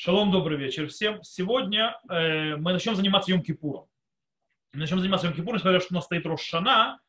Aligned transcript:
Шалом, 0.00 0.30
добрый 0.30 0.56
вечер 0.56 0.86
всем. 0.86 1.24
Сегодня 1.24 1.98
э, 2.08 2.54
мы 2.54 2.72
начнем 2.72 2.94
заниматься 2.94 3.32
Йом-Кипуром. 3.32 3.88
Начнем 4.72 5.00
заниматься 5.00 5.26
Йом-Кипуром, 5.26 5.54
несмотря 5.54 5.72
на 5.72 5.78
то, 5.80 5.84
что 5.84 5.94
у 5.94 5.96
нас 5.96 6.04
стоит 6.04 6.24
Рошана, 6.24 7.00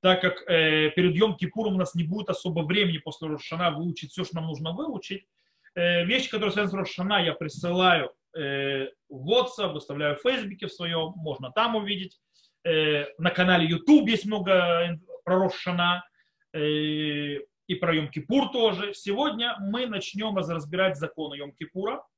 так 0.00 0.20
как 0.20 0.48
э, 0.48 0.92
перед 0.94 1.16
Йом-Кипуром 1.16 1.74
у 1.74 1.76
нас 1.76 1.96
не 1.96 2.04
будет 2.04 2.30
особо 2.30 2.60
времени 2.60 2.98
после 2.98 3.26
Рошана 3.26 3.72
выучить 3.72 4.12
все, 4.12 4.22
что 4.22 4.36
нам 4.36 4.46
нужно 4.46 4.70
выучить. 4.70 5.26
Э, 5.74 6.04
вещи, 6.04 6.30
которые 6.30 6.52
связаны 6.52 6.70
с 6.70 6.88
Рошана, 6.88 7.20
я 7.20 7.34
присылаю 7.34 8.12
э, 8.32 8.90
в 9.08 9.28
WhatsApp, 9.28 9.72
выставляю 9.72 10.14
в 10.14 10.20
Фейсбуке 10.20 10.68
в 10.68 10.72
своем, 10.72 11.14
можно 11.16 11.50
там 11.50 11.74
увидеть. 11.74 12.20
Э, 12.62 13.06
на 13.18 13.30
канале 13.30 13.66
YouTube 13.66 14.08
есть 14.08 14.24
много 14.24 15.00
про 15.24 15.36
Рошана. 15.36 16.04
Э, 16.52 17.38
и 17.66 17.74
про 17.74 17.92
Йом-Кипур 17.92 18.52
тоже. 18.52 18.94
Сегодня 18.94 19.56
мы 19.58 19.86
начнем 19.86 20.36
разбирать 20.36 20.96
законы 20.96 21.34
Йом-Кипура 21.34 21.96
э, 21.96 22.15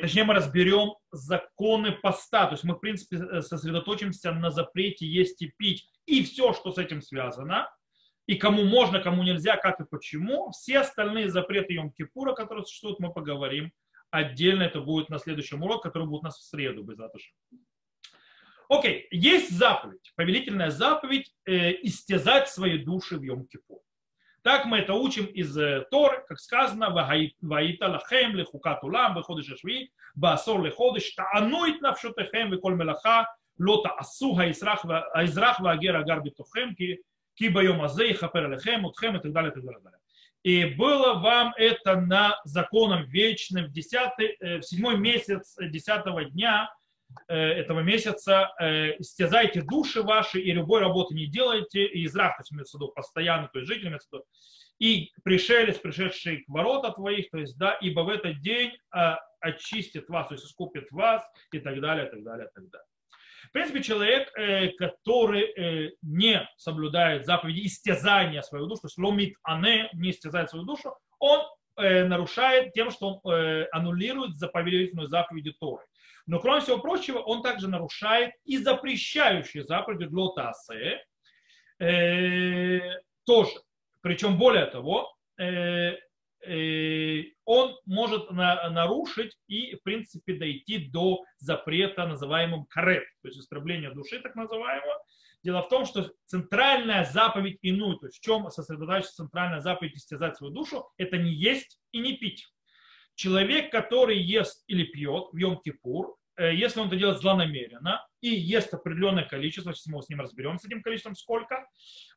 точнее 0.00 0.24
мы 0.24 0.34
разберем 0.34 0.94
законы 1.10 1.92
поста. 1.92 2.46
То 2.46 2.52
есть 2.52 2.64
мы, 2.64 2.74
в 2.74 2.78
принципе, 2.78 3.16
э, 3.16 3.42
сосредоточимся 3.42 4.32
на 4.32 4.50
запрете 4.50 5.06
есть 5.06 5.42
и 5.42 5.52
пить 5.56 5.88
и 6.06 6.24
все, 6.24 6.52
что 6.52 6.72
с 6.72 6.78
этим 6.78 7.02
связано, 7.02 7.70
и 8.26 8.36
кому 8.36 8.64
можно, 8.64 9.00
кому 9.00 9.22
нельзя, 9.22 9.56
как 9.56 9.80
и 9.80 9.84
почему. 9.84 10.50
Все 10.50 10.78
остальные 10.80 11.30
запреты 11.30 11.74
Йом-Кипура, 11.74 12.34
которые 12.34 12.64
существуют, 12.64 13.00
мы 13.00 13.12
поговорим 13.12 13.72
отдельно. 14.10 14.62
Это 14.62 14.80
будет 14.80 15.08
на 15.08 15.18
следующем 15.18 15.62
уроке, 15.62 15.82
который 15.82 16.08
будет 16.08 16.22
у 16.22 16.24
нас 16.24 16.38
в 16.38 16.44
среду, 16.44 16.82
без 16.82 16.98
Окей, 18.68 19.08
есть 19.10 19.50
заповедь, 19.50 20.12
повелительная 20.14 20.70
заповедь 20.70 21.34
э, 21.44 21.72
истязать 21.82 22.48
свои 22.48 22.78
души 22.78 23.18
в 23.18 23.22
Йом-Кипур. 23.22 23.80
Так 24.42 24.64
мы 24.64 24.78
это 24.78 24.94
учим 24.94 25.26
из 25.26 25.56
э, 25.58 25.84
Торы, 25.90 26.24
как 26.26 26.40
сказано, 26.40 26.90
«Ваита 26.90 27.88
лахем 27.88 28.34
лехукат 28.36 28.82
улам 28.82 29.16
веходыш 29.16 29.52
ашви, 29.52 29.92
басор 30.14 30.62
леходыш, 30.62 31.10
таануит 31.10 31.82
навшотехем 31.82 32.50
веколь 32.50 32.74
мелаха, 32.74 33.28
лота 33.58 33.90
асу 33.90 34.34
хаизрах 34.34 34.84
ваагер 35.60 35.96
агар 35.96 36.22
битухем, 36.22 36.74
ки 36.74 37.48
байом 37.48 37.82
азе 37.82 38.10
и 38.10 38.14
хапер 38.14 38.50
лехем, 38.50 38.86
утхем» 38.86 39.16
и 39.16 39.20
так 39.20 39.32
далее, 39.32 39.50
и 39.50 39.54
так 39.54 39.64
далее. 39.64 40.00
И 40.42 40.64
было 40.64 41.14
вам 41.14 41.52
это 41.58 42.00
на 42.00 42.40
законом 42.44 43.04
вечным 43.04 43.66
в, 43.66 43.72
10, 43.72 44.10
э, 44.40 44.58
в 44.60 44.62
7 44.62 44.96
месяц 44.96 45.54
10 45.60 46.30
дня, 46.30 46.72
этого 47.32 47.80
месяца 47.80 48.52
э, 48.60 48.96
истязайте 48.98 49.62
души 49.62 50.02
ваши 50.02 50.40
и 50.40 50.52
любой 50.52 50.80
работы 50.80 51.14
не 51.14 51.26
делайте, 51.26 51.84
и 51.84 52.04
израх, 52.06 52.36
то 52.36 52.42
есть 52.42 52.74
постоянно, 52.94 53.48
то 53.52 53.58
есть 53.58 53.70
житель 53.70 53.88
имеется 53.88 54.08
и 54.78 55.12
пришелец, 55.24 55.78
пришедший 55.78 56.42
к 56.42 56.48
ворота 56.48 56.92
твоих, 56.92 57.30
то 57.30 57.38
есть, 57.38 57.58
да, 57.58 57.74
ибо 57.82 58.00
в 58.00 58.08
этот 58.08 58.40
день 58.40 58.72
а, 58.90 59.18
очистит 59.38 60.08
вас, 60.08 60.28
то 60.28 60.34
есть 60.34 60.46
искупит 60.46 60.90
вас, 60.90 61.22
и 61.52 61.58
так 61.58 61.80
далее, 61.80 62.06
и 62.06 62.10
так 62.10 62.24
далее, 62.24 62.46
и 62.46 62.54
так 62.54 62.70
далее. 62.70 62.86
В 63.48 63.52
принципе, 63.52 63.82
человек, 63.82 64.30
э, 64.38 64.68
который 64.78 65.96
не 66.02 66.48
соблюдает 66.56 67.26
заповеди 67.26 67.66
истязания 67.66 68.42
свою 68.42 68.66
душу, 68.66 68.82
то 68.82 68.86
есть 68.86 68.98
ломит 68.98 69.36
ане, 69.42 69.90
не 69.92 70.10
истязает 70.10 70.50
свою 70.50 70.64
душу, 70.64 70.96
он 71.18 71.42
нарушает 71.76 72.74
тем, 72.74 72.90
что 72.90 73.20
он 73.22 73.66
аннулирует 73.72 74.36
заповедительную 74.36 75.08
заповеди 75.08 75.52
Торы. 75.58 75.84
Но, 76.30 76.38
кроме 76.38 76.60
всего 76.60 76.78
прочего, 76.78 77.18
он 77.18 77.42
также 77.42 77.66
нарушает 77.66 78.32
и 78.44 78.56
запрещающие 78.58 79.64
заповеди 79.64 80.04
глотасы 80.04 81.00
э, 81.80 82.78
тоже. 83.26 83.50
Причем, 84.00 84.38
более 84.38 84.66
того, 84.66 85.12
э, 85.40 85.96
э, 86.46 87.22
он 87.44 87.76
может 87.84 88.30
на, 88.30 88.70
нарушить 88.70 89.36
и, 89.48 89.74
в 89.74 89.82
принципе, 89.82 90.34
дойти 90.34 90.88
до 90.92 91.24
запрета, 91.38 92.06
называемым 92.06 92.64
карет, 92.66 93.08
то 93.22 93.28
есть 93.28 93.40
истребления 93.40 93.90
души, 93.90 94.20
так 94.20 94.36
называемого. 94.36 95.02
Дело 95.42 95.62
в 95.62 95.68
том, 95.68 95.84
что 95.84 96.12
центральная 96.26 97.06
заповедь 97.06 97.58
иную, 97.62 97.96
то 97.96 98.06
есть 98.06 98.18
в 98.18 98.22
чем 98.22 98.48
сосредотачивается 98.50 99.16
центральная 99.16 99.58
заповедь 99.58 99.96
истязать 99.96 100.36
свою 100.36 100.52
душу, 100.52 100.88
это 100.96 101.16
не 101.18 101.32
есть 101.32 101.80
и 101.90 101.98
не 101.98 102.16
пить. 102.18 102.46
Человек, 103.16 103.72
который 103.72 104.16
ест 104.16 104.62
или 104.68 104.84
пьет 104.84 105.30
в 105.32 105.36
Йом-Кипур, 105.36 106.19
если 106.44 106.80
он 106.80 106.88
это 106.88 106.96
делает 106.96 107.20
злонамеренно 107.20 108.06
и 108.20 108.28
ест 108.28 108.72
определенное 108.72 109.24
количество, 109.24 109.72
сейчас 109.72 109.86
мы 109.86 110.02
с 110.02 110.08
ним 110.08 110.20
разберемся, 110.20 110.64
с 110.64 110.66
этим 110.66 110.82
количеством 110.82 111.14
сколько, 111.14 111.66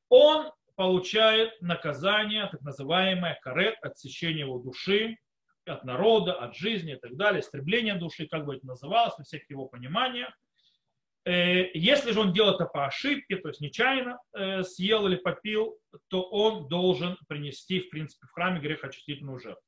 он 0.10 0.52
получает 0.76 1.62
наказание, 1.62 2.48
так 2.48 2.62
называемое 2.62 3.40
карет, 3.42 3.76
отсечение 3.82 4.42
его 4.42 4.60
души 4.60 5.18
от 5.66 5.84
народа, 5.86 6.34
от 6.34 6.56
жизни 6.56 6.94
и 6.94 6.98
так 6.98 7.16
далее, 7.16 7.42
истребление 7.42 7.96
души, 7.96 8.28
как 8.28 8.46
бы 8.46 8.56
это 8.56 8.66
называлось, 8.66 9.18
во 9.18 9.24
всех 9.24 9.50
его 9.50 9.68
пониманиях. 9.68 10.34
Э, 11.26 11.70
если 11.74 12.12
же 12.12 12.20
он 12.20 12.34
делает 12.34 12.56
это 12.56 12.66
по 12.66 12.86
ошибке, 12.86 13.38
то 13.38 13.48
есть 13.48 13.62
нечаянно 13.62 14.20
э, 14.34 14.64
съел 14.64 15.08
или 15.08 15.16
попил, 15.16 15.78
то 16.10 16.24
он 16.24 16.68
должен 16.68 17.18
принести, 17.28 17.80
в 17.80 17.90
принципе, 17.90 18.28
в 18.28 18.32
храме 18.32 18.60
грехочистительную 18.60 19.40
жертву. 19.40 19.64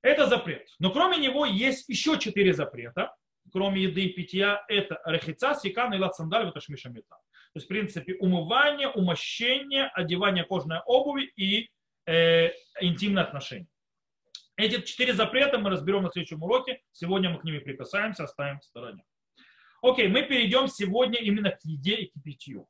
Это 0.00 0.26
запрет. 0.26 0.68
Но 0.78 0.90
кроме 0.90 1.18
него 1.18 1.44
есть 1.44 1.88
еще 1.88 2.18
четыре 2.18 2.54
запрета, 2.54 3.14
кроме 3.52 3.82
еды 3.82 4.04
и 4.04 4.12
питья, 4.12 4.64
это 4.68 5.00
рехица, 5.04 5.54
сикан 5.54 5.92
и 5.94 5.98
лацандаль, 5.98 6.48
это 6.48 6.60
шмишамита. 6.60 7.16
То 7.52 7.58
есть, 7.58 7.66
в 7.66 7.68
принципе, 7.68 8.14
умывание, 8.14 8.88
умощение, 8.88 9.90
одевание 9.94 10.44
кожаной 10.44 10.80
обуви 10.86 11.30
и 11.36 11.70
э, 12.06 12.50
интимные 12.80 13.24
отношения. 13.24 13.68
Эти 14.56 14.80
четыре 14.82 15.12
запрета 15.12 15.58
мы 15.58 15.70
разберем 15.70 16.02
на 16.02 16.10
следующем 16.10 16.42
уроке. 16.42 16.80
Сегодня 16.92 17.30
мы 17.30 17.38
к 17.40 17.44
ним 17.44 17.62
прикасаемся, 17.62 18.24
оставим 18.24 18.60
в 18.60 18.64
стороне. 18.64 19.04
Окей, 19.82 20.08
мы 20.08 20.22
перейдем 20.22 20.68
сегодня 20.68 21.18
именно 21.18 21.50
к 21.50 21.58
еде 21.64 21.96
и 21.96 22.10
к 22.10 22.22
питью. 22.22 22.68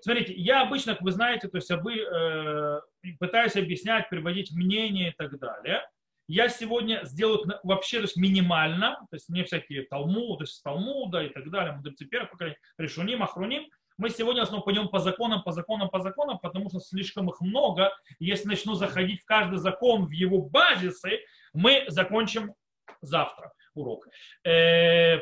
Смотрите, 0.00 0.32
я 0.34 0.62
обычно, 0.62 0.94
как 0.94 1.02
вы 1.02 1.12
знаете, 1.12 1.48
то 1.48 1.58
есть 1.58 1.70
я 1.70 1.76
бы, 1.76 1.94
э, 1.94 2.80
пытаюсь 3.18 3.56
объяснять, 3.56 4.08
приводить 4.08 4.52
мнение 4.52 5.10
и 5.10 5.14
так 5.14 5.38
далее 5.38 5.82
я 6.32 6.48
сегодня 6.48 7.04
сделаю 7.04 7.44
вообще 7.62 7.98
то 7.98 8.04
есть 8.04 8.16
минимально, 8.16 8.96
то 9.10 9.16
есть 9.16 9.28
не 9.28 9.44
всякие 9.44 9.82
Талмуд, 9.82 10.38
то 10.38 10.44
есть 10.44 10.62
Талмуда 10.62 11.22
и 11.24 11.28
так 11.28 11.50
далее, 11.50 11.74
мудрецы 11.74 12.06
первых 12.06 12.30
поколений, 12.30 12.56
решуним, 12.78 13.22
ахруним. 13.22 13.68
Мы 13.98 14.08
сегодня 14.08 14.40
в 14.40 14.44
основном 14.44 14.64
пойдем 14.64 14.88
по 14.88 14.98
законам, 14.98 15.42
по 15.42 15.52
законам, 15.52 15.90
по 15.90 16.00
законам, 16.00 16.38
потому 16.38 16.70
что 16.70 16.80
слишком 16.80 17.28
их 17.28 17.42
много. 17.42 17.92
Если 18.18 18.48
начну 18.48 18.72
заходить 18.72 19.20
в 19.20 19.26
каждый 19.26 19.58
закон, 19.58 20.06
в 20.06 20.10
его 20.10 20.40
базисы, 20.40 21.20
мы 21.52 21.84
закончим 21.88 22.54
завтра 23.02 23.52
урок. 23.74 24.08
Э, 24.42 25.18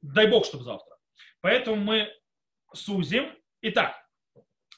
дай 0.00 0.28
бог, 0.28 0.46
чтобы 0.46 0.62
завтра. 0.62 0.96
Поэтому 1.40 1.74
мы 1.74 2.08
сузим. 2.72 3.32
Итак, 3.62 3.96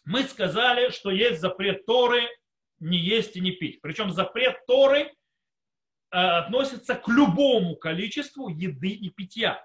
мы 0.06 0.22
сказали, 0.22 0.88
что 0.88 1.10
есть 1.10 1.42
запрет 1.42 1.84
Торы 1.84 2.26
не 2.78 2.98
есть 2.98 3.36
и 3.36 3.41
не 3.41 3.53
пить. 3.53 3.80
Причем 3.82 4.10
запрет 4.10 4.64
Торы 4.66 5.12
относится 6.11 6.94
к 6.94 7.09
любому 7.09 7.77
количеству 7.77 8.49
еды 8.49 8.89
и 8.89 9.11
питья. 9.11 9.61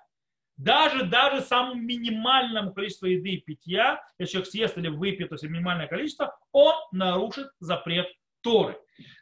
Даже, 0.57 1.05
даже 1.05 1.41
самому 1.41 1.75
минимальному 1.75 2.73
количеству 2.73 3.07
еды 3.07 3.29
и 3.29 3.41
питья, 3.41 4.03
если 4.19 4.33
человек 4.33 4.51
съест 4.51 4.77
или 4.77 4.89
выпьет, 4.89 5.29
то 5.29 5.35
есть 5.35 5.43
минимальное 5.43 5.87
количество, 5.87 6.37
он 6.51 6.75
нарушит 6.91 7.47
запрет 7.59 8.07
Торы. 8.41 8.77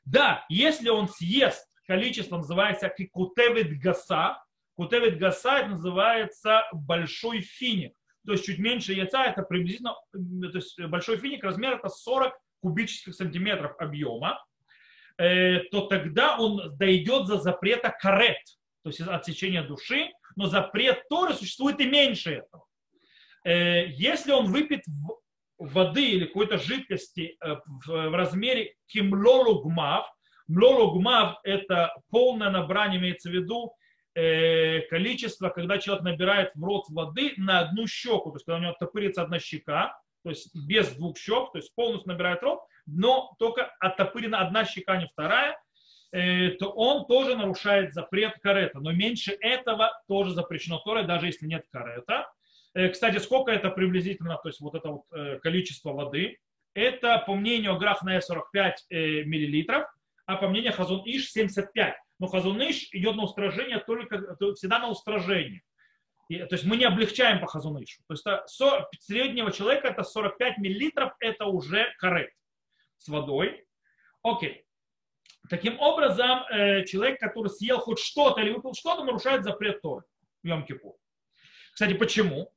Да, 0.06 0.46
если 0.50 0.90
он 0.90 1.08
съест 1.08 1.66
количество, 1.88 2.38
называется 2.38 2.94
кутевит 3.12 3.80
гаса, 3.80 4.42
кутевит 4.76 5.18
гаса 5.18 5.60
это 5.60 5.70
называется 5.70 6.64
большой 6.74 7.42
финик, 7.42 7.94
то 8.26 8.34
есть 8.34 8.46
чуть 8.46 8.60
меньше 8.60 8.94
яйца, 8.94 9.24
это 9.24 9.44
приблизительно, 9.44 9.96
то 10.12 10.58
есть 10.58 10.80
большой 10.88 11.18
финик, 11.18 11.44
размер 11.44 11.76
это 11.76 11.90
40 11.90 12.34
кубических 12.62 13.16
сантиметров 13.16 13.76
объема, 13.80 14.40
Э, 14.40 14.49
то 15.20 15.82
тогда 15.88 16.38
он 16.38 16.78
дойдет 16.78 17.28
за 17.28 17.40
запрета 17.40 17.94
карет, 18.00 18.38
то 18.84 18.90
есть 18.90 19.02
отсечения 19.02 19.64
души, 19.64 20.12
но 20.36 20.48
запрет 20.48 21.04
Торы 21.10 21.34
существует 21.34 21.80
и 21.82 21.86
меньше 21.86 22.36
этого. 22.36 22.66
Э, 23.44 23.88
если 23.88 24.32
он 24.32 24.46
выпьет 24.46 24.84
воды 25.58 26.12
или 26.12 26.26
какой-то 26.26 26.58
жидкости 26.58 27.38
э, 27.44 27.56
в 27.86 28.16
размере 28.16 28.76
кимлолугмав, 28.88 30.10
млолугмав– 30.48 31.40
это 31.44 31.94
полное 32.10 32.50
набрание, 32.50 33.00
имеется 33.00 33.30
в 33.30 33.34
виду 33.34 33.74
количество, 34.90 35.50
когда 35.50 35.78
человек 35.78 36.04
набирает 36.04 36.52
в 36.56 36.62
рот 36.62 36.90
воды 36.90 37.34
на 37.38 37.60
одну 37.60 37.88
щеку, 37.88 38.32
то 38.32 38.36
есть 38.36 38.46
когда 38.46 38.58
у 38.58 38.62
него 38.62 38.76
топырится 38.78 39.22
одна 39.22 39.40
щека, 39.40 39.98
то 40.24 40.32
есть 40.32 40.54
без 40.68 40.90
двух 40.96 41.18
щек, 41.18 41.52
то 41.54 41.58
есть 41.58 41.74
полностью 41.74 42.12
набирает 42.12 42.42
рот, 42.44 42.60
но 42.92 43.36
только 43.40 43.66
оттопырена 43.80 44.40
одна 44.40 44.66
щека, 44.66 44.98
не 44.98 45.08
вторая, 45.08 45.60
э, 46.12 46.52
то 46.52 46.70
он 46.70 47.06
тоже 47.06 47.36
нарушает 47.36 47.94
запрет 47.94 48.40
карета. 48.42 48.80
Но 48.80 48.92
меньше 48.92 49.38
этого 49.40 49.92
тоже 50.08 50.32
запрещено 50.32 50.80
Торой, 50.80 51.06
даже 51.06 51.28
если 51.28 51.46
нет 51.46 51.66
карета. 51.72 52.32
Э, 52.74 52.90
кстати, 52.90 53.18
сколько 53.18 53.52
это 53.52 53.70
приблизительно, 53.70 54.38
то 54.38 54.50
есть 54.50 54.60
вот 54.60 54.76
это 54.76 54.90
вот 54.90 55.04
э, 55.12 55.40
количество 55.40 55.94
воды? 55.94 56.40
Это, 56.74 57.24
по 57.26 57.34
мнению 57.34 57.78
Грахная, 57.78 58.22
45 58.22 58.86
миллилитров, 58.92 59.88
а 60.28 60.36
по 60.36 60.48
мнению 60.48 60.72
Хазун 60.72 61.02
Иш 61.04 61.32
75. 61.32 61.96
но 62.20 62.28
Хазуныш 62.28 62.90
идет 62.92 63.16
на 63.16 63.24
устражение 63.24 63.80
только 63.80 64.38
всегда 64.54 64.78
на 64.78 64.90
устражение. 64.90 65.64
И, 66.30 66.38
то 66.38 66.54
есть 66.54 66.66
мы 66.66 66.78
не 66.78 66.86
облегчаем 66.86 67.40
по 67.40 67.48
Хазунышу. 67.48 68.04
То 68.08 68.14
есть 68.14 69.04
среднего 69.04 69.52
человека 69.52 69.88
это 69.88 70.04
45 70.04 70.60
миллилитров, 70.60 71.14
это 71.20 71.46
уже 71.46 71.92
коррект 71.98 72.36
с 73.00 73.08
водой. 73.08 73.66
Окей. 74.22 74.66
Таким 75.50 75.80
образом, 75.80 76.44
э, 76.52 76.86
человек, 76.86 77.20
который 77.20 77.50
съел 77.50 77.80
хоть 77.80 78.00
что-то 78.00 78.42
или 78.42 78.52
выпил 78.52 78.74
что-то, 78.74 79.04
нарушает 79.04 79.44
запрет 79.44 79.82
Торы 79.82 80.04
в 80.44 80.48
Йом-Кипур. 80.48 80.94
Кстати, 81.74 81.94
почему? 81.94 82.54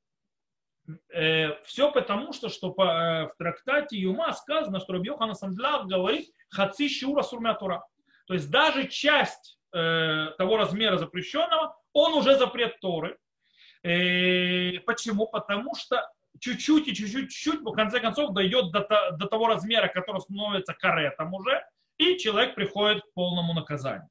Э, 1.14 1.62
все 1.64 1.90
потому, 1.90 2.32
что, 2.32 2.48
что 2.48 2.68
э, 2.70 3.28
в 3.28 3.34
трактате 3.38 3.96
Юма 3.96 4.32
сказано, 4.32 4.80
что 4.80 4.92
Рабьохан 4.94 5.34
Сандляв 5.34 5.86
говорит 5.86 6.28
«хаци 6.50 6.88
шиура 6.88 7.22
сурмя 7.22 7.54
Тора». 7.54 7.82
То 8.26 8.34
есть 8.34 8.50
даже 8.50 8.88
часть 8.88 9.58
того 9.70 10.58
размера 10.58 10.98
запрещенного, 10.98 11.74
он 11.94 12.12
уже 12.12 12.36
запрет 12.36 12.78
Торы. 12.80 13.16
Почему? 13.82 15.26
Потому 15.26 15.74
что 15.74 16.12
чуть-чуть 16.40 16.88
и 16.88 16.94
чуть-чуть, 16.94 17.30
чуть-чуть, 17.30 17.60
в 17.60 17.72
конце 17.72 18.00
концов, 18.00 18.32
дойдет 18.32 18.72
до, 18.72 18.86
до 19.12 19.26
того 19.26 19.46
размера, 19.46 19.88
который 19.88 20.20
становится 20.20 20.74
каретом 20.74 21.34
уже, 21.34 21.64
и 21.98 22.18
человек 22.18 22.54
приходит 22.54 23.02
к 23.02 23.12
полному 23.14 23.54
наказанию. 23.54 24.08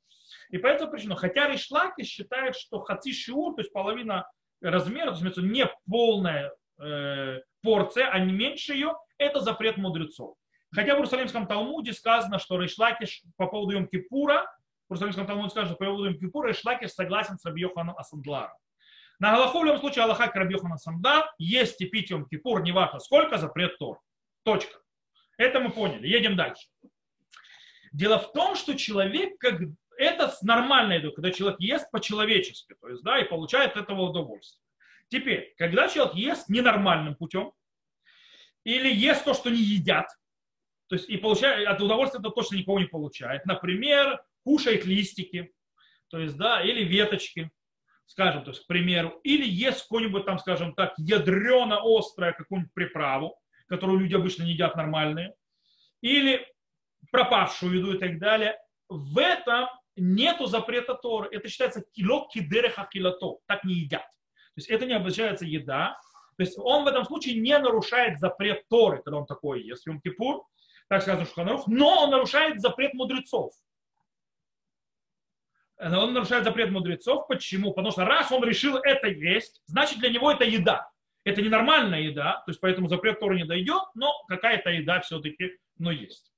И 0.49 0.57
по 0.57 0.67
этой 0.67 0.87
причине, 0.87 1.15
хотя 1.15 1.47
Ришлаки 1.47 2.03
считает, 2.03 2.55
что 2.55 2.79
хаци 2.79 3.13
шиур, 3.13 3.55
то 3.55 3.61
есть 3.61 3.73
половина 3.73 4.29
размера, 4.61 5.13
то 5.13 5.25
есть 5.25 5.37
не 5.37 5.65
полная 5.89 6.51
э, 6.79 7.39
порция, 7.61 8.09
а 8.09 8.19
не 8.19 8.33
меньше 8.33 8.73
ее, 8.73 8.95
это 9.17 9.39
запрет 9.39 9.77
мудрецов. 9.77 10.35
Хотя 10.73 10.93
в 10.93 10.97
Иерусалимском 10.97 11.47
Талмуде 11.47 11.93
сказано, 11.93 12.39
что 12.39 12.59
Ришлакиш 12.59 13.23
по 13.37 13.47
поводу 13.47 13.77
Йом-Кипура, 13.77 14.45
в 14.87 14.93
Иерусалимском 14.93 15.27
Талмуде 15.27 15.49
сказано, 15.49 15.73
что 15.73 15.77
по 15.77 15.85
поводу 15.85 16.09
Йом-Кипура 16.09 16.49
Ришлакиш 16.49 16.91
согласен 16.91 17.37
с 17.37 17.45
Рабьеханом 17.45 17.97
Асандларом. 17.97 18.55
На 19.21 19.33
Галаху 19.33 19.59
в 19.59 19.65
любом 19.65 19.79
случае 19.79 20.05
Аллаха 20.05 20.29
к 20.29 20.35
Рабьехану 20.35 20.73
Асандар 20.73 21.31
есть 21.37 21.79
и 21.79 21.85
пить 21.85 22.09
Йом-Кипур, 22.09 22.63
неважно 22.63 22.99
сколько, 22.99 23.37
запрет 23.37 23.77
Тор. 23.77 23.99
Точка. 24.43 24.79
Это 25.37 25.59
мы 25.59 25.69
поняли. 25.69 26.07
Едем 26.07 26.35
дальше. 26.35 26.67
Дело 27.91 28.17
в 28.17 28.33
том, 28.33 28.55
что 28.55 28.75
человек, 28.75 29.37
как 29.37 29.61
это 29.95 30.33
нормальная 30.41 30.97
еда, 30.97 31.11
когда 31.11 31.29
человек 31.29 31.59
ест 31.59 31.91
по-человечески, 31.91 32.73
то 32.81 32.89
есть, 32.89 33.03
да, 33.03 33.19
и 33.19 33.25
получает 33.25 33.77
от 33.77 33.83
этого 33.83 34.09
удовольствие. 34.09 34.65
Теперь, 35.09 35.53
когда 35.55 35.87
человек 35.87 36.15
ест 36.15 36.49
ненормальным 36.49 37.13
путем, 37.13 37.51
или 38.63 38.91
ест 38.91 39.23
то, 39.23 39.35
что 39.35 39.51
не 39.51 39.61
едят, 39.61 40.07
то 40.87 40.95
есть 40.95 41.07
и 41.07 41.17
получает, 41.17 41.67
от 41.67 41.79
удовольствия 41.79 42.21
это 42.21 42.31
точно 42.31 42.55
никого 42.55 42.79
не 42.79 42.87
получает. 42.87 43.45
Например, 43.45 44.19
кушает 44.43 44.83
листики, 44.85 45.53
то 46.07 46.17
есть, 46.17 46.37
да, 46.37 46.63
или 46.63 46.83
веточки, 46.83 47.51
скажем, 48.11 48.43
то 48.43 48.51
есть, 48.51 48.63
к 48.63 48.67
примеру, 48.67 49.19
или 49.23 49.47
ест 49.47 49.83
какую-нибудь 49.83 50.25
там, 50.25 50.37
скажем 50.37 50.75
так, 50.75 50.93
ядрено-острое 50.97 52.33
какую-нибудь 52.33 52.73
приправу, 52.73 53.39
которую 53.67 53.99
люди 53.99 54.15
обычно 54.15 54.43
не 54.43 54.51
едят 54.51 54.75
нормальные, 54.75 55.33
или 56.01 56.45
пропавшую 57.09 57.77
еду 57.77 57.93
и 57.93 57.97
так 57.97 58.19
далее. 58.19 58.57
В 58.89 59.17
этом 59.17 59.69
нету 59.95 60.45
запрета 60.45 60.93
Торы. 60.93 61.29
Это 61.31 61.47
считается 61.47 61.83
кило 61.93 62.27
кидереха 62.27 62.85
килото. 62.91 63.37
Так 63.47 63.63
не 63.63 63.75
едят. 63.75 64.01
То 64.01 64.57
есть 64.57 64.69
это 64.69 64.85
не 64.85 64.93
обозначается 64.93 65.45
еда. 65.45 65.97
То 66.35 66.43
есть 66.43 66.57
он 66.57 66.83
в 66.83 66.87
этом 66.87 67.05
случае 67.05 67.39
не 67.39 67.57
нарушает 67.57 68.19
запрет 68.19 68.67
Торы, 68.67 69.01
когда 69.01 69.19
он 69.19 69.25
такой 69.25 69.63
ест. 69.63 69.87
Йом 69.87 70.01
Кипур, 70.01 70.43
так 70.89 71.01
сказано 71.01 71.25
Шуханарух, 71.25 71.67
но 71.67 72.03
он 72.03 72.09
нарушает 72.09 72.59
запрет 72.59 72.93
мудрецов. 72.93 73.53
Он 75.81 76.13
нарушает 76.13 76.43
запрет 76.43 76.69
мудрецов. 76.69 77.27
Почему? 77.27 77.73
Потому 77.73 77.91
что 77.91 78.05
раз 78.05 78.31
он 78.31 78.43
решил 78.43 78.77
это 78.77 79.07
есть, 79.07 79.61
значит 79.65 79.99
для 79.99 80.09
него 80.09 80.31
это 80.31 80.45
еда. 80.45 80.89
Это 81.23 81.41
ненормальная 81.41 82.01
еда, 82.01 82.41
то 82.45 82.51
есть 82.51 82.59
поэтому 82.59 82.87
запрет 82.87 83.19
Торы 83.19 83.37
не 83.37 83.45
дойдет, 83.45 83.83
но 83.93 84.11
какая-то 84.27 84.71
еда 84.71 85.01
все-таки 85.01 85.57
но 85.81 85.91
есть. 85.91 86.31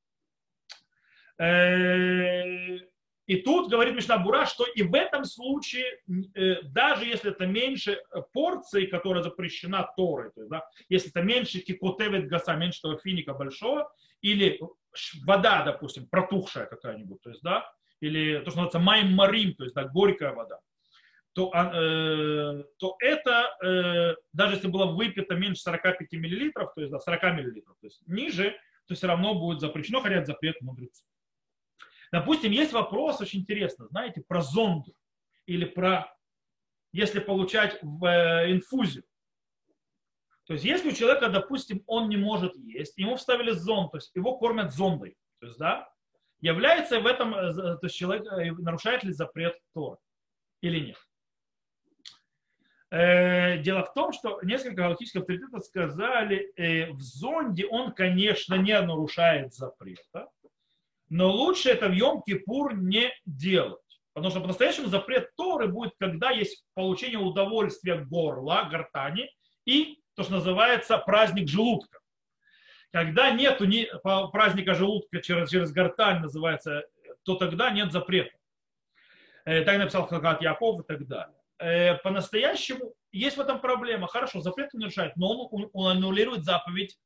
Э, 1.39 2.77
и 3.25 3.37
тут 3.37 3.69
говорит 3.69 3.95
Мишнабура, 3.95 4.45
что 4.45 4.65
и 4.65 4.83
в 4.83 4.93
этом 4.95 5.25
случае, 5.25 5.85
э, 6.35 6.61
даже 6.63 7.05
если 7.05 7.31
это 7.31 7.45
меньше 7.45 8.01
порции, 8.33 8.85
которая 8.85 9.23
запрещена 9.23 9.89
Торой, 9.95 10.31
то 10.31 10.41
есть, 10.41 10.49
да, 10.49 10.63
если 10.89 11.09
это 11.09 11.21
меньше 11.21 11.59
кикотевит 11.59 12.27
гаса, 12.27 12.55
меньше 12.55 12.81
того 12.81 12.97
финика 12.97 13.33
большого, 13.33 13.91
или 14.21 14.59
вода, 15.25 15.63
допустим, 15.63 16.07
протухшая 16.07 16.65
какая-нибудь, 16.65 17.21
то 17.21 17.29
есть, 17.29 17.41
да, 17.41 17.69
или 18.03 18.39
то, 18.39 18.51
что 18.51 18.61
называется 18.61 18.79
майм 18.79 19.55
то 19.55 19.63
есть, 19.63 19.75
да, 19.75 19.85
горькая 19.85 20.33
вода, 20.33 20.59
то, 21.33 21.49
а, 21.53 21.71
э, 21.73 22.63
то 22.77 22.95
это, 22.99 23.55
э, 23.63 24.15
даже 24.33 24.55
если 24.55 24.67
было 24.67 24.85
выпито 24.87 25.35
меньше 25.35 25.61
45 25.61 26.11
миллилитров, 26.13 26.73
то 26.73 26.81
есть, 26.81 26.91
да, 26.91 26.99
40 26.99 27.23
миллилитров, 27.35 27.75
то 27.79 27.87
есть, 27.87 28.03
ниже, 28.07 28.55
то 28.87 28.93
все 28.93 29.07
равно 29.07 29.35
будет 29.35 29.61
запрещено, 29.61 30.01
хотя 30.01 30.15
это 30.15 30.25
запрет 30.25 30.59
мудрецов. 30.61 31.05
Допустим, 32.11 32.51
есть 32.51 32.73
вопрос 32.73 33.21
очень 33.21 33.39
интересный, 33.39 33.87
знаете, 33.87 34.21
про 34.27 34.41
зонду 34.41 34.93
или 35.45 35.65
про, 35.65 36.13
если 36.91 37.19
получать 37.19 37.79
в 37.81 38.05
э, 38.05 38.51
инфузию. 38.51 39.05
То 40.45 40.53
есть 40.53 40.65
если 40.65 40.89
у 40.89 40.93
человека, 40.93 41.29
допустим, 41.29 41.83
он 41.87 42.09
не 42.09 42.17
может 42.17 42.53
есть, 42.57 42.97
ему 42.97 43.15
вставили 43.15 43.51
зонд, 43.51 43.91
то 43.91 43.97
есть 43.97 44.13
его 44.13 44.37
кормят 44.37 44.73
зондой, 44.73 45.15
то 45.39 45.47
есть, 45.47 45.57
да, 45.57 45.92
является 46.43 46.99
в 46.99 47.07
этом, 47.07 47.33
э, 47.33 47.53
то 47.53 47.79
есть 47.83 47.95
человек 47.95 48.25
э, 48.31 48.51
нарушает 48.51 49.03
ли 49.03 49.13
запрет 49.13 49.57
Тора 49.73 49.97
или 50.61 50.79
нет. 50.79 50.97
Дело 53.63 53.83
в 53.85 53.93
том, 53.95 54.13
что 54.13 54.39
несколько 54.43 54.75
галактических 54.75 55.21
авторитетов 55.21 55.65
сказали, 55.65 56.53
в 56.91 57.01
зонде 57.01 57.65
он, 57.65 57.91
конечно, 57.91 58.53
не 58.53 58.79
нарушает 58.79 59.51
запрета, 59.55 60.29
но 61.09 61.31
лучше 61.31 61.69
это 61.69 61.89
в 61.89 61.93
Йом-Кипур 61.93 62.75
не 62.75 63.11
делать. 63.25 63.81
Потому 64.13 64.29
что 64.29 64.41
по-настоящему 64.41 64.89
запрет 64.89 65.35
Торы 65.35 65.69
будет, 65.69 65.93
когда 65.97 66.29
есть 66.29 66.65
получение 66.75 67.17
удовольствия 67.17 67.95
горла, 67.95 68.69
гортани 68.69 69.27
и 69.65 69.99
то, 70.13 70.21
что 70.21 70.33
называется 70.33 70.99
праздник 70.99 71.49
желудка. 71.49 71.97
Когда 72.93 73.31
нет 73.31 73.59
ни, 73.59 73.89
праздника 74.31 74.75
желудка 74.75 75.19
через, 75.19 75.49
через 75.49 75.71
гортань 75.71 76.21
называется, 76.21 76.83
то 77.23 77.35
тогда 77.35 77.71
нет 77.71 77.91
запрета. 77.91 78.37
Э, 79.45 79.63
так 79.63 79.79
написал 79.79 80.05
Хакат 80.05 80.43
Яков 80.43 80.81
и 80.81 80.83
так 80.83 81.07
далее. 81.07 81.35
Э, 81.57 81.95
по-настоящему 81.95 82.93
есть 83.11 83.35
в 83.35 83.41
этом 83.41 83.59
проблема. 83.59 84.07
Хорошо, 84.07 84.41
запрет 84.41 84.73
не 84.73 84.79
нарушает, 84.81 85.15
но 85.15 85.47
он, 85.47 85.69
он 85.73 85.97
аннулирует 85.97 86.45
заповедь 86.45 86.99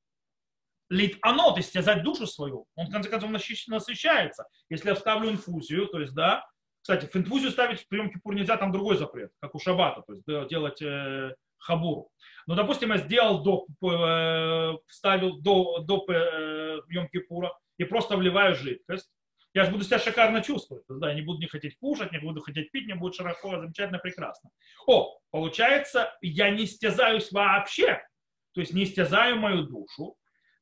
лит 0.90 1.20
есть 1.58 1.70
истязать 1.70 2.04
душу 2.04 2.28
свою, 2.28 2.66
он 2.76 2.88
в 2.88 2.92
конце 2.92 3.10
концов 3.10 3.30
насыщается. 3.32 4.46
Если 4.70 4.90
я 4.90 4.96
вставлю 4.96 5.30
инфузию, 5.30 5.88
то 5.88 6.00
есть, 6.00 6.14
да, 6.14 6.46
кстати, 6.82 7.06
в 7.06 7.16
инфузию 7.16 7.52
ставить 7.52 7.82
в 7.82 7.88
прием 7.88 8.10
кипур 8.10 8.36
нельзя, 8.36 8.56
там 8.58 8.72
другой 8.72 8.98
запрет, 8.98 9.32
как 9.42 9.56
у 9.56 9.60
шабата, 9.60 10.02
то 10.02 10.14
есть 10.14 10.50
делать 10.50 10.82
э, 10.82 11.36
хабуру. 11.60 12.10
Но, 12.46 12.56
допустим, 12.56 12.92
я 12.92 12.98
сделал 12.98 13.44
до, 13.44 13.68
э, 13.90 14.78
вставил 14.88 15.40
до, 15.42 15.80
до 15.80 16.06
э, 16.10 16.80
йом 16.90 17.08
кипура 17.10 17.58
и 17.78 17.84
просто 17.84 18.16
вливаю 18.18 18.56
жидкость, 18.56 19.10
я 19.54 19.66
же 19.66 19.72
буду 19.72 19.84
себя 19.84 20.00
шикарно 20.00 20.42
чувствовать. 20.42 20.84
Да, 20.88 21.10
я 21.10 21.16
не 21.16 21.22
буду 21.22 21.40
не 21.40 21.48
хотеть 21.48 21.78
кушать, 21.80 22.12
не 22.12 22.20
буду 22.20 22.42
хотеть 22.42 22.72
пить, 22.72 22.86
мне 22.86 22.96
будет 22.96 23.16
широко, 23.16 23.60
замечательно, 23.60 23.98
прекрасно. 23.98 24.52
О, 24.86 25.20
получается, 25.32 26.16
я 26.22 26.50
не 26.52 26.66
стязаюсь 26.68 27.32
вообще, 27.32 28.06
то 28.54 28.62
есть 28.62 28.74
не 28.74 28.86
стязаю 28.86 29.38
мою 29.38 29.64
душу, 29.64 30.16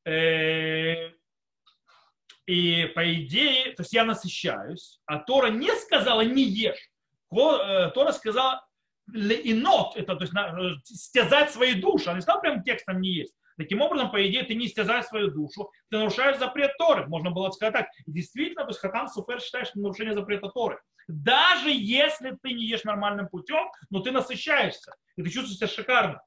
Э, 0.06 1.10
и 2.46 2.86
по 2.94 3.14
идее, 3.14 3.74
то 3.74 3.82
есть 3.82 3.94
я 3.94 4.06
насыщаюсь, 4.06 5.00
а 5.06 5.18
Тора 5.18 5.48
не 5.48 5.76
сказала 5.76 6.22
не 6.22 6.44
ешь. 6.44 6.92
Тора 7.32 8.12
сказала 8.12 8.66
инот, 9.14 9.96
это 9.96 10.16
то 10.16 10.24
есть 10.24 10.34
э, 10.36 10.82
стязать 10.84 11.52
свою 11.52 11.80
душу. 11.82 12.10
Она 12.10 12.16
не 12.18 12.22
сказала 12.22 12.42
прям 12.42 12.64
текстом 12.64 13.02
не 13.02 13.10
есть. 13.10 13.34
Таким 13.58 13.82
образом, 13.82 14.12
по 14.12 14.28
идее, 14.28 14.44
ты 14.44 14.54
не 14.54 14.68
стязаешь 14.68 15.06
свою 15.06 15.32
душу, 15.32 15.72
ты 15.90 15.98
нарушаешь 15.98 16.38
запрет 16.38 16.72
Торы. 16.78 17.08
Можно 17.08 17.32
было 17.32 17.52
сказать 17.52 17.74
так. 17.74 17.88
Действительно, 18.06 18.64
то 18.64 18.70
есть 18.70 18.80
Хатам 18.80 19.08
Суфер 19.08 19.40
считает, 19.40 19.68
что 19.68 19.80
нарушение 19.80 20.14
запрета 20.14 20.50
Торы. 20.50 20.80
Даже 21.08 21.70
если 21.72 22.38
ты 22.42 22.52
не 22.52 22.66
ешь 22.66 22.84
нормальным 22.84 23.30
путем, 23.30 23.70
но 23.90 24.02
ты 24.02 24.12
насыщаешься, 24.12 24.94
и 25.16 25.24
ты 25.24 25.30
чувствуешь 25.30 25.58
себя 25.58 25.68
шикарно. 25.68 26.22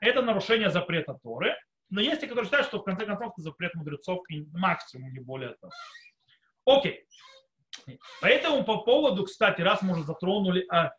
Это 0.00 0.22
нарушение 0.22 0.70
запрета 0.70 1.16
Торы. 1.22 1.54
Но 1.90 2.00
есть 2.00 2.20
те, 2.20 2.26
которые 2.26 2.46
считают, 2.46 2.66
что 2.66 2.80
в 2.80 2.84
конце 2.84 3.06
концов 3.06 3.34
это 3.34 3.42
запрет 3.42 3.74
мудрецов 3.74 4.24
максимум, 4.52 5.12
не 5.12 5.20
более 5.20 5.54
того. 5.60 5.72
Окей. 6.64 7.06
Поэтому 8.20 8.64
по 8.64 8.78
поводу, 8.78 9.24
кстати, 9.24 9.60
раз 9.60 9.82
мы 9.82 9.92
уже 9.92 10.04
затронули 10.04 10.66
а, 10.70 10.92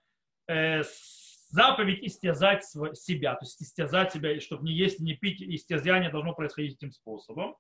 заповедь 0.48 2.04
истязать 2.04 2.66
себя, 2.66 3.36
то 3.36 3.46
есть 3.46 3.62
истязать 3.62 4.14
себя, 4.14 4.40
чтобы 4.40 4.66
не 4.66 4.74
есть, 4.74 5.00
не 5.00 5.14
пить, 5.14 5.42
истязание 5.42 6.10
должно 6.10 6.34
происходить 6.34 6.75
этим 6.75 6.92
способом, 6.92 7.56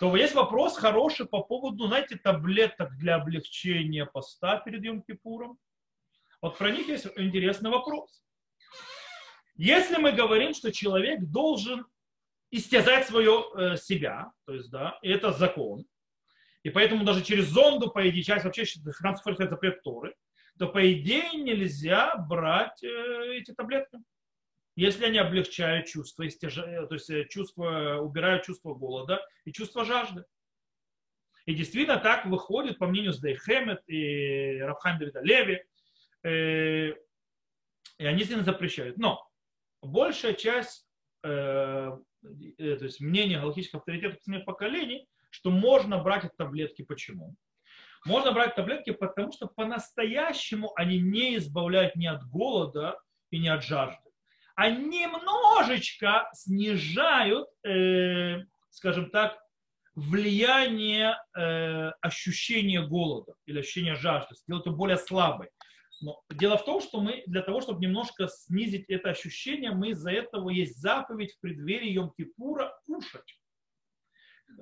то 0.00 0.16
есть 0.16 0.34
вопрос 0.34 0.76
хороший 0.76 1.26
по 1.26 1.42
поводу, 1.42 1.86
знаете, 1.86 2.16
таблеток 2.16 2.96
для 2.96 3.16
облегчения 3.16 4.04
поста 4.04 4.58
перед 4.58 4.84
Йом-Кипуром. 4.84 5.56
Вот 6.40 6.58
про 6.58 6.72
них 6.72 6.88
есть 6.88 7.06
интересный 7.16 7.70
вопрос. 7.70 8.24
Если 9.54 9.96
мы 9.98 10.10
говорим, 10.10 10.54
что 10.54 10.72
человек 10.72 11.20
должен 11.20 11.86
истязать 12.50 13.06
свое 13.06 13.44
э, 13.54 13.76
себя, 13.76 14.32
то 14.44 14.54
есть, 14.54 14.70
да, 14.70 14.98
это 15.02 15.30
закон, 15.32 15.86
и 16.64 16.70
поэтому 16.70 17.04
даже 17.04 17.22
через 17.22 17.46
зонду, 17.46 17.90
по 17.90 18.08
идее, 18.08 18.24
часть 18.24 18.44
вообще 18.44 18.64
трансфер 18.98 19.36
запрет 19.36 19.82
Торы, 19.84 20.16
то 20.58 20.68
по 20.68 20.92
идее 20.92 21.32
нельзя 21.34 22.16
брать 22.16 22.82
э, 22.82 23.36
эти 23.36 23.52
таблетки. 23.52 23.98
Если 24.74 25.04
они 25.04 25.18
облегчают 25.18 25.86
чувство, 25.86 26.24
то 26.26 26.94
есть 26.94 27.10
э, 27.10 27.26
чувство, 27.28 27.98
убирают 28.00 28.44
чувство 28.44 28.74
голода 28.74 29.20
и 29.44 29.52
чувство 29.52 29.84
жажды. 29.84 30.24
И 31.44 31.54
действительно 31.54 31.98
так 31.98 32.26
выходит, 32.26 32.78
по 32.78 32.86
мнению 32.86 33.12
Сдейхемет 33.12 33.82
и 33.88 34.58
Рафхайм 34.60 34.98
Давида 34.98 35.20
Леви, 35.20 35.64
э, 36.22 36.90
и 37.98 38.06
они 38.06 38.24
сильно 38.24 38.44
запрещают. 38.44 38.96
Но 38.96 39.28
большая 39.82 40.34
часть, 40.34 40.86
э, 41.22 41.28
э, 41.28 42.76
то 42.76 42.84
есть 42.84 43.00
мнение 43.00 43.40
галактических 43.40 43.80
авторитетов 43.80 44.20
поколений, 44.44 45.08
что 45.30 45.50
можно 45.50 45.98
брать 46.02 46.24
эти 46.24 46.34
таблетки. 46.36 46.82
Почему? 46.82 47.34
Можно 48.04 48.32
брать 48.32 48.56
таблетки, 48.56 48.90
потому 48.90 49.32
что 49.32 49.46
по-настоящему 49.46 50.72
они 50.76 50.98
не 50.98 51.36
избавляют 51.36 51.94
ни 51.94 52.06
от 52.06 52.24
голода 52.28 52.98
и 53.30 53.38
ни 53.38 53.48
от 53.48 53.62
жажды. 53.64 54.10
Они 54.54 55.04
немножечко 55.04 56.28
снижают, 56.34 57.48
э, 57.64 58.40
скажем 58.70 59.10
так, 59.10 59.38
влияние 59.94 61.16
э, 61.36 61.90
ощущения 62.00 62.82
голода 62.82 63.34
или 63.46 63.60
ощущения 63.60 63.94
жажды, 63.94 64.34
сделать 64.34 64.66
его 64.66 64.74
более 64.74 64.96
слабой. 64.96 65.48
Но 66.00 66.20
дело 66.30 66.58
в 66.58 66.64
том, 66.64 66.80
что 66.80 67.00
мы 67.00 67.22
для 67.26 67.42
того, 67.42 67.60
чтобы 67.60 67.80
немножко 67.80 68.26
снизить 68.26 68.86
это 68.88 69.10
ощущение, 69.10 69.70
мы 69.70 69.90
из-за 69.90 70.10
этого 70.10 70.50
есть 70.50 70.80
заповедь 70.80 71.34
в 71.34 71.40
преддверии 71.40 71.96
Йом-Кипура 71.96 72.70
кушать. 72.86 73.38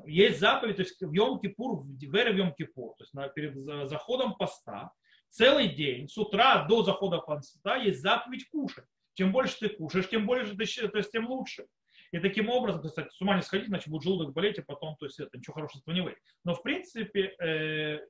Есть 0.07 0.41
заповедь, 0.41 0.77
то 0.77 0.83
есть 0.83 1.01
в 1.01 1.13
Йом-Кипур, 1.13 1.83
в 1.83 1.99
Вере 2.01 2.33
в 2.33 2.37
Йом-Кипур, 2.37 2.95
то 2.97 3.05
есть 3.05 3.35
перед 3.35 3.89
заходом 3.89 4.35
поста, 4.35 4.93
целый 5.31 5.69
день, 5.69 6.09
с 6.09 6.19
утра 6.19 6.65
до 6.67 6.83
захода 6.83 7.19
поста 7.19 7.77
есть 7.77 8.01
заповедь 8.01 8.49
кушать. 8.49 8.87
Чем 9.15 9.33
больше 9.33 9.59
ты 9.59 9.69
кушаешь, 9.69 10.09
тем 10.09 10.27
больше 10.27 10.57
ты, 10.57 10.89
то 10.89 10.99
есть 10.99 11.13
тем 11.13 11.29
лучше. 11.29 11.67
И 12.13 12.19
таким 12.19 12.49
образом, 12.49 12.83
кстати, 12.83 13.09
с 13.11 13.21
ума 13.21 13.37
не 13.37 13.43
сходить, 13.43 13.69
иначе 13.69 13.91
будет 13.91 14.03
желудок 14.03 14.33
болеть, 14.33 14.59
и 14.59 14.63
потом, 14.63 14.97
то 14.97 15.07
есть 15.07 15.21
это 15.21 15.37
ничего 15.37 15.55
хорошего 15.55 15.83
не 15.93 16.01
выйдет. 16.01 16.19
Но 16.45 16.55
в 16.55 16.63
принципе, 16.63 17.35
э, 17.41 18.01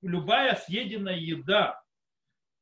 любая 0.00 0.56
съеденная 0.56 1.16
еда, 1.16 1.80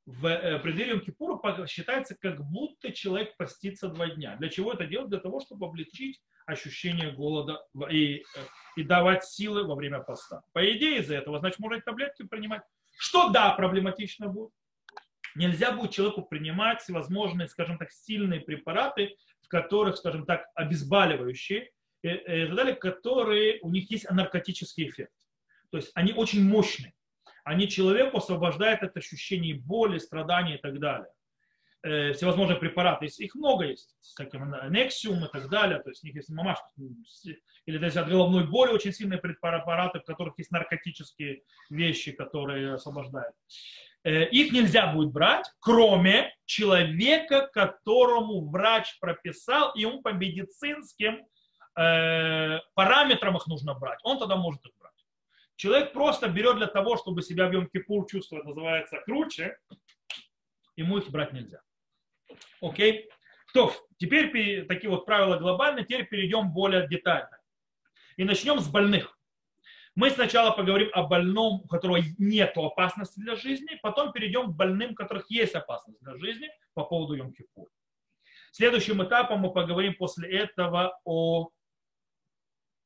в 0.08 0.26
э, 0.26 0.58
преддверии 0.60 1.00
Кипура 1.00 1.66
считается, 1.66 2.16
как 2.18 2.42
будто 2.42 2.92
человек 2.92 3.36
постится 3.36 3.88
два 3.88 4.08
дня. 4.08 4.36
Для 4.36 4.48
чего 4.48 4.72
это 4.72 4.86
делать? 4.86 5.10
Для 5.10 5.20
того, 5.20 5.38
чтобы 5.40 5.66
облегчить 5.66 6.22
ощущение 6.46 7.12
голода 7.12 7.62
и, 7.90 8.20
э, 8.20 8.22
и 8.76 8.84
давать 8.84 9.24
силы 9.24 9.64
во 9.64 9.74
время 9.74 10.00
поста. 10.00 10.40
По 10.54 10.64
идее, 10.72 11.00
из-за 11.00 11.16
этого, 11.16 11.40
значит, 11.40 11.58
можно 11.58 11.78
таблетки 11.82 12.22
принимать. 12.22 12.62
Что 12.96 13.28
да, 13.28 13.50
проблематично 13.50 14.28
будет. 14.28 14.50
Нельзя 15.34 15.72
будет 15.72 15.90
человеку 15.90 16.22
принимать 16.22 16.80
всевозможные, 16.80 17.46
скажем 17.46 17.76
так, 17.76 17.92
сильные 17.92 18.40
препараты, 18.40 19.14
в 19.42 19.48
которых, 19.48 19.98
скажем 19.98 20.24
так, 20.24 20.46
обезболивающие, 20.54 21.70
и, 22.02 22.08
и 22.08 22.46
так 22.46 22.54
далее, 22.54 22.74
которые, 22.76 23.58
у 23.60 23.68
них 23.68 23.90
есть 23.90 24.10
наркотический 24.10 24.88
эффект. 24.88 25.12
То 25.70 25.76
есть 25.76 25.90
они 25.94 26.14
очень 26.14 26.42
мощные 26.42 26.94
они 27.48 27.66
человеку 27.66 28.18
освобождают 28.18 28.82
от 28.82 28.96
ощущений 28.96 29.54
боли, 29.54 29.98
страданий 29.98 30.56
и 30.56 30.58
так 30.58 30.78
далее. 30.78 31.08
Э, 31.82 32.12
всевозможные 32.12 32.58
препараты, 32.58 33.06
их 33.06 33.34
много 33.34 33.64
есть, 33.64 33.96
всякие 34.02 34.42
Nexium 34.42 35.26
и 35.26 35.32
так 35.32 35.48
далее, 35.48 35.78
то 35.78 35.88
есть 35.88 36.04
у 36.04 36.06
них 36.06 36.16
есть 36.16 36.28
мамаш, 36.28 36.58
или 37.64 37.78
даже 37.78 38.00
от 38.00 38.08
головной 38.08 38.46
боли 38.46 38.72
очень 38.72 38.92
сильные 38.92 39.18
препараты, 39.18 40.00
в 40.00 40.04
которых 40.04 40.34
есть 40.38 40.50
наркотические 40.50 41.42
вещи, 41.70 42.12
которые 42.12 42.74
освобождают. 42.74 43.34
Э, 44.04 44.24
их 44.28 44.52
нельзя 44.52 44.92
будет 44.92 45.12
брать, 45.12 45.50
кроме 45.60 46.34
человека, 46.44 47.48
которому 47.52 48.50
врач 48.50 48.98
прописал, 49.00 49.72
и 49.74 49.82
ему 49.82 50.02
по 50.02 50.12
медицинским 50.12 51.24
э, 51.78 52.58
параметрам 52.74 53.36
их 53.36 53.46
нужно 53.46 53.72
брать. 53.74 54.00
Он 54.02 54.18
тогда 54.18 54.36
может 54.36 54.66
их 54.66 54.72
Человек 55.58 55.92
просто 55.92 56.28
берет 56.28 56.58
для 56.58 56.68
того, 56.68 56.96
чтобы 56.96 57.20
себя 57.20 57.48
в 57.48 57.52
Йом-Кипур 57.52 58.06
чувствовать, 58.08 58.44
называется, 58.44 59.00
круче, 59.04 59.58
ему 60.76 60.98
их 60.98 61.10
брать 61.10 61.32
нельзя. 61.32 61.60
Окей? 62.60 63.10
То, 63.52 63.72
теперь 63.96 64.66
такие 64.66 64.88
вот 64.88 65.04
правила 65.04 65.36
глобальные, 65.36 65.84
теперь 65.84 66.06
перейдем 66.06 66.52
более 66.52 66.86
детально. 66.86 67.40
И 68.16 68.22
начнем 68.22 68.60
с 68.60 68.68
больных. 68.68 69.18
Мы 69.96 70.10
сначала 70.10 70.52
поговорим 70.52 70.90
о 70.92 71.02
больном, 71.02 71.62
у 71.64 71.66
которого 71.66 71.98
нет 72.18 72.56
опасности 72.56 73.18
для 73.18 73.34
жизни, 73.34 73.80
потом 73.82 74.12
перейдем 74.12 74.52
к 74.52 74.54
больным, 74.54 74.92
у 74.92 74.94
которых 74.94 75.28
есть 75.28 75.56
опасность 75.56 76.00
для 76.00 76.16
жизни 76.18 76.48
по 76.74 76.84
поводу 76.84 77.16
Йом-Кипур. 77.16 77.66
Следующим 78.52 79.02
этапом 79.02 79.40
мы 79.40 79.52
поговорим 79.52 79.94
после 79.94 80.30
этого 80.30 81.00
о 81.04 81.48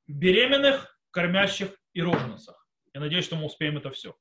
беременных, 0.07 0.99
кормящих 1.11 1.79
и 1.93 2.01
роженицах. 2.01 2.62
Я 2.95 3.01
надеюсь, 3.01 3.25
что 3.25 3.37
мы 3.37 3.47
успеем 3.47 3.77
это 3.79 3.91
все. 3.91 4.17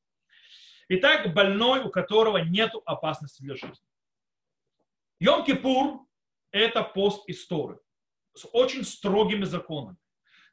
Итак, 0.89 1.33
больной, 1.33 1.81
у 1.81 1.89
которого 1.89 2.37
нет 2.37 2.73
опасности 2.85 3.41
для 3.41 3.55
жизни. 3.55 3.85
Йом-Кипур– 5.21 6.05
это 6.51 6.83
пост 6.83 7.23
истории 7.27 7.79
с 8.33 8.47
очень 8.51 8.83
строгими 8.83 9.43
законами. 9.43 9.97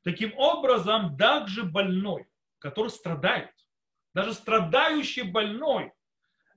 Таким 0.02 0.36
образом, 0.36 1.16
даже 1.16 1.64
больной, 1.64 2.28
который 2.58 2.90
страдает, 2.90 3.54
даже 4.14 4.34
страдающий 4.34 5.22
больной, 5.22 5.92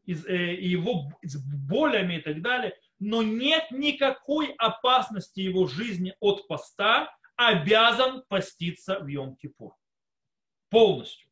из, 0.06 0.26
э, 0.26 0.56
его 0.56 1.12
с 1.22 1.38
болями 1.68 2.16
и 2.16 2.22
так 2.22 2.42
далее, 2.42 2.78
но 3.00 3.22
нет 3.22 3.72
никакой 3.72 4.54
опасности 4.58 5.40
его 5.40 5.68
жизни 5.68 6.16
от 6.20 6.48
поста, 6.48 7.16
обязан 7.36 8.24
поститься 8.28 9.00
в 9.00 9.08
Йом-Кипур. 9.08 9.72
Полностью. 10.70 11.31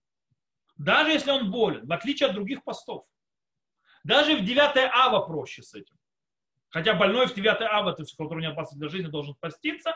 Даже 0.79 1.11
если 1.11 1.29
он 1.29 1.51
болен, 1.51 1.85
в 1.85 1.91
отличие 1.91 2.29
от 2.29 2.35
других 2.35 2.63
постов. 2.63 3.05
Даже 4.05 4.37
в 4.37 4.45
9 4.45 4.77
ава 4.93 5.27
проще 5.27 5.61
с 5.61 5.73
этим. 5.73 5.95
Хотя 6.69 6.93
больной 6.93 7.27
в 7.27 7.35
9 7.35 7.61
ава, 7.61 7.93
то 7.93 8.01
есть, 8.01 8.15
который 8.15 8.39
не 8.39 8.47
опасен 8.47 8.79
для 8.79 8.87
жизни, 8.87 9.09
должен 9.09 9.35
поститься, 9.35 9.93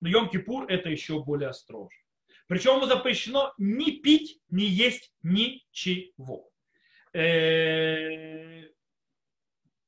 но 0.00 0.08
Йом-Кипур 0.08 0.66
это 0.68 0.88
еще 0.88 1.22
более 1.22 1.52
строже. 1.52 1.96
Причем 2.48 2.76
ему 2.76 2.86
запрещено 2.86 3.54
ни 3.56 3.92
пить, 3.92 4.40
ни 4.50 4.64
есть 4.64 5.12
ничего. 5.22 6.50
Э, 7.12 8.68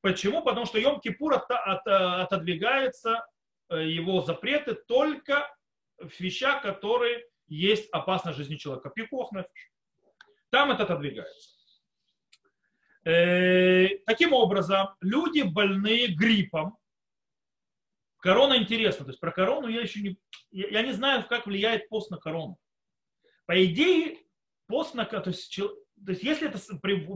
почему? 0.00 0.42
Потому 0.44 0.66
что 0.66 0.78
Йом-Кипур 0.78 1.34
отодвигается 1.34 3.26
э, 3.70 3.88
его 3.88 4.20
запреты 4.20 4.74
только 4.74 5.52
в 5.98 6.20
вещах, 6.20 6.62
которые 6.62 7.24
есть 7.48 7.90
опасность 7.90 8.38
жизни 8.38 8.54
человека. 8.54 8.90
Пикох. 8.90 9.32
Там 10.50 10.70
это 10.70 10.84
отодвигается. 10.84 11.58
Э, 13.04 13.88
таким 14.06 14.32
образом, 14.32 14.88
люди 15.00 15.42
больные 15.42 16.08
гриппом, 16.08 16.76
корона 18.18 18.56
интересна, 18.58 19.04
то 19.04 19.10
есть 19.10 19.20
про 19.20 19.30
корону 19.30 19.68
я 19.68 19.80
еще 19.80 20.00
не, 20.00 20.18
я 20.50 20.82
не 20.82 20.92
знаю, 20.92 21.26
как 21.28 21.46
влияет 21.46 21.88
пост 21.88 22.10
на 22.10 22.18
корону. 22.18 22.58
По 23.46 23.64
идее, 23.64 24.18
пост 24.66 24.94
на, 24.94 25.04
то 25.04 25.22
есть, 25.30 25.56
то 25.56 26.12
есть 26.12 26.22
если 26.22 26.48
это 26.48 26.58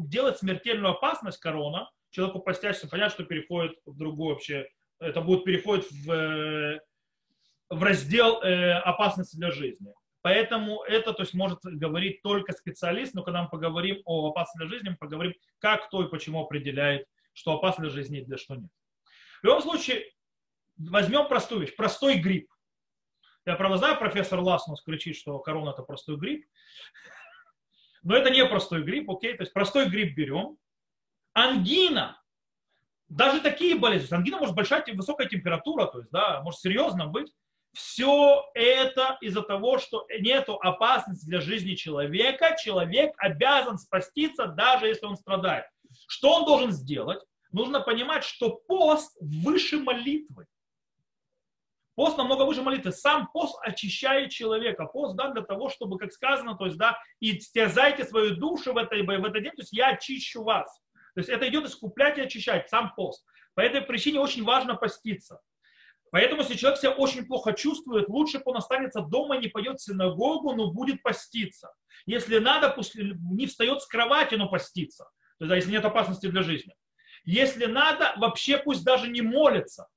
делает 0.09 0.39
смертельную 0.39 0.93
опасность 0.93 1.39
корона, 1.39 1.91
человеку 2.11 2.41
постящему, 2.41 2.91
понятно, 2.91 3.15
что 3.15 3.25
переходит 3.25 3.79
в 3.85 3.97
другую 3.97 4.35
вообще, 4.35 4.69
это 4.99 5.21
будет 5.21 5.45
переходит 5.45 5.91
в, 5.91 6.81
в 7.69 7.83
раздел 7.83 8.41
э, 8.43 8.73
опасности 8.79 9.37
для 9.37 9.51
жизни. 9.51 9.93
Поэтому 10.23 10.85
это 10.85 11.13
то 11.13 11.23
есть, 11.23 11.35
может 11.35 11.59
говорить 11.65 12.23
только 12.23 12.53
специалист, 12.53 13.13
но 13.13 13.25
когда 13.25 13.43
мы 13.43 13.49
поговорим 13.49 14.01
о 14.05 14.31
опасности 14.31 14.59
для 14.59 14.69
жизни, 14.69 14.91
мы 14.91 14.97
поговорим, 14.97 15.35
как, 15.59 15.87
кто 15.87 16.05
и 16.05 16.09
почему 16.09 16.41
определяет, 16.45 17.07
что 17.33 17.55
опасно 17.55 17.85
для 17.85 17.93
жизни 17.93 18.21
и 18.21 18.25
для 18.25 18.39
что 18.39 18.55
нет. 18.55 18.71
В 19.43 19.45
любом 19.45 19.63
случае, 19.63 20.05
возьмем 20.77 21.27
простую 21.27 21.63
вещь, 21.63 21.75
простой 21.75 22.19
грипп. 22.19 22.49
Я 23.45 23.57
правда 23.57 23.79
знаю, 23.79 23.99
профессор 23.99 24.39
Ласнус 24.39 24.83
кричит, 24.83 25.17
что 25.17 25.41
корона 25.41 25.71
это 25.71 25.83
простой 25.83 26.17
грипп. 26.17 26.47
Но 28.05 28.17
это 28.17 28.31
не 28.31 28.45
простой 28.47 28.85
грипп, 28.85 29.11
окей? 29.11 29.37
То 29.37 29.43
есть 29.43 29.53
простой 29.53 29.89
грипп 29.89 30.17
берем. 30.17 30.57
Ангина. 31.33 32.23
Даже 33.09 33.41
такие 33.41 33.77
болезни. 33.77 34.15
Ангина 34.15 34.39
может 34.39 34.55
большая, 34.55 34.85
высокая 34.95 35.29
температура, 35.29 35.87
то 35.87 35.99
есть, 35.99 36.11
да, 36.13 36.41
может 36.43 36.61
серьезно 36.61 37.07
быть 37.07 37.33
все 37.73 38.45
это 38.55 39.17
из-за 39.21 39.43
того, 39.43 39.79
что 39.79 40.07
нет 40.21 40.49
опасности 40.49 41.27
для 41.27 41.41
жизни 41.41 41.75
человека. 41.75 42.57
Человек 42.63 43.15
обязан 43.17 43.79
спаститься, 43.79 44.47
даже 44.47 44.89
если 44.89 45.07
он 45.07 45.17
страдает. 45.17 45.65
Что 46.07 46.35
он 46.35 46.45
должен 46.45 46.73
сделать? 46.73 47.21
Нужно 47.51 47.81
понимать, 47.81 48.25
что 48.25 48.51
пост 48.51 49.17
выше 49.21 49.79
молитвы. 49.79 50.47
Пост 51.95 52.17
намного 52.17 52.45
выше 52.45 52.63
молитвы. 52.63 52.93
Сам 52.93 53.29
пост 53.31 53.59
очищает 53.63 54.31
человека. 54.31 54.87
Пост, 54.87 55.17
да, 55.17 55.31
для 55.31 55.43
того, 55.43 55.69
чтобы, 55.69 55.99
как 55.99 56.13
сказано, 56.13 56.57
то 56.57 56.67
есть, 56.67 56.79
да, 56.79 56.99
и 57.21 57.39
стязайте 57.39 58.05
свою 58.05 58.37
душу 58.37 58.73
в, 58.73 58.79
этой, 58.79 59.03
в 59.03 59.11
этот 59.11 59.43
день, 59.43 59.53
то 59.53 59.63
есть 59.63 59.73
я 59.73 59.89
очищу 59.89 60.43
вас. 60.43 60.81
То 61.15 61.21
есть 61.21 61.29
это 61.29 61.47
идет 61.49 61.67
искуплять 61.67 62.17
и 62.17 62.23
очищать, 62.23 62.71
сам 62.71 62.95
пост. 62.95 63.27
По 63.55 63.61
этой 63.61 63.83
причине 63.83 64.21
очень 64.21 64.45
важно 64.45 64.75
поститься. 64.75 65.41
Поэтому, 66.13 66.43
если 66.43 66.57
человек 66.57 66.79
себя 66.79 66.91
очень 66.91 67.25
плохо 67.25 67.55
чувствует, 67.55 68.07
лучше 68.11 68.39
бы 68.39 68.45
он 68.51 68.59
останется 68.59 69.01
дома, 69.01 69.39
не 69.39 69.49
пойдет 69.49 69.81
в 69.81 69.83
синагогу, 69.83 70.53
но 70.55 70.71
будет 70.71 71.03
поститься. 71.03 71.73
Если 72.05 72.39
надо, 72.39 72.69
пусть 72.69 72.95
не 72.95 73.47
встает 73.47 73.81
с 73.81 73.87
кровати, 73.87 74.35
но 74.35 74.47
поститься. 74.47 75.09
То 75.39 75.47
есть, 75.47 75.55
если 75.65 75.73
нет 75.73 75.85
опасности 75.87 76.27
для 76.27 76.43
жизни. 76.43 76.77
Если 77.25 77.65
надо, 77.65 78.13
вообще 78.19 78.59
пусть 78.59 78.85
даже 78.85 79.09
не 79.09 79.23
молится. 79.23 79.89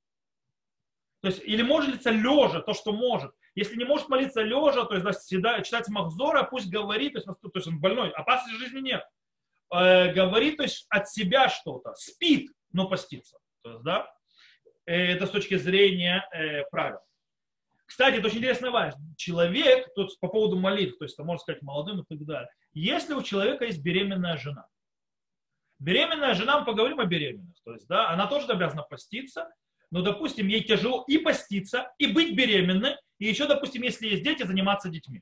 То 1.22 1.28
есть, 1.28 1.42
или 1.44 1.64
молится 1.64 2.12
лежа, 2.12 2.62
то, 2.62 2.74
что 2.74 2.94
может. 2.94 3.34
Если 3.54 3.76
не 3.76 3.84
может 3.84 4.08
молиться 4.08 4.42
лежа, 4.42 4.86
то 4.86 4.96
есть 4.96 5.42
да, 5.42 5.62
читать 5.64 5.90
Махзора, 5.90 6.44
пусть 6.44 6.70
говорит, 6.70 7.12
то 7.12 7.18
есть, 7.18 7.28
то 7.28 7.52
есть 7.54 7.68
он 7.68 7.82
больной, 7.82 8.12
опасности 8.12 8.58
жизни 8.58 8.80
нет. 8.80 9.04
Э, 9.74 10.14
говорит 10.14 10.58
то 10.58 10.64
есть, 10.64 10.86
от 10.90 11.10
себя 11.10 11.50
что-то, 11.50 11.94
спит, 11.96 12.52
но 12.72 12.88
постится. 12.88 13.38
То 13.64 13.72
есть, 13.72 13.84
да, 13.84 14.16
это 14.86 15.26
с 15.26 15.30
точки 15.30 15.56
зрения 15.56 16.28
э, 16.32 16.64
правил. 16.72 17.00
Кстати, 17.86 18.16
это 18.18 18.28
очень 18.28 18.40
интересная 18.40 18.72
важность. 18.72 19.18
Человек, 19.18 19.94
тут 19.94 20.20
по 20.20 20.28
поводу 20.28 20.58
молитв, 20.58 20.98
то 20.98 21.06
есть, 21.06 21.18
можно 21.20 21.40
сказать, 21.40 21.62
молодым 21.62 22.02
и 22.02 22.06
так 22.06 22.26
далее. 22.26 22.50
Если 22.74 23.14
у 23.14 23.22
человека 23.22 23.66
есть 23.66 23.82
беременная 23.82 24.38
жена, 24.38 24.68
беременная 25.80 26.34
жена, 26.34 26.60
мы 26.60 26.66
поговорим 26.66 27.00
о 27.00 27.06
беременных, 27.06 27.56
то 27.64 27.74
есть, 27.74 27.88
да, 27.88 28.10
она 28.10 28.28
тоже 28.28 28.48
обязана 28.48 28.84
поститься, 28.84 29.50
но, 29.92 30.02
допустим, 30.02 30.48
ей 30.48 30.64
тяжело 30.64 31.04
и 31.08 31.20
поститься, 31.20 31.94
и 32.00 32.08
быть 32.08 32.36
беременной, 32.36 32.96
и 33.20 33.28
еще, 33.28 33.48
допустим, 33.48 33.84
если 33.84 34.08
есть 34.08 34.24
дети, 34.24 34.44
заниматься 34.44 34.90
детьми. 34.90 35.22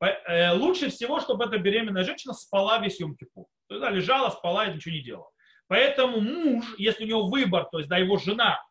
Э, 0.00 0.52
лучше 0.52 0.90
всего, 0.90 1.20
чтобы 1.20 1.44
эта 1.44 1.58
беременная 1.58 2.04
женщина 2.04 2.34
спала 2.34 2.78
весь 2.78 3.00
Йом-Кипур. 3.00 3.46
Да, 3.68 3.90
лежала, 3.90 4.30
спала 4.30 4.66
и 4.66 4.74
ничего 4.74 4.94
не 4.94 5.02
делала. 5.02 5.30
Поэтому 5.68 6.20
муж, 6.20 6.74
если 6.78 7.04
у 7.04 7.08
него 7.08 7.26
выбор, 7.26 7.66
то 7.70 7.78
есть 7.78 7.88
да, 7.88 7.98
его 7.98 8.18
жена 8.18 8.62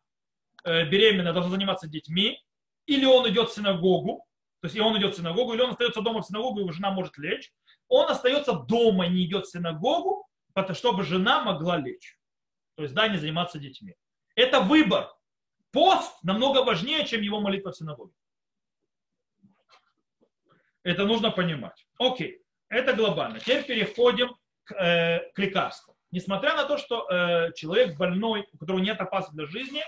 э, 0.64 0.88
беременная 0.88 1.32
должна 1.32 1.50
заниматься 1.50 1.88
детьми, 1.88 2.40
или 2.86 3.04
он 3.04 3.28
идет 3.28 3.50
в 3.50 3.54
синагогу, 3.54 4.24
то 4.60 4.66
есть 4.66 4.76
и 4.76 4.80
он 4.80 4.96
идет 4.98 5.14
в 5.14 5.16
синагогу, 5.16 5.52
или 5.52 5.60
он 5.60 5.70
остается 5.70 6.00
дома 6.00 6.22
в 6.22 6.26
синагогу, 6.26 6.60
его 6.60 6.72
жена 6.72 6.90
может 6.90 7.18
лечь, 7.18 7.52
он 7.88 8.10
остается 8.10 8.54
дома, 8.54 9.06
не 9.08 9.24
идет 9.26 9.46
в 9.46 9.50
синагогу, 9.50 10.26
чтобы 10.72 11.04
жена 11.04 11.44
могла 11.44 11.76
лечь. 11.76 12.18
То 12.76 12.82
есть, 12.82 12.94
да, 12.94 13.08
не 13.08 13.18
заниматься 13.18 13.58
детьми. 13.58 13.94
Это 14.34 14.60
выбор. 14.60 15.12
Пост 15.70 16.22
намного 16.22 16.62
важнее, 16.64 17.04
чем 17.06 17.20
его 17.20 17.40
молитва 17.40 17.72
в 17.72 17.76
синагоге. 17.76 18.14
Это 20.82 21.04
нужно 21.04 21.30
понимать. 21.30 21.86
Окей, 21.98 22.42
это 22.68 22.94
глобально. 22.94 23.40
Теперь 23.40 23.64
переходим 23.64 24.34
к, 24.64 24.72
э, 24.72 25.30
к 25.34 25.38
лекарствам 25.38 25.95
несмотря 26.10 26.54
на 26.54 26.64
то, 26.64 26.78
что 26.78 27.08
э, 27.08 27.52
человек 27.54 27.96
больной, 27.96 28.46
у 28.52 28.58
которого 28.58 28.80
нет 28.80 29.00
опасности 29.00 29.36
для 29.36 29.46
жизни, 29.46 29.82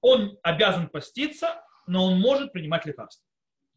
он 0.00 0.38
обязан 0.42 0.88
поститься, 0.88 1.62
но 1.86 2.04
он 2.04 2.20
может 2.20 2.52
принимать 2.52 2.86
лекарства. 2.86 3.24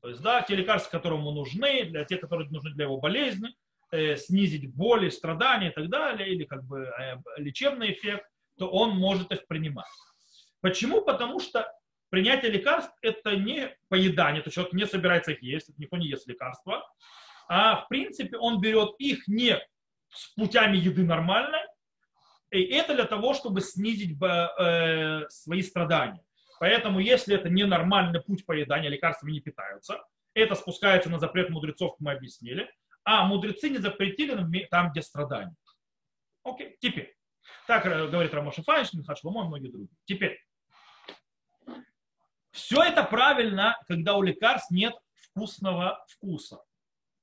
То 0.01 0.09
есть, 0.09 0.21
да, 0.21 0.41
те 0.41 0.55
лекарства, 0.55 0.91
которые 0.91 1.19
ему 1.19 1.31
нужны, 1.31 1.85
для 1.85 2.05
тех, 2.05 2.21
которые 2.21 2.49
нужны 2.49 2.71
для 2.71 2.85
его 2.85 2.97
болезни, 2.97 3.49
э, 3.91 4.15
снизить 4.15 4.73
боли, 4.73 5.09
страдания 5.09 5.69
и 5.69 5.73
так 5.73 5.89
далее, 5.89 6.29
или 6.29 6.43
как 6.43 6.63
бы 6.63 6.81
э, 6.81 7.17
лечебный 7.37 7.91
эффект, 7.91 8.25
то 8.57 8.67
он 8.67 8.97
может 8.97 9.31
их 9.31 9.47
принимать. 9.47 9.85
Почему? 10.61 11.01
Потому 11.01 11.39
что 11.39 11.71
принятие 12.09 12.51
лекарств– 12.51 12.93
это 13.01 13.35
не 13.35 13.75
поедание, 13.89 14.41
то 14.41 14.51
человек 14.51 14.73
не 14.73 14.85
собирается 14.85 15.31
их 15.31 15.41
есть, 15.41 15.69
никто 15.77 15.97
не 15.97 16.07
ест 16.07 16.27
лекарства, 16.27 16.83
а 17.47 17.77
в 17.77 17.87
принципе 17.87 18.37
он 18.37 18.61
берет 18.61 18.95
их 18.99 19.27
не 19.27 19.59
с 20.09 20.27
путями 20.35 20.77
еды 20.77 21.03
нормальной, 21.03 21.61
и 22.51 22.63
это 22.63 22.93
для 22.93 23.05
того, 23.05 23.33
чтобы 23.33 23.61
снизить 23.61 24.21
э, 24.21 25.27
свои 25.29 25.61
страдания. 25.61 26.23
Поэтому, 26.59 26.99
если 26.99 27.35
это 27.35 27.49
ненормальный 27.49 28.21
путь 28.21 28.45
поедания, 28.45 28.89
лекарствами 28.89 29.31
не 29.31 29.39
питаются, 29.39 30.03
это 30.33 30.55
спускается 30.55 31.09
на 31.09 31.17
запрет 31.17 31.49
мудрецов, 31.49 31.95
мы 31.99 32.11
объяснили, 32.11 32.69
а 33.03 33.25
мудрецы 33.25 33.69
не 33.69 33.77
запретили 33.77 34.67
там, 34.69 34.91
где 34.91 35.01
страдания. 35.01 35.55
Окей, 36.43 36.77
теперь. 36.79 37.15
Так 37.67 37.85
э, 37.85 38.07
говорит 38.07 38.33
Рамоша 38.33 38.63
Файнш, 38.63 38.93
Михаил 38.93 39.17
Шломо 39.17 39.45
и 39.45 39.47
многие 39.47 39.69
другие. 39.69 39.97
Теперь. 40.05 40.39
Все 42.51 42.83
это 42.83 43.03
правильно, 43.03 43.77
когда 43.87 44.15
у 44.17 44.21
лекарств 44.21 44.71
нет 44.71 44.93
вкусного 45.15 46.05
вкуса. 46.09 46.61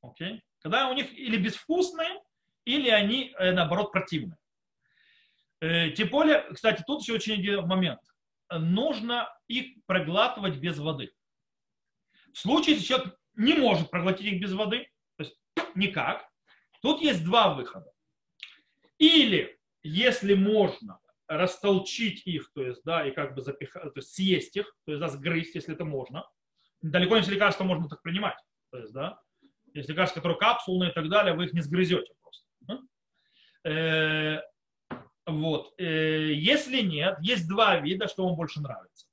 Окей? 0.00 0.42
Когда 0.60 0.88
у 0.88 0.94
них 0.94 1.12
или 1.12 1.36
безвкусные, 1.36 2.22
или 2.64 2.88
они, 2.88 3.34
э, 3.38 3.52
наоборот, 3.52 3.92
противны. 3.92 4.36
Э, 5.60 5.90
тем 5.90 6.08
более, 6.08 6.42
кстати, 6.52 6.82
тут 6.86 7.02
еще 7.02 7.14
очень 7.14 7.34
один 7.34 7.66
момент. 7.66 8.00
Нужно 8.50 9.28
их 9.46 9.84
проглатывать 9.86 10.56
без 10.56 10.78
воды. 10.78 11.10
В 12.32 12.38
случае, 12.38 12.76
если 12.76 12.86
человек 12.86 13.18
не 13.34 13.54
может 13.54 13.90
проглотить 13.90 14.26
их 14.26 14.40
без 14.40 14.52
воды, 14.52 14.88
то 15.16 15.24
есть 15.24 15.36
никак, 15.74 16.26
тут 16.82 17.00
есть 17.02 17.24
два 17.24 17.54
выхода. 17.54 17.92
Или, 18.98 19.58
если 19.82 20.34
можно, 20.34 21.00
растолчить 21.28 22.26
их, 22.26 22.50
то 22.54 22.62
есть, 22.62 22.80
да, 22.84 23.06
и 23.06 23.10
как 23.10 23.34
бы 23.34 23.42
запихать, 23.42 23.82
то 23.82 23.92
есть 23.96 24.14
съесть 24.14 24.56
их, 24.56 24.74
то 24.86 24.92
есть, 24.92 25.00
да, 25.00 25.08
сгрызть, 25.08 25.54
если 25.54 25.74
это 25.74 25.84
можно. 25.84 26.26
Далеко 26.80 27.16
не 27.16 27.22
все 27.22 27.32
лекарства 27.32 27.64
можно 27.64 27.88
так 27.88 28.02
принимать. 28.02 28.38
То 28.70 28.78
есть, 28.78 28.92
да, 28.92 29.20
есть 29.74 29.88
лекарства, 29.88 30.20
которые 30.20 30.38
капсулные 30.38 30.90
и 30.90 30.94
так 30.94 31.08
далее, 31.08 31.34
вы 31.34 31.44
их 31.44 31.52
не 31.52 31.60
сгрызете. 31.60 32.12
Э, 33.64 34.40
вот. 35.28 35.74
Э, 35.78 36.32
если 36.32 36.80
нет, 36.80 37.18
есть 37.20 37.46
два 37.48 37.76
вида, 37.76 38.08
что 38.08 38.26
вам 38.26 38.36
больше 38.36 38.60
нравится. 38.60 39.06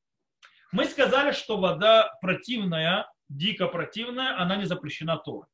Мы 0.72 0.86
сказали, 0.86 1.32
что 1.32 1.58
вода 1.58 2.12
противная, 2.22 3.12
дико 3.30 3.68
противная, 3.68 4.40
она 4.40 4.56
не 4.56 4.66
запрещена 4.66 5.18
Торой. 5.18 5.48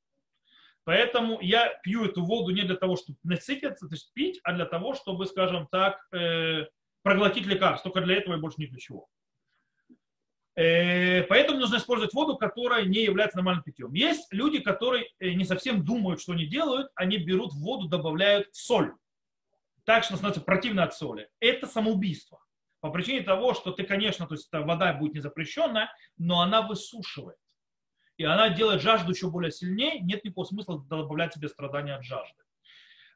Поэтому 0.84 1.40
я 1.42 1.74
пью 1.84 2.06
эту 2.06 2.24
воду 2.24 2.52
не 2.52 2.64
для 2.64 2.76
того, 2.76 2.96
чтобы 2.96 3.18
насытиться, 3.24 3.88
то 3.88 3.94
есть 3.94 4.12
пить, 4.14 4.40
а 4.44 4.54
для 4.54 4.66
того, 4.66 4.96
чтобы, 4.96 5.26
скажем 5.26 5.68
так, 5.72 6.00
э, 6.12 6.66
проглотить 7.04 7.46
лекарство. 7.46 7.92
Только 7.92 8.06
для 8.06 8.18
этого 8.18 8.36
и 8.36 8.40
больше 8.40 8.62
ни 8.62 8.68
для 8.68 8.80
чего. 8.80 9.08
Поэтому 10.54 11.60
нужно 11.60 11.78
использовать 11.78 12.14
воду, 12.14 12.36
которая 12.36 12.84
не 12.84 13.04
является 13.04 13.38
нормальным 13.38 13.64
питьем. 13.64 13.94
Есть 13.94 14.32
люди, 14.34 14.60
которые 14.60 15.08
не 15.22 15.46
совсем 15.46 15.86
думают, 15.86 16.22
что 16.22 16.34
они 16.34 16.46
делают, 16.46 16.92
они 16.96 17.18
берут 17.18 17.54
воду, 17.54 17.88
добавляют 17.88 18.48
соль. 18.52 18.94
Так 19.86 20.04
что 20.04 20.16
становится 20.16 20.44
противно 20.44 20.84
от 20.84 20.94
соли. 20.94 21.30
Это 21.40 21.68
самоубийство. 21.68 22.40
По 22.82 22.90
причине 22.90 23.22
того, 23.22 23.54
что 23.54 23.72
ты, 23.72 23.84
конечно, 23.84 24.28
то 24.28 24.34
есть 24.34 24.50
вода 24.52 24.94
будет 24.94 25.14
не 25.14 25.20
запрещенная, 25.20 25.92
но 26.18 26.42
она 26.42 26.62
высушивает. 26.62 27.38
И 28.18 28.24
она 28.24 28.50
делает 28.50 28.82
жажду 28.82 29.12
еще 29.12 29.30
более 29.30 29.52
сильнее, 29.52 30.00
нет 30.00 30.24
никакого 30.24 30.46
смысла 30.46 30.84
добавлять 30.84 31.34
себе 31.34 31.48
страдания 31.48 31.96
от 31.96 32.04
жажды. 32.04 32.44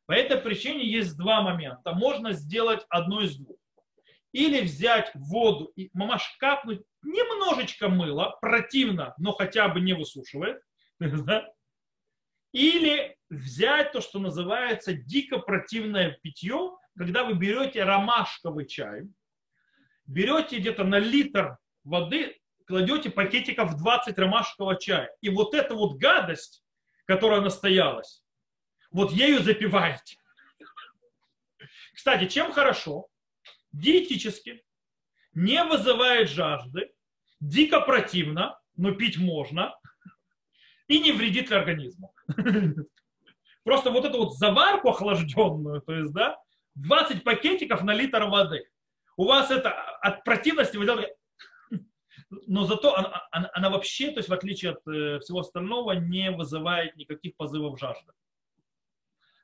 По 0.05 0.13
этой 0.13 0.37
причине 0.37 0.85
есть 0.85 1.17
два 1.17 1.41
момента. 1.41 1.93
Можно 1.93 2.33
сделать 2.33 2.85
одно 2.89 3.21
из 3.21 3.37
двух. 3.37 3.57
Или 4.31 4.61
взять 4.61 5.11
воду 5.15 5.71
и 5.75 5.89
мамаш 5.93 6.35
капнуть 6.39 6.81
немножечко 7.01 7.87
мыла, 7.87 8.37
противно, 8.41 9.13
но 9.17 9.31
хотя 9.31 9.67
бы 9.69 9.79
не 9.79 9.93
высушивает. 9.93 10.61
Или 12.55 13.17
взять 13.29 13.91
то, 13.91 13.99
что 13.99 14.17
называется 14.17 14.93
дико 14.93 15.39
противное 15.39 16.17
питье, 16.23 16.77
когда 16.97 17.25
вы 17.25 17.33
берете 17.33 17.83
ромашковый 17.83 18.65
чай, 18.65 19.01
берете 20.05 20.59
где-то 20.59 20.85
на 20.85 20.97
литр 20.97 21.57
воды, 21.83 22.39
кладете 22.65 23.09
пакетиков 23.09 23.75
20 23.75 24.17
ромашкового 24.17 24.79
чая. 24.79 25.13
И 25.19 25.27
вот 25.27 25.53
эта 25.53 25.75
вот 25.75 25.97
гадость, 25.97 26.63
которая 27.03 27.41
настоялась, 27.41 28.23
вот 28.89 29.11
ею 29.11 29.43
запиваете. 29.43 30.15
Кстати, 31.93 32.25
чем 32.29 32.53
хорошо? 32.53 33.09
диетически, 33.73 34.63
не 35.33 35.61
вызывает 35.65 36.29
жажды, 36.29 36.89
дико 37.41 37.81
противно, 37.81 38.57
но 38.77 38.93
пить 38.93 39.17
можно, 39.17 39.77
и 40.87 41.01
не 41.01 41.11
вредит 41.11 41.51
организму. 41.51 42.14
Просто 43.63 43.89
вот 43.89 44.05
эту 44.05 44.17
вот 44.19 44.37
заварку 44.37 44.89
охлажденную, 44.89 45.81
то 45.81 45.93
есть, 45.93 46.13
да, 46.13 46.37
20 46.75 47.23
пакетиков 47.23 47.83
на 47.83 47.93
литр 47.93 48.23
воды. 48.25 48.69
У 49.17 49.25
вас 49.25 49.49
это 49.49 49.71
от 49.71 50.23
противности 50.23 50.77
вы 50.77 50.85
но 52.47 52.65
зато 52.65 52.95
она, 52.95 53.27
она, 53.31 53.49
она 53.53 53.69
вообще, 53.69 54.11
то 54.11 54.19
есть 54.19 54.29
в 54.29 54.33
отличие 54.33 54.71
от 54.71 54.87
э, 54.87 55.19
всего 55.19 55.39
остального, 55.39 55.93
не 55.93 56.31
вызывает 56.31 56.95
никаких 56.95 57.35
позывов 57.35 57.79
жажды. 57.79 58.11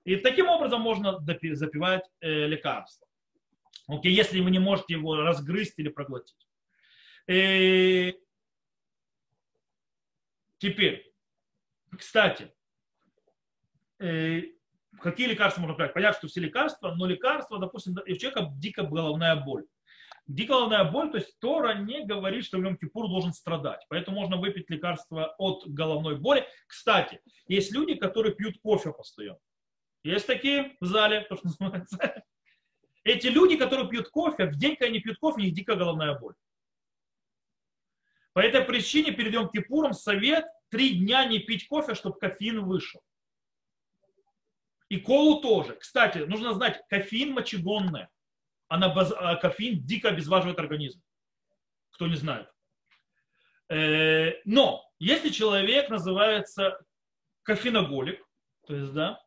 И 0.04 0.16
таким 0.16 0.50
образом 0.50 0.82
можно 0.82 1.20
запивать 1.20 2.04
э, 2.22 2.48
лекарство. 2.48 3.08
Окей, 3.88 4.14
если 4.14 4.40
вы 4.40 4.52
не 4.52 4.60
можете 4.60 4.94
его 4.96 5.16
разгрызть 5.16 5.78
или 5.78 5.90
проглотить. 5.90 6.48
И... 7.28 7.34
Э, 7.34 8.14
теперь, 10.58 11.14
кстати, 11.98 12.54
какие 15.00 15.28
лекарства 15.28 15.62
можно 15.62 15.76
брать? 15.76 15.94
Понятно, 15.94 16.18
что 16.18 16.28
все 16.28 16.42
лекарства, 16.42 16.96
но 16.96 17.06
лекарства, 17.06 17.60
допустим, 17.60 17.94
у 17.94 18.16
человека 18.16 18.50
дико 18.58 18.84
головная 18.84 19.36
боль. 19.36 19.66
Дикая 20.28 20.54
головная 20.54 20.84
боль, 20.86 21.12
то 21.12 21.18
есть 21.18 21.38
Тора 21.40 21.74
не 21.74 22.06
говорит, 22.06 22.46
что 22.46 22.58
в 22.58 22.62
Йом 22.62 22.78
Кипур 22.78 23.08
должен 23.08 23.34
страдать. 23.34 23.86
Поэтому 23.90 24.22
можно 24.22 24.38
выпить 24.38 24.70
лекарство 24.70 25.36
от 25.38 25.68
головной 25.68 26.18
боли. 26.18 26.48
Кстати, 26.68 27.20
есть 27.48 27.72
люди, 27.72 27.96
которые 27.96 28.34
пьют 28.36 28.58
кофе 28.62 28.94
постоянно. 28.94 29.40
Есть 30.04 30.28
такие 30.28 30.78
в 30.80 30.86
зале, 30.86 31.22
то, 31.22 31.36
что 31.36 31.48
называется. 31.48 32.24
Эти 33.04 33.28
люди, 33.28 33.58
которые 33.58 33.90
пьют 33.90 34.10
кофе, 34.10 34.46
в 34.46 34.56
день, 34.56 34.76
когда 34.76 34.88
они 34.88 35.00
пьют 35.00 35.18
кофе, 35.18 35.42
у 35.42 35.44
них 35.44 35.54
дикая 35.54 35.76
головная 35.76 36.18
боль. 36.18 36.36
По 38.34 38.40
этой 38.40 38.62
причине 38.62 39.12
перед 39.12 39.34
Йом 39.34 39.50
Кипуром 39.50 39.94
совет 39.94 40.46
три 40.70 41.00
дня 41.00 41.26
не 41.26 41.40
пить 41.40 41.68
кофе, 41.68 41.96
чтобы 41.96 42.18
кофеин 42.18 42.64
вышел. 42.64 43.02
И 44.92 45.00
колу 45.00 45.40
тоже. 45.40 45.78
Кстати, 45.78 46.18
нужно 46.18 46.54
знать, 46.54 46.84
кофеин 46.90 47.32
мочегонная. 47.32 48.10
Она 48.68 48.94
баз... 48.94 49.14
А 49.16 49.38
кофеин 49.38 49.86
дико 49.86 50.10
обезваживает 50.10 50.60
организм. 50.60 51.02
Кто 51.92 52.08
не 52.08 52.18
знает. 52.18 52.52
Э, 53.70 54.34
но 54.44 54.84
если 55.00 55.30
человек 55.30 55.90
называется 55.90 56.78
кофеиноголик, 57.44 58.22
то 58.68 58.76
есть, 58.76 58.92
да, 58.92 59.24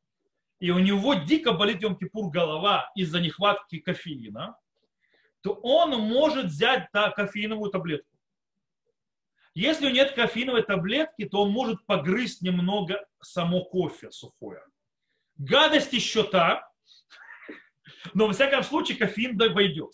и 0.60 0.70
у 0.70 0.78
него 0.80 1.14
дико 1.14 1.52
болит 1.52 1.82
Йом-Кипур 1.82 2.30
голова 2.30 2.92
из-за 2.94 3.22
нехватки 3.22 3.78
кофеина, 3.78 4.58
то 5.40 5.54
он 5.62 5.98
может 5.98 6.46
взять 6.48 6.92
та, 6.92 7.10
кофеиновую 7.10 7.70
таблетку. 7.70 8.18
Если 9.54 9.90
нет 9.90 10.12
кофеиновой 10.12 10.62
таблетки, 10.62 11.26
то 11.26 11.40
он 11.40 11.52
может 11.52 11.86
погрызть 11.86 12.42
немного 12.42 13.02
само 13.22 13.64
кофе 13.64 14.10
сухое. 14.10 14.62
Гадость 15.36 15.92
еще 15.92 16.22
та, 16.24 16.68
но 18.12 18.26
во 18.26 18.32
всяком 18.32 18.62
случае 18.62 18.98
кофеин 18.98 19.36
войдет. 19.36 19.92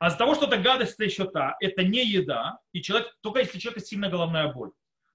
А 0.00 0.08
из-за 0.08 0.18
того, 0.18 0.34
что 0.34 0.46
это 0.46 0.58
гадость, 0.58 0.94
это 0.94 1.04
еще 1.04 1.28
та, 1.28 1.56
это 1.60 1.82
не 1.82 2.04
еда, 2.04 2.58
и 2.72 2.80
человек, 2.82 3.16
только 3.20 3.40
если 3.40 3.58
человека 3.58 3.84
сильно 3.84 4.08
головная 4.08 4.52
боль, 4.52 4.70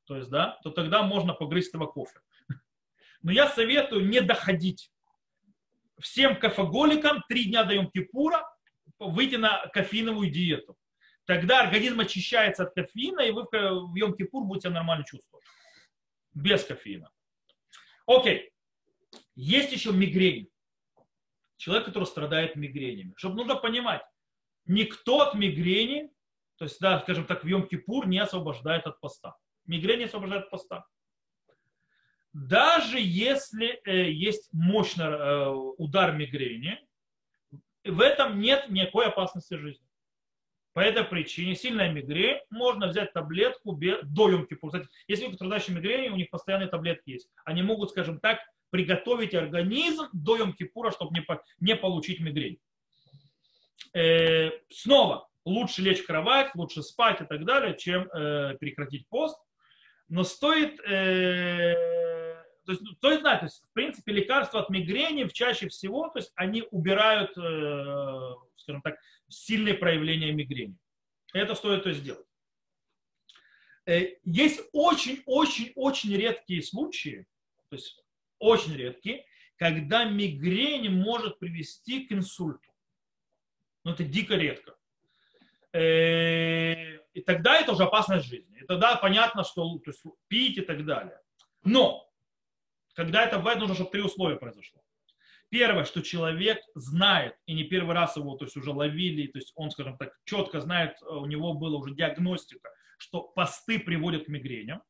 то 0.05 0.17
есть, 0.17 0.29
да, 0.29 0.59
то 0.63 0.71
тогда 0.71 1.03
можно 1.03 1.33
погрызть 1.33 1.69
этого 1.69 1.87
кофе. 1.87 2.19
Но 3.21 3.31
я 3.31 3.47
советую 3.47 4.09
не 4.09 4.19
доходить. 4.19 4.91
Всем 5.99 6.37
кофеголикам 6.37 7.23
три 7.29 7.45
дня 7.45 7.63
даем 7.63 7.89
кипура 7.89 8.43
выйти 8.99 9.35
на 9.35 9.67
кофеиновую 9.67 10.29
диету. 10.29 10.77
Тогда 11.25 11.61
организм 11.61 12.01
очищается 12.01 12.63
от 12.63 12.73
кофеина, 12.73 13.21
и 13.21 13.31
вы 13.31 13.43
в 13.43 13.95
Йом-Кипур 13.95 14.43
будете 14.43 14.69
нормально 14.69 15.05
чувствовать. 15.05 15.45
Без 16.33 16.65
кофеина. 16.65 17.09
Окей. 18.05 18.51
Есть 19.35 19.71
еще 19.71 19.91
мигрень. 19.91 20.49
Человек, 21.57 21.85
который 21.85 22.05
страдает 22.05 22.55
мигренями. 22.55 23.13
Чтобы 23.15 23.35
нужно 23.35 23.55
понимать, 23.55 24.01
никто 24.65 25.21
от 25.21 25.35
мигрени, 25.35 26.11
то 26.57 26.65
есть, 26.65 26.79
да, 26.79 26.99
скажем 26.99 27.25
так, 27.25 27.43
в 27.43 27.47
Йом-Кипур 27.47 28.05
не 28.05 28.19
освобождает 28.19 28.85
от 28.85 28.99
поста. 28.99 29.35
Мигрень 29.65 29.99
не 29.99 30.05
освобождает 30.05 30.45
от 30.45 30.49
поста 30.49 30.85
даже 32.33 32.99
если 32.99 33.79
э, 33.85 34.11
есть 34.11 34.49
мощный 34.51 35.05
э, 35.05 35.49
удар 35.77 36.13
мигрени, 36.13 36.79
в 37.85 38.01
этом 38.01 38.39
нет 38.39 38.69
никакой 38.69 39.07
опасности 39.07 39.53
жизни. 39.53 39.85
По 40.73 40.79
этой 40.79 41.03
причине 41.03 41.55
сильная 41.55 41.91
мигрень, 41.91 42.39
можно 42.49 42.87
взять 42.87 43.13
таблетку 43.13 43.73
до 43.73 44.29
емки. 44.29 44.55
Кстати, 44.55 44.87
если 45.07 45.27
вы 45.27 45.35
страдающие 45.35 45.75
мигрени, 45.75 46.09
у 46.09 46.15
них 46.15 46.31
постоянные 46.31 46.67
таблетки 46.67 47.11
есть. 47.11 47.29
Они 47.45 47.61
могут, 47.61 47.91
скажем 47.91 48.19
так, 48.19 48.39
приготовить 48.71 49.35
организм 49.35 50.07
до 50.13 50.35
Йом-Кипура, 50.37 50.91
чтобы 50.91 51.13
не, 51.13 51.23
не 51.59 51.75
получить 51.75 52.19
мигрень. 52.19 52.57
Э, 53.93 54.49
снова, 54.71 55.29
лучше 55.45 55.83
лечь 55.83 55.99
в 55.99 56.07
кровать, 56.07 56.55
лучше 56.55 56.81
спать 56.81 57.21
и 57.21 57.25
так 57.25 57.45
далее, 57.45 57.77
чем 57.77 58.07
э, 58.07 58.57
прекратить 58.59 59.07
пост. 59.09 59.37
Но 60.09 60.23
стоит 60.23 60.79
э, 60.87 62.22
то 62.65 62.71
есть, 62.71 62.83
кто 62.97 63.09
ну, 63.09 63.19
знает, 63.19 63.39
то 63.41 63.45
есть, 63.45 63.63
в 63.63 63.73
принципе, 63.73 64.13
лекарства 64.13 64.61
от 64.61 64.69
мигрени 64.69 65.27
чаще 65.27 65.67
всего, 65.67 66.09
то 66.09 66.19
есть, 66.19 66.31
они 66.35 66.63
убирают, 66.71 67.37
э, 67.37 68.35
скажем 68.55 68.81
так, 68.81 68.97
сильные 69.27 69.73
проявления 69.73 70.31
мигрени. 70.31 70.77
Это 71.33 71.55
стоит 71.55 71.83
то 71.83 71.91
сделать. 71.91 72.25
Э, 73.85 74.15
есть 74.23 74.61
очень-очень-очень 74.71 76.15
редкие 76.15 76.63
случаи, 76.63 77.27
то 77.69 77.75
есть 77.75 78.01
очень 78.39 78.75
редкие, 78.75 79.25
когда 79.57 80.05
мигрень 80.05 80.89
может 80.89 81.39
привести 81.39 82.05
к 82.05 82.11
инсульту. 82.13 82.71
Но 83.83 83.91
это 83.91 84.05
дико 84.05 84.35
редко. 84.35 84.75
Э, 85.73 86.97
и 87.13 87.21
тогда 87.21 87.59
это 87.59 87.73
уже 87.73 87.83
опасность 87.83 88.27
жизни. 88.27 88.59
И 88.61 88.65
тогда 88.65 88.95
понятно, 88.95 89.43
что 89.43 89.77
то 89.79 89.91
есть, 89.91 90.03
пить 90.29 90.57
и 90.57 90.61
так 90.61 90.85
далее. 90.85 91.19
Но 91.63 92.09
когда 92.93 93.23
это 93.25 93.37
бывает, 93.37 93.59
нужно, 93.59 93.75
чтобы 93.75 93.91
три 93.91 94.01
условия 94.01 94.37
произошло. 94.37 94.81
Первое, 95.49 95.85
что 95.85 96.01
человек 96.01 96.59
знает, 96.73 97.35
и 97.45 97.53
не 97.53 97.63
первый 97.63 97.93
раз 97.93 98.17
его 98.17 98.35
то 98.35 98.45
есть, 98.45 98.57
уже 98.57 98.71
ловили, 98.71 99.27
то 99.27 99.37
есть 99.37 99.53
он, 99.55 99.69
скажем 99.69 99.97
так, 99.97 100.17
четко 100.25 100.59
знает, 100.59 100.97
э, 101.01 101.05
у 101.05 101.25
него 101.25 101.53
была 101.53 101.77
уже 101.77 101.93
диагностика, 101.93 102.69
что 102.97 103.21
посты 103.21 103.79
приводят 103.79 104.25
к 104.25 104.29
мигреням, 104.29 104.81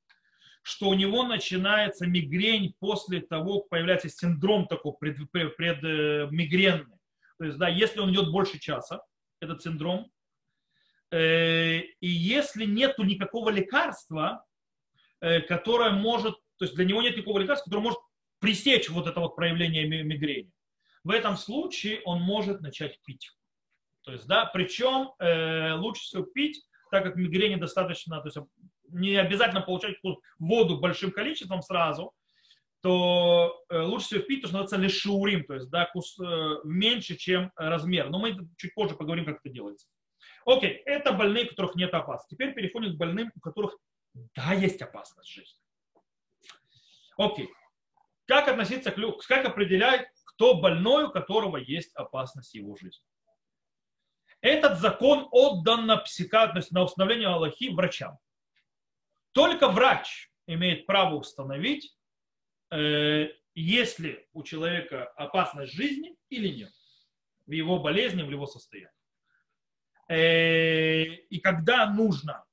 что 0.61 0.87
у 0.89 0.93
него 0.93 1.23
начинается 1.23 2.07
мигрень 2.07 2.73
после 2.79 3.19
того, 3.19 3.59
как 3.59 3.69
появляется 3.69 4.07
синдром 4.09 4.67
такой 4.67 4.93
пред, 4.99 5.29
пред, 5.31 5.57
предмигренный. 5.57 6.97
То 7.37 7.45
есть, 7.45 7.57
да, 7.57 7.67
если 7.67 7.99
он 7.99 8.11
идет 8.11 8.31
больше 8.31 8.59
часа, 8.59 9.01
этот 9.41 9.61
синдром, 9.61 10.09
э, 11.11 11.79
и 11.79 12.07
если 12.07 12.65
нет 12.65 12.97
никакого 12.97 13.49
лекарства, 13.49 14.45
э, 15.19 15.41
которое 15.41 15.91
может 15.91 16.35
то 16.57 16.65
есть 16.65 16.75
для 16.75 16.85
него 16.85 17.01
нет 17.01 17.15
никакого 17.15 17.39
лекарства, 17.39 17.65
которое 17.65 17.83
может 17.83 17.99
пресечь 18.39 18.89
вот 18.89 19.07
это 19.07 19.19
вот 19.19 19.35
проявление 19.35 19.85
мигрени. 19.85 20.51
В 21.03 21.11
этом 21.11 21.37
случае 21.37 22.01
он 22.05 22.21
может 22.21 22.61
начать 22.61 22.99
пить. 23.03 23.31
То 24.03 24.11
есть, 24.11 24.27
да, 24.27 24.45
причем 24.45 25.11
э, 25.19 25.73
лучше 25.75 26.03
всего 26.03 26.23
пить, 26.23 26.61
так 26.91 27.03
как 27.03 27.15
мигрени 27.15 27.55
достаточно, 27.55 28.21
то 28.21 28.27
есть 28.27 28.37
не 28.89 29.15
обязательно 29.15 29.61
получать 29.61 29.95
воду 30.39 30.79
большим 30.79 31.11
количеством 31.11 31.61
сразу, 31.61 32.13
то 32.81 33.63
э, 33.69 33.79
лучше 33.79 34.05
всего 34.07 34.21
пить, 34.23 34.41
то, 34.41 34.47
что 34.49 34.57
называется 34.57 34.85
лешиурим, 34.85 35.45
то 35.45 35.53
есть 35.53 35.69
да, 35.69 35.85
кус, 35.85 36.19
э, 36.19 36.55
меньше, 36.65 37.15
чем 37.15 37.51
размер. 37.55 38.09
Но 38.09 38.19
мы 38.19 38.37
чуть 38.57 38.73
позже 38.75 38.95
поговорим, 38.95 39.25
как 39.25 39.39
это 39.41 39.49
делается. 39.49 39.87
Окей, 40.45 40.81
это 40.85 41.13
больные, 41.13 41.45
у 41.45 41.49
которых 41.49 41.75
нет 41.75 41.93
опасности. 41.93 42.35
Теперь 42.35 42.53
переходим 42.53 42.93
к 42.93 42.97
больным, 42.97 43.31
у 43.35 43.39
которых 43.39 43.77
да, 44.35 44.53
есть 44.53 44.81
опасность 44.81 45.29
жизни. 45.29 45.57
Окей. 47.17 47.49
Как 48.25 48.47
относиться 48.47 48.91
к 48.91 48.97
людям? 48.97 49.19
Как 49.27 49.45
определять, 49.45 50.07
кто 50.25 50.55
больной, 50.55 51.05
у 51.05 51.11
которого 51.11 51.57
есть 51.57 51.93
опасность 51.95 52.53
его 52.53 52.75
жизни? 52.75 53.05
Этот 54.41 54.79
закон 54.79 55.27
отдан 55.31 55.85
на 55.85 55.97
психиатрность, 55.97 56.71
на 56.71 56.83
установление 56.83 57.29
Аллахи 57.29 57.69
врачам. 57.69 58.17
Только 59.31 59.69
врач 59.69 60.29
имеет 60.47 60.85
право 60.85 61.15
установить, 61.15 61.97
э, 62.71 63.29
есть 63.55 63.99
ли 63.99 64.27
у 64.33 64.43
человека 64.43 65.05
опасность 65.15 65.73
жизни 65.73 66.17
или 66.29 66.49
нет 66.49 66.71
в 67.45 67.51
его 67.51 67.79
болезни, 67.79 68.23
в 68.23 68.29
его 68.29 68.45
состоянии. 68.45 68.91
Э, 70.09 71.03
и 71.05 71.39
когда 71.39 71.89
нужно, 71.89 72.43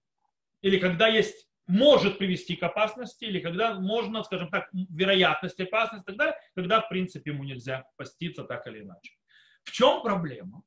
или 0.63 0.79
когда 0.79 1.09
есть 1.09 1.50
может 1.71 2.19
привести 2.19 2.57
к 2.57 2.63
опасности, 2.63 3.25
или 3.25 3.41
когда 3.41 3.75
можно, 3.75 4.23
скажем 4.25 4.51
так, 4.51 4.69
вероятность 4.73 5.61
опасности 5.61 6.11
далее, 6.11 6.35
когда, 6.55 6.81
в 6.81 6.89
принципе, 6.89 7.31
ему 7.31 7.45
нельзя 7.45 7.85
поститься 7.97 8.45
так 8.45 8.67
или 8.67 8.83
иначе. 8.83 9.15
В 9.63 9.71
чем 9.71 10.03
проблема? 10.03 10.63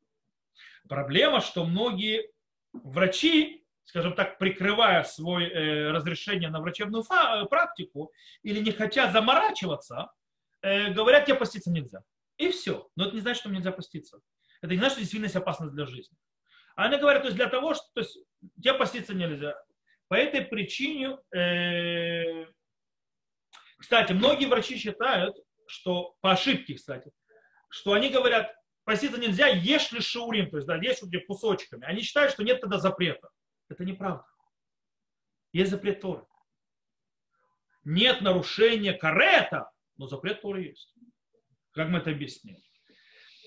Проблема, 0.88 1.42
что 1.42 1.66
многие 1.66 2.32
врачи, 2.72 3.66
скажем 3.84 4.14
так, 4.14 4.38
прикрывая 4.38 5.04
свое 5.04 5.50
э, 5.50 5.92
разрешение 5.92 6.50
на 6.50 6.62
врачебную 6.62 7.04
фа- 7.04 7.42
э, 7.42 7.46
практику 7.46 8.12
или 8.42 8.60
не 8.60 8.72
хотя 8.72 9.12
заморачиваться, 9.12 10.12
э, 10.62 10.92
говорят, 10.92 11.26
тебе 11.26 11.36
поститься 11.36 11.70
нельзя. 11.70 12.04
И 12.38 12.50
все. 12.50 12.90
Но 12.96 13.06
это 13.06 13.16
не 13.16 13.22
значит, 13.22 13.42
что 13.42 13.50
нельзя 13.50 13.72
поститься. 13.72 14.20
Это 14.62 14.72
не 14.72 14.78
значит, 14.78 14.94
что 14.94 15.02
действительно 15.02 15.42
опасность 15.42 15.74
для 15.74 15.86
жизни. 15.86 16.18
А 16.76 16.86
они 16.86 16.98
говорят, 16.98 17.24
то 17.24 17.28
есть 17.28 17.38
для 17.38 17.48
того, 17.48 17.74
что 17.74 17.86
то 17.94 18.02
есть, 18.02 18.18
тебе 18.62 18.74
поститься 18.74 19.14
нельзя. 19.14 19.56
По 20.14 20.18
этой 20.18 20.46
причине, 20.46 21.18
э, 21.36 22.46
кстати, 23.80 24.14
многие 24.14 24.46
врачи 24.46 24.78
считают, 24.78 25.36
что 25.66 26.16
по 26.22 26.34
ошибке, 26.34 26.76
кстати, 26.76 27.12
что 27.68 27.94
они 27.94 28.10
говорят, 28.10 28.56
поститься 28.84 29.20
нельзя, 29.20 29.48
ешь 29.48 29.92
ли 29.92 30.02
шаурим, 30.02 30.52
то 30.52 30.58
есть 30.58 30.68
да, 30.68 30.76
ешь 30.76 31.02
где 31.02 31.20
кусочками. 31.20 31.84
Они 31.88 32.04
считают, 32.04 32.32
что 32.32 32.44
нет 32.44 32.62
тогда 32.62 32.78
запрета. 32.78 33.28
Это 33.70 33.86
неправда. 33.86 34.24
Есть 35.52 35.72
запрет 35.72 36.00
Торы. 36.00 36.28
Нет 37.84 38.22
нарушения 38.22 38.94
карета, 38.94 39.72
но 39.98 40.06
запрет 40.06 40.44
Торы 40.44 40.66
есть. 40.66 40.94
Как 41.72 41.90
мы 41.90 41.98
это 41.98 42.12
объяснили. 42.12 42.62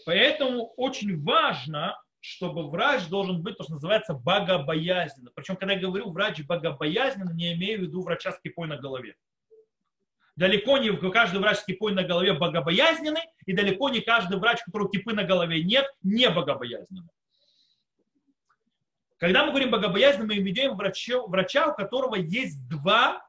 Поэтому 0.04 0.72
очень 0.76 1.22
важно, 1.22 1.96
чтобы 2.26 2.68
врач 2.68 3.06
должен 3.06 3.40
быть 3.42 3.56
то, 3.56 3.62
что 3.62 3.74
называется 3.74 4.14
богобоязненно. 4.14 5.30
Причем, 5.34 5.56
когда 5.56 5.74
я 5.74 5.80
говорю 5.80 6.10
врач 6.10 6.42
богобоязненно, 6.44 7.30
не 7.30 7.54
имею 7.54 7.78
в 7.78 7.82
виду 7.82 8.02
врача 8.02 8.32
с 8.32 8.40
кипой 8.40 8.66
на 8.66 8.76
голове. 8.76 9.14
Далеко 10.34 10.76
не 10.78 10.90
каждый 11.10 11.38
врач 11.38 11.58
с 11.58 11.64
кипой 11.64 11.94
на 11.94 12.02
голове 12.02 12.32
богобоязненный, 12.34 13.22
и 13.46 13.52
далеко 13.52 13.88
не 13.90 14.00
каждый 14.00 14.38
врач, 14.38 14.58
у 14.62 14.64
которого 14.66 14.90
кипы 14.90 15.14
на 15.14 15.22
голове 15.22 15.62
нет, 15.62 15.86
не 16.02 16.28
богобоязненный. 16.28 17.08
Когда 19.18 19.44
мы 19.44 19.50
говорим 19.50 19.70
богобоязненно, 19.70 20.26
мы 20.26 20.38
имеем 20.38 20.76
врача, 20.76 21.22
врача, 21.22 21.68
у 21.68 21.74
которого 21.74 22.16
есть 22.16 22.68
два, 22.68 23.26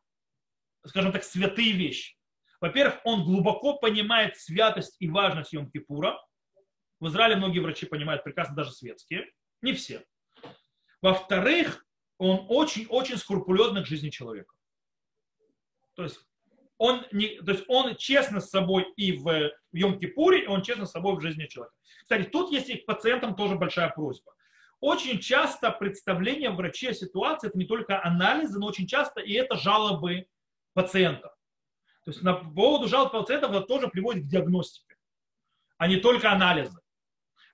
скажем 0.85 1.13
так, 1.13 1.23
святые 1.23 1.71
вещи. 1.73 2.17
Во-первых, 2.59 2.99
он 3.03 3.23
глубоко 3.23 3.77
понимает 3.77 4.35
святость 4.37 4.95
и 4.99 5.07
важность 5.07 5.53
Йом-Кипура. 5.53 6.15
В 6.99 7.07
Израиле 7.07 7.35
многие 7.35 7.59
врачи 7.59 7.85
понимают 7.85 8.23
прекрасно, 8.23 8.55
даже 8.55 8.71
светские. 8.71 9.31
Не 9.61 9.73
все. 9.73 10.03
Во-вторых, 11.01 11.85
он 12.17 12.45
очень-очень 12.49 13.17
скрупулезный 13.17 13.83
к 13.83 13.87
жизни 13.87 14.09
человека. 14.09 14.55
То 15.95 16.03
есть 16.03 16.19
он, 16.77 17.05
не, 17.11 17.39
то 17.41 17.51
есть 17.51 17.65
он 17.67 17.95
честно 17.95 18.39
с 18.39 18.49
собой 18.49 18.91
и 18.95 19.11
в 19.11 19.51
Йом-Кипуре, 19.73 20.43
и 20.43 20.47
он 20.47 20.61
честно 20.61 20.85
с 20.85 20.91
собой 20.91 21.15
в 21.15 21.21
жизни 21.21 21.45
человека. 21.45 21.75
Кстати, 22.01 22.29
тут 22.29 22.51
есть 22.51 22.69
и 22.69 22.77
к 22.77 22.85
пациентам 22.85 23.35
тоже 23.35 23.55
большая 23.55 23.89
просьба. 23.89 24.33
Очень 24.79 25.19
часто 25.19 25.71
представление 25.71 26.51
врачей 26.51 26.91
о 26.91 26.93
ситуации 26.93 27.47
это 27.47 27.57
не 27.57 27.65
только 27.65 28.03
анализы, 28.03 28.59
но 28.59 28.67
очень 28.67 28.87
часто 28.87 29.21
и 29.21 29.33
это 29.33 29.55
жалобы 29.55 30.27
пациентов. 30.73 31.31
То 32.05 32.11
есть 32.11 32.21
на 32.21 32.33
поводу 32.33 32.87
жалоб 32.87 33.11
пациентов 33.11 33.51
это 33.51 33.61
тоже 33.61 33.87
приводит 33.87 34.25
к 34.25 34.27
диагностике, 34.27 34.95
а 35.77 35.87
не 35.87 35.97
только 35.97 36.31
анализы. 36.31 36.79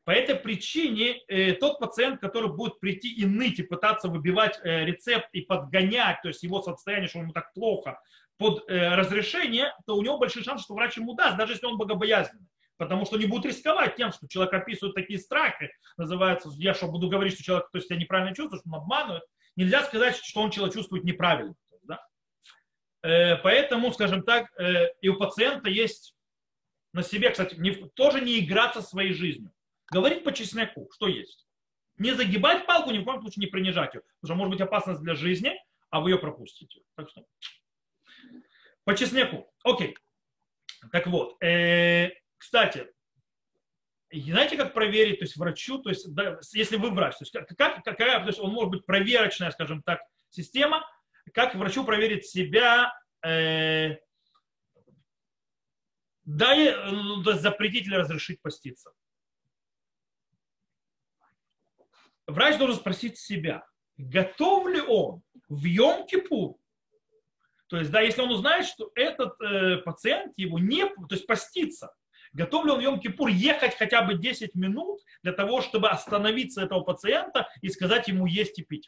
По 0.06 0.12
этой 0.12 0.36
причине 0.36 1.22
э, 1.28 1.54
тот 1.54 1.80
пациент, 1.80 2.20
который 2.20 2.50
будет 2.50 2.80
прийти 2.80 3.14
и 3.14 3.26
ныть 3.26 3.60
и 3.60 3.64
пытаться 3.64 4.10
выбивать 4.10 4.60
э, 4.64 4.84
рецепт 4.84 5.30
и 5.32 5.42
подгонять, 5.42 6.22
то 6.22 6.28
есть 6.28 6.44
его 6.44 6.62
состояние, 6.62 7.08
что 7.08 7.20
ему 7.20 7.32
так 7.32 7.54
плохо, 7.54 8.00
под 8.38 8.70
э, 8.70 8.96
разрешение, 8.96 9.74
то 9.86 9.96
у 9.96 10.02
него 10.02 10.18
большой 10.18 10.44
шанс, 10.44 10.64
что 10.64 10.74
врач 10.74 10.98
ему 10.98 11.14
даст, 11.14 11.38
даже 11.38 11.54
если 11.54 11.68
он 11.68 11.78
богобоязненный. 11.78 12.48
Потому 12.76 13.06
что 13.06 13.18
не 13.18 13.28
будет 13.28 13.46
рисковать 13.46 13.96
тем, 13.96 14.12
что 14.12 14.28
человек 14.28 14.54
описывает 14.54 14.94
такие 14.94 15.20
страхи, 15.20 15.72
называется, 15.96 16.50
я 16.58 16.74
что 16.74 16.88
буду 16.88 17.08
говорить, 17.08 17.36
что 17.36 17.44
человек 17.44 17.70
то 17.72 17.78
есть, 17.78 17.88
себя 17.88 17.98
неправильно 17.98 18.36
чувствует, 18.36 18.62
что 18.62 18.70
он 18.70 18.82
обманывает. 18.82 19.24
Нельзя 19.56 19.84
сказать, 19.84 20.18
что 20.18 20.42
он 20.42 20.52
человек 20.52 20.74
чувствует 20.74 21.06
неправильно. 21.06 21.56
Да? 21.84 22.06
Э, 23.04 23.38
поэтому, 23.38 23.94
скажем 23.94 24.24
так, 24.24 24.52
э, 24.60 24.88
и 25.00 25.08
у 25.08 25.18
пациента 25.18 25.70
есть 25.70 26.14
на 26.92 27.04
себе, 27.04 27.30
кстати, 27.30 27.56
не, 27.56 27.72
тоже 27.72 28.20
не 28.20 28.40
играться 28.40 28.82
своей 28.82 29.14
жизнью. 29.14 29.53
Говорить 29.94 30.24
по 30.24 30.34
чесноку, 30.34 30.90
что 30.94 31.08
есть. 31.08 31.48
Не 31.98 32.12
загибать 32.16 32.66
палку, 32.66 32.90
ни 32.90 32.98
в 32.98 33.04
коем 33.04 33.22
случае 33.22 33.46
не 33.46 33.52
принижать 33.52 33.94
ее. 33.94 34.02
Потому 34.02 34.28
что 34.28 34.36
может 34.36 34.52
быть 34.52 34.62
опасность 34.62 35.02
для 35.02 35.14
жизни, 35.14 35.54
а 35.92 36.00
вы 36.00 36.12
ее 36.12 36.18
пропустите. 36.18 36.82
Так 36.96 37.10
что 37.10 37.24
по 38.84 38.96
чесноку. 38.96 39.48
Окей. 39.64 39.96
Так 40.92 41.08
вот, 41.08 41.42
э, 41.44 42.10
кстати, 42.38 42.88
знаете, 44.12 44.58
как 44.58 44.74
проверить, 44.74 45.20
то 45.20 45.26
есть 45.26 45.38
врачу, 45.38 45.78
то 45.78 45.90
есть 45.90 46.12
да, 46.14 46.40
если 46.54 46.76
вы 46.76 46.90
врач, 46.92 47.18
то 47.18 47.24
есть 47.24 47.32
как, 47.56 47.84
какая, 47.84 48.20
то 48.20 48.28
есть 48.28 48.40
он 48.40 48.52
может 48.52 48.72
быть 48.72 48.86
проверочная, 48.86 49.52
скажем 49.52 49.82
так, 49.84 50.02
система, 50.30 50.86
как 51.34 51.56
врачу 51.56 51.86
проверить 51.86 52.26
себя, 52.26 52.94
э, 53.26 53.98
да, 56.26 56.56
ну, 56.92 57.24
то 57.24 57.32
есть 57.32 57.44
запретить 57.44 57.88
или 57.88 57.96
разрешить 57.96 58.42
поститься. 58.42 58.92
Врач 62.28 62.58
должен 62.58 62.78
спросить 62.78 63.18
себя, 63.18 63.66
готов 63.98 64.68
ли 64.68 64.82
он 64.82 65.22
в 65.50 65.66
Йом-Кипур 65.66 66.56
то 67.74 67.80
есть, 67.80 67.90
да, 67.90 68.02
если 68.02 68.22
он 68.22 68.30
узнает, 68.30 68.68
что 68.68 68.92
этот 68.94 69.42
э, 69.42 69.78
пациент 69.78 70.34
его 70.38 70.60
не, 70.60 70.86
то 70.86 71.08
есть 71.10 71.26
постится, 71.26 71.92
готов 72.32 72.66
ли 72.66 72.72
он 72.72 72.80
в 72.80 72.84
Йом-Кипур 72.84 73.32
ехать 73.32 73.76
хотя 73.76 74.04
бы 74.04 74.14
10 74.14 74.54
минут 74.54 75.00
для 75.24 75.34
того, 75.34 75.62
чтобы 75.62 75.90
остановиться 75.90 76.62
этого 76.62 76.82
пациента 76.82 77.50
и 77.64 77.70
сказать 77.70 78.08
ему 78.08 78.28
есть 78.28 78.60
и 78.60 78.64
пить. 78.64 78.88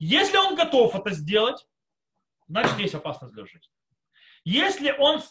Если 0.00 0.36
он 0.36 0.56
готов 0.56 0.96
это 0.96 1.12
сделать, 1.12 1.64
значит, 2.48 2.76
есть 2.80 2.94
опасность 2.96 3.34
для 3.34 3.44
жизни. 3.44 3.70
Если 4.42 4.90
он 4.90 5.22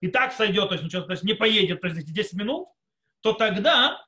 и 0.00 0.08
так 0.08 0.34
сойдет, 0.34 0.68
то 0.68 0.74
есть, 0.74 0.84
ничего, 0.84 1.02
то 1.02 1.12
есть 1.12 1.22
не 1.22 1.32
поедет 1.32 1.80
то 1.80 1.86
есть, 1.86 2.00
эти 2.00 2.10
10 2.10 2.34
минут, 2.34 2.68
то 3.22 3.32
тогда, 3.32 4.04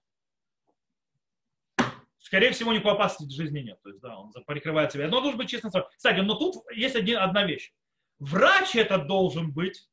скорее 2.27 2.51
всего, 2.51 2.73
никакой 2.73 2.95
опасности 2.95 3.29
для 3.33 3.45
жизни 3.45 3.61
нет. 3.61 3.79
То 3.83 3.89
есть, 3.91 4.01
да, 4.01 4.19
он 4.19 4.33
прикрывает 4.47 4.91
себя. 4.91 5.07
Но 5.07 5.21
должен 5.21 5.39
быть 5.39 5.49
честно. 5.49 5.71
Кстати, 5.97 6.21
но 6.21 6.35
тут 6.35 6.57
есть 6.73 6.97
один, 6.97 7.19
одна 7.19 7.45
вещь. 7.45 7.73
Врач 8.19 8.75
этот 8.75 9.07
должен 9.07 9.53
быть, 9.53 9.89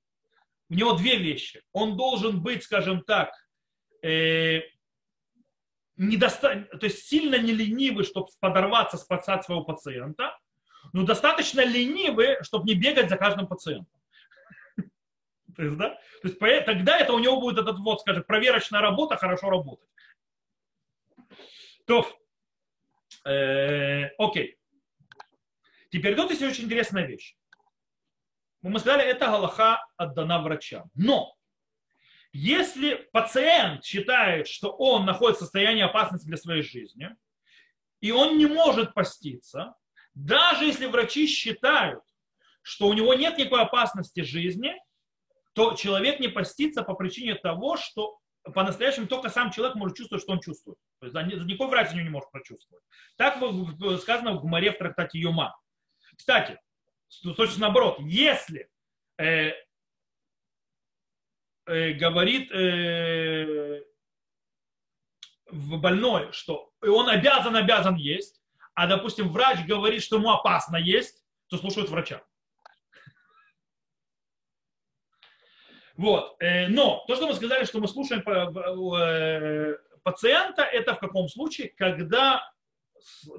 у 0.69 0.73
него 0.73 0.93
две 0.93 1.17
вещи. 1.17 1.61
Он 1.73 1.95
должен 1.95 2.41
быть, 2.41 2.63
скажем 2.63 3.03
так, 3.03 3.29
э, 4.01 4.61
недоста... 5.95 6.67
то 6.79 6.87
есть 6.87 7.07
сильно 7.07 7.37
не 7.37 7.51
ленивый, 7.51 8.03
чтобы 8.03 8.29
подорваться, 8.39 8.97
спасать 8.97 9.45
своего 9.45 9.63
пациента, 9.63 10.35
но 10.91 11.03
достаточно 11.03 11.63
ленивый, 11.63 12.41
чтобы 12.41 12.65
не 12.65 12.73
бегать 12.73 13.09
за 13.09 13.17
каждым 13.17 13.45
пациентом. 13.45 14.01
То 15.55 15.61
есть, 15.61 15.77
да? 15.77 15.89
То 16.23 16.29
есть 16.29 16.39
тогда 16.39 16.97
это 16.97 17.13
у 17.13 17.19
него 17.19 17.39
будет 17.39 17.59
этот 17.59 17.77
вот, 17.77 18.01
скажем, 18.01 18.23
проверочная 18.23 18.81
работа 18.81 19.17
хорошо 19.17 19.51
работать. 19.51 19.87
То, 21.85 22.07
э, 23.25 24.07
окей. 24.17 24.57
Теперь 25.91 26.15
тут 26.15 26.31
есть 26.31 26.41
очень 26.41 26.65
интересная 26.65 27.05
вещь 27.05 27.35
мы 28.69 28.79
сказали, 28.79 29.03
это 29.03 29.27
галаха 29.27 29.85
отдана 29.97 30.41
врачам. 30.41 30.89
Но 30.95 31.35
если 32.31 32.95
пациент 33.11 33.83
считает, 33.83 34.47
что 34.47 34.71
он 34.71 35.05
находится 35.05 35.43
в 35.43 35.45
состоянии 35.45 35.83
опасности 35.83 36.25
для 36.25 36.37
своей 36.37 36.63
жизни, 36.63 37.09
и 37.99 38.11
он 38.11 38.37
не 38.37 38.47
может 38.47 38.93
поститься, 38.93 39.75
даже 40.13 40.65
если 40.65 40.85
врачи 40.85 41.27
считают, 41.27 42.03
что 42.61 42.87
у 42.87 42.93
него 42.93 43.13
нет 43.13 43.37
никакой 43.37 43.61
опасности 43.61 44.21
жизни, 44.21 44.73
то 45.53 45.73
человек 45.73 46.19
не 46.19 46.29
постится 46.29 46.83
по 46.83 46.93
причине 46.95 47.35
того, 47.35 47.77
что 47.77 48.17
по-настоящему 48.53 49.07
только 49.07 49.29
сам 49.29 49.51
человек 49.51 49.75
может 49.75 49.97
чувствовать, 49.97 50.23
что 50.23 50.33
он 50.33 50.39
чувствует. 50.39 50.77
То 51.11 51.19
есть 51.19 51.45
никакой 51.45 51.67
врач 51.67 51.91
него 51.91 52.03
не 52.03 52.09
может 52.09 52.31
прочувствовать. 52.31 52.83
Так 53.17 53.37
сказано 53.99 54.33
в 54.33 54.41
Гумаре 54.41 54.71
в 54.71 54.77
трактате 54.77 55.19
Юма. 55.19 55.57
Кстати, 56.15 56.59
точно 57.35 57.61
наоборот, 57.61 57.97
если 57.99 58.69
э, 59.17 59.51
э, 61.65 61.91
говорит 61.93 62.51
э, 62.51 63.83
в 65.47 65.77
больной, 65.77 66.31
что 66.31 66.71
он 66.81 67.09
обязан, 67.09 67.55
обязан 67.55 67.95
есть, 67.95 68.41
а, 68.73 68.87
допустим, 68.87 69.29
врач 69.29 69.65
говорит, 69.65 70.01
что 70.01 70.15
ему 70.15 70.31
опасно 70.31 70.77
есть, 70.77 71.23
то 71.47 71.57
слушают 71.57 71.89
врача. 71.89 72.23
Вот. 75.97 76.37
Э, 76.39 76.67
но 76.69 77.03
то, 77.07 77.15
что 77.15 77.27
мы 77.27 77.33
сказали, 77.33 77.65
что 77.65 77.79
мы 77.79 77.87
слушаем 77.87 78.21
э, 78.25 79.77
пациента, 80.03 80.63
это 80.63 80.95
в 80.95 80.99
каком 80.99 81.27
случае, 81.27 81.69
когда 81.69 82.41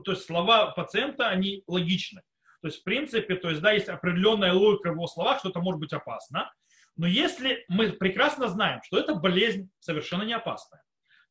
то 0.05 0.13
есть 0.13 0.27
слова 0.27 0.73
пациента, 0.73 1.29
они 1.29 1.63
логичны. 1.67 2.23
То 2.61 2.69
есть, 2.69 2.81
в 2.81 2.85
принципе, 2.85 3.37
то 3.37 3.51
есть, 3.51 3.61
да, 3.61 3.73
есть 3.73 3.89
определенная 3.89 4.53
логика 4.53 4.91
в 4.91 4.95
его 4.95 5.07
словах, 5.07 5.39
что 5.39 5.51
это 5.51 5.61
может 5.61 5.81
быть 5.81 5.93
опасно. 5.93 6.53
Но 6.97 7.07
если 7.07 7.65
мы 7.69 7.93
прекрасно 7.93 8.49
знаем, 8.49 8.81
что 8.85 8.99
эта 8.99 9.15
болезнь 9.15 9.71
совершенно 9.81 10.23
не 10.23 10.33
опасная, 10.33 10.83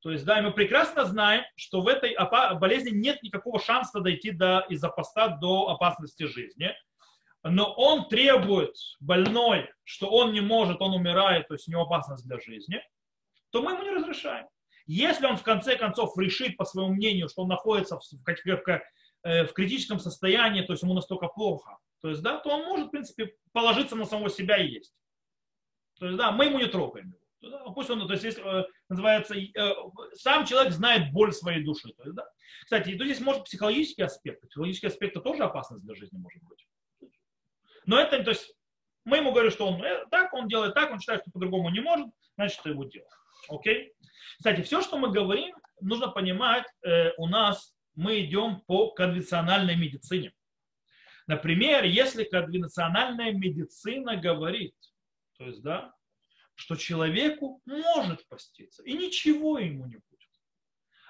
то 0.02 0.12
есть, 0.12 0.26
да, 0.26 0.42
мы 0.42 0.52
прекрасно 0.52 1.06
знаем, 1.06 1.44
что 1.56 1.82
в 1.82 1.88
этой 1.88 2.16
болезни 2.60 2.90
нет 2.90 3.24
никакого 3.24 3.60
шанса 3.60 4.02
дойти 4.02 4.32
до, 4.32 4.66
из-за 4.70 4.90
поста 4.90 5.30
до 5.30 5.70
опасности 5.70 6.24
жизни, 6.24 6.72
но 7.42 7.74
он 7.74 8.10
требует 8.10 8.76
больной, 9.00 9.72
что 9.84 10.10
он 10.10 10.34
не 10.34 10.42
может, 10.42 10.82
он 10.82 10.94
умирает, 10.94 11.48
то 11.48 11.54
есть 11.54 11.68
у 11.68 11.72
него 11.72 11.84
опасность 11.84 12.28
для 12.28 12.40
жизни, 12.40 12.82
то 13.52 13.62
мы 13.62 13.72
ему 13.72 13.84
не 13.84 13.92
разрешаем. 13.92 14.46
Если 14.86 15.26
он 15.26 15.38
в 15.38 15.44
конце 15.44 15.78
концов 15.78 16.18
решит 16.18 16.58
по 16.58 16.66
своему 16.66 16.94
мнению, 16.94 17.30
что 17.30 17.44
он 17.44 17.48
находится 17.48 17.98
в, 17.98 18.02
в, 18.02 18.82
э, 19.24 19.46
в 19.46 19.54
критическом 19.54 20.00
состоянии, 20.00 20.62
то 20.62 20.74
есть 20.74 20.84
ему 20.84 20.94
настолько 20.94 21.28
плохо, 21.28 21.78
то 22.02 22.10
есть, 22.10 22.22
да, 22.22 22.38
то 22.40 22.50
он 22.50 22.66
может, 22.66 22.88
в 22.88 22.92
принципе, 22.92 23.34
положиться 23.54 23.96
на 23.96 24.06
самого 24.06 24.30
себя 24.30 24.58
и 24.58 24.68
есть. 24.68 24.94
То 26.00 26.08
есть, 26.08 26.18
да, 26.18 26.32
мы 26.32 26.46
ему 26.46 26.60
не 26.60 26.66
трогаем 26.66 27.16
его. 27.42 27.74
Пусть 27.74 27.90
он, 27.90 28.06
то 28.06 28.14
есть, 28.14 28.26
есть 28.26 28.40
э, 28.40 28.66
называется, 28.90 29.36
э, 29.36 29.74
сам 30.14 30.46
человек 30.46 30.74
знает 30.74 31.14
боль 31.14 31.32
своей 31.32 31.64
души. 31.64 31.94
То 31.94 32.04
есть, 32.04 32.16
да. 32.16 32.26
Кстати, 32.64 32.98
тут 32.98 33.06
здесь 33.06 33.22
может 33.22 33.46
психологический 33.46 34.04
аспект. 34.04 34.42
Психологический 34.50 34.88
аспект 34.88 35.16
это 35.16 35.22
тоже 35.22 35.44
опасность 35.44 35.86
для 35.86 35.96
жизни 35.96 36.18
может 36.18 36.44
быть. 36.44 36.66
Но 37.86 38.00
это, 38.00 38.22
то 38.22 38.32
есть, 38.32 38.54
мы 39.06 39.18
ему 39.18 39.32
говорим, 39.32 39.52
что 39.52 39.68
он 39.68 39.82
так, 40.12 40.34
он 40.34 40.48
делает 40.48 40.74
так, 40.74 40.92
он 40.92 41.00
считает, 41.00 41.22
что 41.22 41.32
по-другому 41.32 41.70
не 41.70 41.80
может, 41.80 42.08
значит, 42.36 42.60
это 42.60 42.70
его 42.70 42.84
дело. 42.86 43.08
Окей? 43.50 43.94
Кстати, 44.38 44.62
все, 44.62 44.82
что 44.82 44.98
мы 44.98 45.12
говорим, 45.12 45.56
нужно 45.82 46.08
понимать, 46.08 46.66
э, 46.84 47.12
у 47.18 47.28
нас 47.28 47.76
мы 47.96 48.22
идем 48.22 48.62
по 48.62 48.92
конвенциональной 48.92 49.76
медицине. 49.76 50.34
Например, 51.28 51.84
если 51.84 52.24
конвенциональная 52.24 53.32
медицина 53.32 54.18
говорит, 54.18 54.76
то 55.38 55.46
есть, 55.46 55.62
да, 55.62 55.94
что 56.56 56.76
человеку 56.76 57.62
может 57.66 58.28
поститься, 58.28 58.84
и 58.84 58.94
ничего 58.94 59.58
ему 59.58 59.86
не 59.86 59.96
будет. 59.96 60.30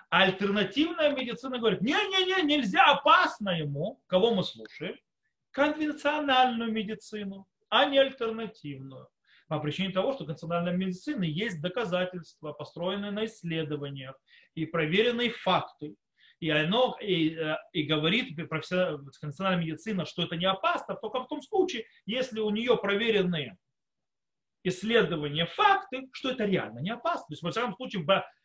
А 0.10 0.24
альтернативная 0.24 1.15
медицина 1.15 1.58
говорит, 1.58 1.82
не-не-не, 1.82 2.43
нельзя, 2.43 2.86
опасно 2.86 3.50
ему, 3.50 4.02
кого 4.08 4.34
мы 4.34 4.43
слушаем, 4.43 4.96
конвенциональную 5.52 6.72
медицину, 6.72 7.48
а 7.69 7.86
не 7.86 7.98
альтернативную. 7.98 9.08
По 9.48 9.60
причине 9.60 9.92
того, 9.92 10.14
что 10.14 10.26
конвенциональная 10.26 10.74
медицина 10.74 11.24
есть 11.24 11.62
доказательства, 11.62 12.54
построенные 12.54 13.12
на 13.12 13.26
исследованиях 13.26 14.16
и 14.56 14.66
проверенные 14.66 15.30
факты. 15.32 15.96
И 16.40 16.50
оно 16.50 16.98
и, 17.00 17.36
э, 17.36 17.56
и 17.72 17.84
говорит 17.84 18.36
конвенциональная 18.36 19.66
медицина, 19.66 20.06
что 20.06 20.24
это 20.24 20.36
не 20.36 20.46
опасно, 20.46 20.96
только 20.96 21.24
в 21.24 21.28
том 21.28 21.42
случае, 21.42 21.86
если 22.06 22.40
у 22.40 22.50
нее 22.50 22.78
проверенные 22.78 23.58
исследования, 24.64 25.46
факты, 25.46 26.10
что 26.12 26.32
это 26.32 26.46
реально 26.46 26.80
не 26.80 26.92
опасно. 26.92 27.28
То 27.28 27.34
есть, 27.34 27.44
во 27.44 27.52
всяком 27.52 27.76
случае, 27.76 28.04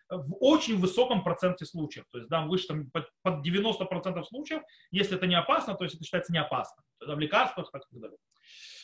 в, 0.09 0.37
очень 0.41 0.79
высоком 0.79 1.23
проценте 1.23 1.65
случаев. 1.65 2.05
То 2.11 2.19
есть, 2.19 2.31
да, 2.31 2.43
выше 2.47 2.67
там, 2.67 2.91
под, 2.91 3.09
под 3.23 3.47
90% 3.47 4.25
случаев, 4.25 4.63
если 4.91 5.17
это 5.17 5.27
не 5.27 5.35
опасно, 5.35 5.75
то 5.75 5.85
есть 5.85 5.97
это 5.97 6.05
считается 6.05 6.33
не 6.33 6.39
опасно. 6.39 6.83
То 6.99 7.07
есть, 7.07 7.17
в 7.17 7.19
лекарствах 7.21 7.71
так 7.71 7.83
и 7.91 7.99
далее. 7.99 8.19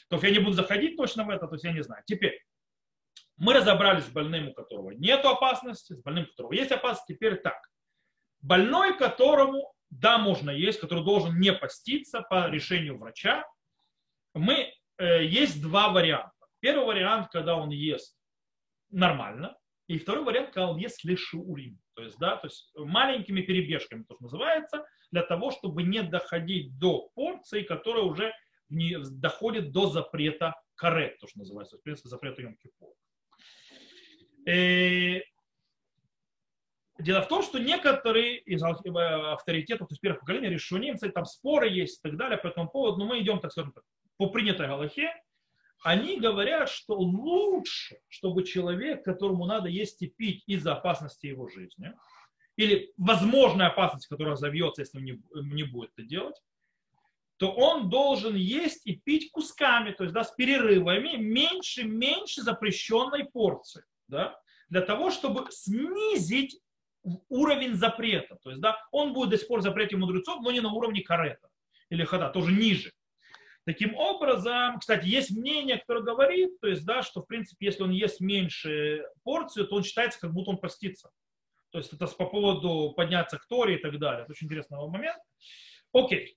То 0.08 0.16
есть 0.16 0.24
я 0.24 0.30
не 0.30 0.38
буду 0.38 0.52
заходить 0.52 0.96
точно 0.96 1.24
в 1.24 1.30
это, 1.30 1.46
то 1.46 1.54
есть 1.54 1.64
я 1.64 1.72
не 1.72 1.82
знаю. 1.82 2.02
Теперь, 2.06 2.40
мы 3.37 3.54
разобрались 3.54 4.04
с 4.04 4.10
больным, 4.10 4.48
у 4.48 4.54
которого 4.54 4.90
нет 4.92 5.24
опасности, 5.24 5.94
с 5.94 6.02
больным, 6.02 6.24
у 6.24 6.28
которого 6.28 6.52
есть 6.52 6.70
опасность. 6.70 7.06
Теперь 7.08 7.37
так. 7.37 7.60
Больной, 8.40 8.96
которому, 8.96 9.72
да, 9.90 10.18
можно 10.18 10.50
есть, 10.50 10.78
который 10.78 11.04
должен 11.04 11.40
не 11.40 11.52
поститься 11.52 12.20
по 12.22 12.48
решению 12.48 12.98
врача, 12.98 13.44
мы, 14.34 14.72
э, 14.98 15.24
есть 15.24 15.62
два 15.62 15.88
варианта. 15.88 16.32
Первый 16.60 16.87
вариант, 16.87 17.28
когда 17.30 17.56
он 17.56 17.70
ест 17.70 18.16
нормально, 18.90 19.56
и 19.86 19.98
второй 19.98 20.24
вариант, 20.24 20.56
ест 20.78 21.04
лишурим, 21.04 21.78
то 21.94 22.02
есть, 22.02 22.18
да, 22.18 22.36
то 22.36 22.46
есть 22.46 22.72
маленькими 22.76 23.42
перебежками, 23.42 24.04
то, 24.04 24.16
называется, 24.20 24.86
для 25.10 25.22
того, 25.22 25.50
чтобы 25.50 25.82
не 25.82 26.02
доходить 26.02 26.78
до 26.78 27.10
порции, 27.14 27.62
которая 27.62 28.04
уже 28.04 28.32
не 28.70 28.96
доходит 28.98 29.72
до 29.72 29.88
запрета 29.88 30.54
карет, 30.74 31.18
то, 31.18 31.28
что 31.28 31.40
называется, 31.40 31.78
в 31.78 31.82
принципе, 31.82 32.08
запрета 32.08 32.42
йом 32.42 32.56
э, 34.46 35.20
Дело 36.98 37.22
в 37.22 37.28
том, 37.28 37.42
что 37.42 37.58
некоторые 37.58 38.38
из 38.38 38.62
авторитетов, 38.62 39.88
то 39.88 39.92
есть 39.92 40.00
первых 40.00 40.20
поколений, 40.20 40.48
решуним, 40.48 40.96
там 40.96 41.24
споры 41.24 41.68
есть 41.68 41.98
и 41.98 42.08
так 42.08 42.16
далее 42.16 42.38
по 42.38 42.46
этому 42.46 42.68
поводу, 42.68 42.98
но 42.98 43.06
мы 43.06 43.20
идем, 43.20 43.40
так 43.40 43.50
скажем, 43.50 43.74
по 44.16 44.30
принятой 44.30 44.68
галахе, 44.68 45.12
они 45.82 46.18
говорят, 46.18 46.68
что 46.68 46.94
лучше, 46.96 47.98
чтобы 48.08 48.44
человек, 48.44 49.04
которому 49.04 49.46
надо 49.46 49.68
есть 49.68 50.00
и 50.02 50.06
пить 50.06 50.42
из-за 50.46 50.72
опасности 50.72 51.26
его 51.26 51.48
жизни, 51.48 51.92
или 52.56 52.92
возможной 52.96 53.66
опасности, 53.66 54.08
которая 54.08 54.37
завьется, 54.37 54.82
если 54.82 54.98
он 54.98 55.04
не, 55.04 55.64
будет 55.64 55.90
это 55.96 56.06
делать, 56.06 56.37
то 57.37 57.50
он 57.50 57.90
должен 57.90 58.37
есть 58.37 58.87
и 58.87 58.94
пить 58.96 59.30
кусками, 59.32 59.90
то 59.90 60.04
есть 60.04 60.14
да, 60.14 60.24
с 60.24 60.32
перерывами, 60.32 61.16
меньше-меньше 61.16 62.42
запрещенной 62.42 63.24
порции, 63.24 63.84
да, 64.06 64.38
для 64.68 64.82
того, 64.82 65.10
чтобы 65.10 65.46
снизить 65.50 66.60
уровень 67.28 67.74
запрета. 67.74 68.37
То 68.42 68.50
есть 68.50 68.62
да, 68.62 68.78
он 68.92 69.12
будет 69.12 69.30
до 69.30 69.38
сих 69.38 69.48
пор 69.48 69.62
запрете 69.62 69.96
мудрецов, 69.96 70.40
но 70.42 70.50
не 70.50 70.60
на 70.60 70.72
уровне 70.72 71.02
карета 71.02 71.48
или 71.90 72.04
хада, 72.04 72.30
тоже 72.30 72.52
ниже. 72.52 72.92
Таким 73.66 73.94
образом, 73.94 74.79
кстати, 74.79 75.07
есть 75.07 75.31
мнение, 75.31 75.79
которое 75.79 76.03
говорит, 76.03 76.61
то 76.61 76.68
есть, 76.68 76.85
да, 76.85 77.03
что, 77.03 77.22
в 77.22 77.27
принципе, 77.27 77.66
если 77.66 77.83
он 77.83 77.90
ест 77.90 78.20
меньше 78.20 79.07
порцию, 79.22 79.66
то 79.66 79.77
он 79.77 79.85
считается, 79.85 80.20
как 80.20 80.33
будто 80.35 80.50
он 80.50 80.59
постится. 80.59 81.11
То 81.70 81.79
есть 81.79 81.92
это 81.92 82.07
по 82.07 82.27
поводу 82.27 82.92
подняться 82.94 83.38
к 83.38 83.46
Торе 83.46 83.77
и 83.77 83.79
так 83.79 83.98
далее. 83.98 84.22
Это 84.22 84.33
очень 84.33 84.46
интересный 84.46 84.79
момент. 84.79 85.18
Окей. 85.92 86.37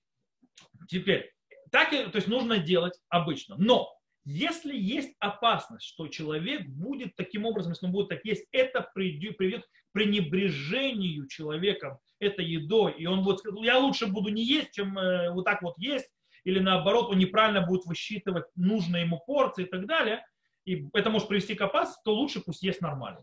Теперь, 0.88 1.30
так, 1.70 1.90
то 1.90 2.16
есть 2.16 2.28
нужно 2.28 2.58
делать 2.58 2.98
обычно. 3.08 3.56
Но 3.58 3.94
если 4.24 4.76
есть 4.76 5.14
опасность, 5.20 5.86
что 5.86 6.08
человек 6.08 6.66
будет 6.66 7.14
таким 7.16 7.44
образом, 7.44 7.72
если 7.72 7.86
он 7.86 7.92
будет 7.92 8.08
так 8.08 8.24
есть, 8.24 8.46
это 8.52 8.90
приведет 8.94 9.64
к 9.64 9.92
пренебрежению 9.92 11.28
человеком 11.28 11.98
этой 12.20 12.44
едой, 12.44 12.92
и 12.98 13.06
он 13.06 13.22
будет 13.22 13.38
сказать, 13.38 13.60
я 13.62 13.78
лучше 13.78 14.06
буду 14.06 14.30
не 14.30 14.44
есть, 14.44 14.72
чем 14.72 14.98
э, 14.98 15.30
вот 15.30 15.44
так 15.44 15.62
вот 15.62 15.78
есть, 15.78 16.10
или 16.44 16.58
наоборот, 16.58 17.10
он 17.10 17.18
неправильно 17.18 17.60
будет 17.60 17.84
высчитывать 17.86 18.46
нужные 18.56 19.04
ему 19.04 19.18
порции 19.26 19.64
и 19.64 19.68
так 19.68 19.86
далее, 19.86 20.24
и 20.64 20.86
это 20.92 21.10
может 21.10 21.28
привести 21.28 21.54
к 21.54 21.62
опасности, 21.62 22.02
то 22.04 22.14
лучше 22.14 22.40
пусть 22.40 22.62
есть 22.62 22.80
нормально. 22.80 23.22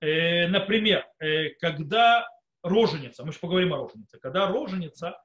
Э, 0.00 0.46
например, 0.48 1.06
э, 1.18 1.50
когда 1.60 2.28
роженица, 2.62 3.24
мы 3.24 3.32
же 3.32 3.38
поговорим 3.38 3.72
о 3.72 3.78
роженице, 3.78 4.18
когда 4.18 4.46
роженица, 4.48 5.18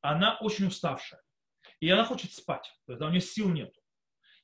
она 0.00 0.36
очень 0.40 0.66
уставшая, 0.66 1.20
и 1.80 1.88
она 1.88 2.04
хочет 2.04 2.32
спать, 2.32 2.72
то 2.86 2.92
есть 2.92 3.02
у 3.02 3.08
нее 3.08 3.20
сил 3.20 3.48
нет. 3.48 3.72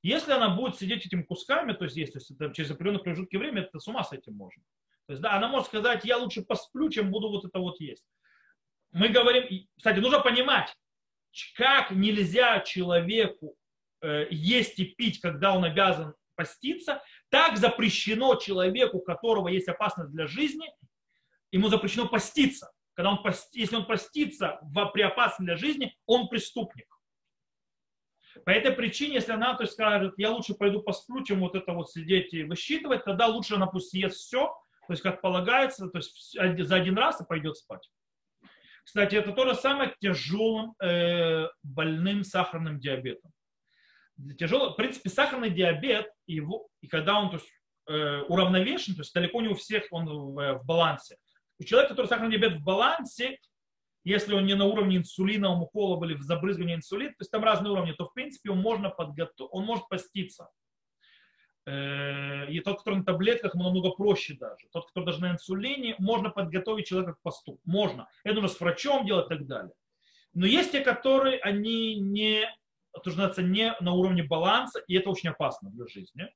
Если 0.03 0.33
она 0.33 0.51
будет 0.51 0.77
сидеть 0.77 1.07
этими 1.07 1.23
кусками, 1.23 1.73
то 1.73 1.85
есть 1.85 1.97
если 1.97 2.21
это 2.35 2.53
через 2.53 2.71
определенные 2.73 3.03
промежутки 3.03 3.37
времени, 3.37 3.65
это 3.65 3.79
с 3.79 3.87
ума 3.87 4.03
с 4.03 4.13
этим 4.13 4.35
можно. 4.35 4.63
То 5.07 5.13
есть, 5.13 5.23
да, 5.23 5.35
она 5.37 5.49
может 5.49 5.69
сказать, 5.69 6.05
я 6.05 6.17
лучше 6.17 6.43
посплю, 6.43 6.91
чем 6.91 7.11
буду 7.11 7.29
вот 7.29 7.45
это 7.45 7.59
вот 7.59 7.81
есть. 7.81 8.05
Мы 8.93 9.09
говорим, 9.09 9.45
кстати, 9.77 10.01
нужно 10.01 10.21
понимать, 10.21 10.75
как 11.57 11.91
нельзя 11.91 12.61
человеку 12.61 13.57
э, 14.01 14.27
есть 14.31 14.79
и 14.79 14.85
пить, 14.85 15.21
когда 15.21 15.55
он 15.55 15.65
обязан 15.65 16.15
поститься, 16.35 17.03
так 17.31 17.57
запрещено 17.57 18.35
человеку, 18.37 18.99
у 18.99 19.03
которого 19.03 19.49
есть 19.49 19.69
опасность 19.69 20.11
для 20.11 20.27
жизни, 20.27 20.73
ему 21.51 21.69
запрещено 21.69 22.09
поститься. 22.09 22.73
Когда 22.95 23.11
он 23.13 23.23
пост, 23.23 23.55
если 23.55 23.77
он 23.77 23.87
постится 23.87 24.59
в, 24.63 24.85
при 24.87 25.03
опасности 25.03 25.45
для 25.45 25.57
жизни, 25.57 25.97
он 26.07 26.29
преступник. 26.29 26.87
По 28.45 28.51
этой 28.51 28.73
причине, 28.73 29.15
если 29.15 29.33
она 29.33 29.55
то 29.55 29.63
есть, 29.63 29.75
скажет, 29.75 30.15
я 30.17 30.31
лучше 30.31 30.55
пойду 30.55 30.83
посплю, 30.83 31.23
чем 31.23 31.41
вот 31.41 31.55
это 31.55 31.73
вот 31.73 31.91
сидеть 31.91 32.33
и 32.33 32.45
высчитывать, 32.45 33.05
тогда 33.05 33.27
лучше 33.27 33.55
она 33.55 33.67
пусть 33.67 33.91
съест 33.91 34.17
все, 34.17 34.47
то 34.87 34.93
есть 34.93 35.03
как 35.03 35.21
полагается, 35.21 35.89
то 35.89 35.99
есть 35.99 36.33
за 36.33 36.75
один 36.75 36.97
раз 36.97 37.21
и 37.21 37.25
пойдет 37.27 37.57
спать. 37.57 37.89
Кстати, 38.85 39.15
это 39.15 39.33
то 39.33 39.47
же 39.47 39.55
самое 39.55 39.91
к 39.91 39.99
тяжелым 39.99 40.75
э, 40.83 41.47
больным 41.63 42.25
сахарным 42.25 42.81
диабетом. 42.81 43.31
Тяжелый, 44.39 44.73
в 44.73 44.77
принципе, 44.77 45.09
сахарный 45.09 45.51
диабет, 45.51 46.11
его, 46.27 46.69
и 46.81 46.89
когда 46.89 47.19
он 47.19 47.31
то 47.31 47.37
есть, 47.37 47.49
э, 47.89 48.23
уравновешен, 48.29 48.95
то 48.95 49.01
есть 49.01 49.15
далеко 49.15 49.41
не 49.41 49.49
у 49.49 49.55
всех 49.55 49.85
он 49.91 50.07
в, 50.07 50.39
э, 50.39 50.53
в 50.55 50.65
балансе. 50.65 51.17
У 51.59 51.65
человека, 51.65 51.95
который 51.95 52.07
сахарный 52.07 52.37
диабет 52.37 52.61
в 52.61 52.65
балансе, 52.65 53.39
если 54.05 54.35
он 54.35 54.47
не 54.47 54.55
на 54.55 54.65
уровне 54.65 54.97
инсулина, 54.97 55.53
уколов 55.53 56.03
или 56.05 56.15
в 56.15 56.23
забрызгании 56.23 56.75
инсулина, 56.75 57.11
то 57.11 57.21
есть 57.21 57.31
там 57.31 57.45
разные 57.45 57.73
уровни, 57.73 57.93
то 57.93 58.07
в 58.07 58.13
принципе 58.15 58.51
он, 58.51 58.59
можно 58.59 58.91
подготов... 58.91 59.49
он 59.53 59.65
может 59.65 59.89
поститься. 59.89 60.49
Э, 61.65 62.51
и 62.51 62.61
тот, 62.61 62.79
который 62.79 62.97
на 62.97 63.05
таблетках, 63.05 63.55
намного 63.55 63.91
проще 63.91 64.35
даже. 64.35 64.67
Тот, 64.73 64.89
кто 64.91 65.03
даже 65.03 65.21
на 65.21 65.33
инсулине, 65.33 65.95
можно 65.99 66.31
подготовить 66.31 66.87
человека 66.87 67.15
к 67.15 67.23
посту. 67.23 67.61
Можно. 67.65 68.09
Это 68.25 68.41
нужно 68.41 68.49
с 68.49 68.61
врачом 68.61 69.07
делать 69.07 69.27
и 69.27 69.29
так 69.29 69.47
далее. 69.47 69.73
Но 70.35 70.47
есть 70.47 70.73
те, 70.73 70.81
которые, 70.81 71.39
они 71.39 71.97
не, 72.01 72.49
это 72.95 73.43
не 73.43 73.75
на 73.81 73.93
уровне 73.93 74.23
баланса, 74.25 74.81
и 74.89 74.95
это 74.95 75.11
очень 75.11 75.29
опасно 75.29 75.71
для 75.71 75.87
жизни. 75.87 76.29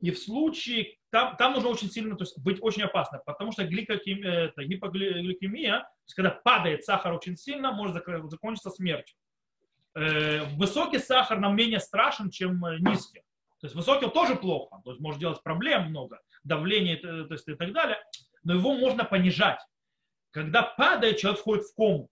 И 0.00 0.10
в 0.10 0.18
случае, 0.18 0.96
там, 1.10 1.36
там 1.36 1.52
нужно 1.52 1.68
очень 1.68 1.88
сильно, 1.88 2.16
то 2.16 2.24
есть 2.24 2.36
быть 2.40 2.58
очень 2.60 2.82
опасно, 2.82 3.22
потому 3.24 3.52
что 3.52 3.64
гликокемия, 3.64 4.46
это, 4.46 4.64
гипогликемия, 4.64 5.78
то 5.78 6.04
есть 6.06 6.14
когда 6.14 6.30
падает 6.30 6.84
сахар 6.84 7.12
очень 7.12 7.36
сильно, 7.36 7.70
может 7.70 7.94
закончиться 7.94 8.70
смертью. 8.70 9.16
Э, 9.94 10.44
высокий 10.56 10.98
сахар 10.98 11.38
нам 11.38 11.54
менее 11.54 11.78
страшен, 11.78 12.30
чем 12.30 12.64
э, 12.64 12.78
низкий. 12.80 13.22
То 13.62 13.66
есть 13.66 13.76
высокий 13.76 14.10
тоже 14.10 14.34
плохо, 14.34 14.80
то 14.84 14.90
есть 14.90 15.00
может 15.00 15.20
делать 15.20 15.40
проблем 15.44 15.90
много, 15.90 16.20
давление 16.42 16.96
то 16.96 17.32
есть, 17.32 17.46
и 17.46 17.54
так 17.54 17.72
далее. 17.72 17.96
но 18.42 18.54
его 18.54 18.74
можно 18.74 19.04
понижать. 19.04 19.60
Когда 20.32 20.64
падает, 20.64 21.18
человек 21.18 21.38
входит 21.38 21.64
в 21.66 21.74
кому. 21.76 22.08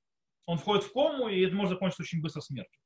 Он 0.46 0.59
входит 0.59 0.84
в 0.84 0.92
кому, 0.92 1.28
и 1.28 1.40
это 1.40 1.57
может 1.57 1.72
закончиться 1.72 2.05
очень 2.05 2.22
быстро 2.22 2.40
смертью. 2.40 2.80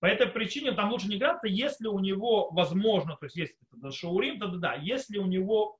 По 0.00 0.06
этой 0.06 0.26
причине 0.26 0.72
там 0.72 0.90
лучше 0.90 1.08
не 1.08 1.16
играться, 1.16 1.46
если 1.46 1.86
у 1.86 1.98
него 1.98 2.50
возможно, 2.50 3.16
то 3.16 3.24
есть 3.24 3.36
если 3.36 3.56
это 3.74 3.90
шаурим, 3.90 4.38
то 4.38 4.48
да, 4.48 4.74
если 4.74 5.16
у 5.16 5.24
него, 5.24 5.78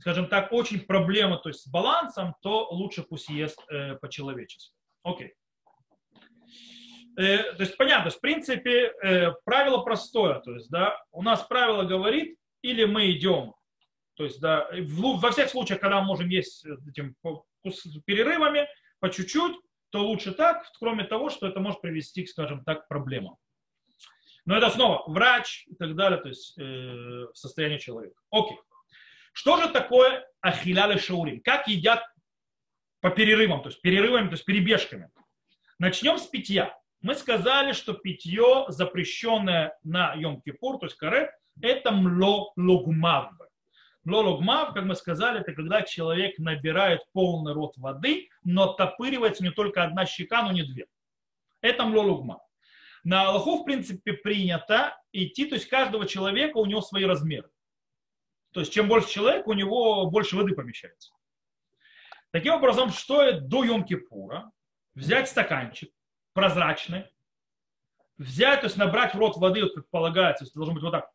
скажем 0.00 0.28
так, 0.28 0.52
очень 0.52 0.80
проблема 0.80 1.38
то 1.38 1.48
есть 1.48 1.62
с 1.62 1.68
балансом, 1.68 2.34
то 2.42 2.68
лучше 2.70 3.02
пусть 3.02 3.30
ест 3.30 3.58
э, 3.70 3.94
по-человечески. 3.94 4.74
Окей. 5.04 5.32
Э, 7.18 7.52
то 7.54 7.64
есть 7.64 7.76
понятно, 7.76 8.10
то 8.10 8.16
в 8.16 8.20
принципе 8.20 8.92
э, 9.02 9.32
правило 9.44 9.78
простое, 9.78 10.38
то 10.38 10.54
есть 10.54 10.70
да, 10.70 11.02
у 11.10 11.22
нас 11.22 11.42
правило 11.42 11.82
говорит, 11.82 12.38
или 12.62 12.84
мы 12.84 13.10
идем, 13.10 13.54
то 14.14 14.22
есть 14.22 14.40
да, 14.40 14.68
в, 14.72 15.18
во 15.18 15.30
всех 15.32 15.50
случаях, 15.50 15.80
когда 15.80 16.00
мы 16.00 16.06
можем 16.06 16.28
есть 16.28 16.64
этим 16.64 17.16
перерывами 18.06 18.68
по 19.00 19.10
чуть-чуть, 19.10 19.56
то 19.90 20.06
лучше 20.06 20.32
так, 20.32 20.64
кроме 20.78 21.02
того, 21.04 21.28
что 21.28 21.48
это 21.48 21.58
может 21.58 21.80
привести, 21.80 22.24
скажем 22.24 22.62
так, 22.62 22.84
к 22.84 22.88
проблемам. 22.88 23.36
Но 24.44 24.56
это 24.56 24.70
снова 24.70 25.02
врач 25.10 25.66
и 25.66 25.74
так 25.74 25.96
далее, 25.96 26.20
то 26.20 26.28
есть 26.28 26.56
э, 26.56 27.26
состояние 27.34 27.80
человека. 27.80 28.20
Окей. 28.30 28.58
Что 29.32 29.60
же 29.60 29.68
такое 29.70 30.24
ахиляли 30.40 30.98
шаурим? 30.98 31.40
Как 31.40 31.66
едят 31.66 32.04
по 33.00 33.10
перерывам, 33.10 33.62
то 33.62 33.70
есть 33.70 33.80
перерывами, 33.82 34.28
то 34.28 34.34
есть 34.34 34.44
перебежками? 34.44 35.10
Начнем 35.80 36.18
с 36.18 36.26
питья. 36.26 36.78
Мы 37.00 37.14
сказали, 37.14 37.72
что 37.72 37.94
питье, 37.94 38.64
запрещенное 38.68 39.78
на 39.84 40.16
Йом-Кипур, 40.16 40.78
то 40.78 40.86
есть 40.86 40.96
каре, 40.96 41.30
это 41.62 41.92
мло 41.92 42.52
логмав. 42.56 43.32
Лологмав, 44.04 44.72
как 44.74 44.84
мы 44.84 44.94
сказали, 44.94 45.40
это 45.40 45.52
когда 45.52 45.82
человек 45.82 46.38
набирает 46.38 47.02
полный 47.12 47.52
рот 47.52 47.76
воды, 47.76 48.30
но 48.42 48.72
топыривается 48.72 49.44
не 49.44 49.50
только 49.50 49.84
одна 49.84 50.06
щека, 50.06 50.42
но 50.42 50.52
не 50.52 50.62
две. 50.62 50.86
Это 51.60 51.84
млологмав. 51.84 52.40
На 53.04 53.28
Аллаху, 53.28 53.58
в 53.58 53.64
принципе, 53.64 54.14
принято 54.14 54.96
идти, 55.12 55.44
то 55.44 55.54
есть 55.54 55.68
каждого 55.68 56.06
человека 56.06 56.56
у 56.56 56.66
него 56.66 56.80
свои 56.80 57.04
размеры. 57.04 57.50
То 58.52 58.60
есть 58.60 58.72
чем 58.72 58.88
больше 58.88 59.10
человек, 59.10 59.46
у 59.46 59.52
него 59.52 60.10
больше 60.10 60.36
воды 60.36 60.54
помещается. 60.54 61.12
Таким 62.30 62.54
образом, 62.54 62.90
стоит 62.90 63.48
до 63.48 63.64
Йом-Кипура 63.64 64.44
взять 64.94 65.28
стаканчик 65.28 65.92
прозрачный, 66.38 67.04
взять, 68.16 68.60
то 68.60 68.66
есть 68.66 68.76
набрать 68.76 69.12
в 69.12 69.18
рот 69.18 69.36
воды, 69.36 69.62
вот 69.62 69.74
как 69.74 69.90
полагается, 69.90 70.44
то 70.44 70.44
есть 70.44 70.54
должно 70.54 70.74
быть 70.74 70.84
вот 70.84 70.92
так 70.92 71.10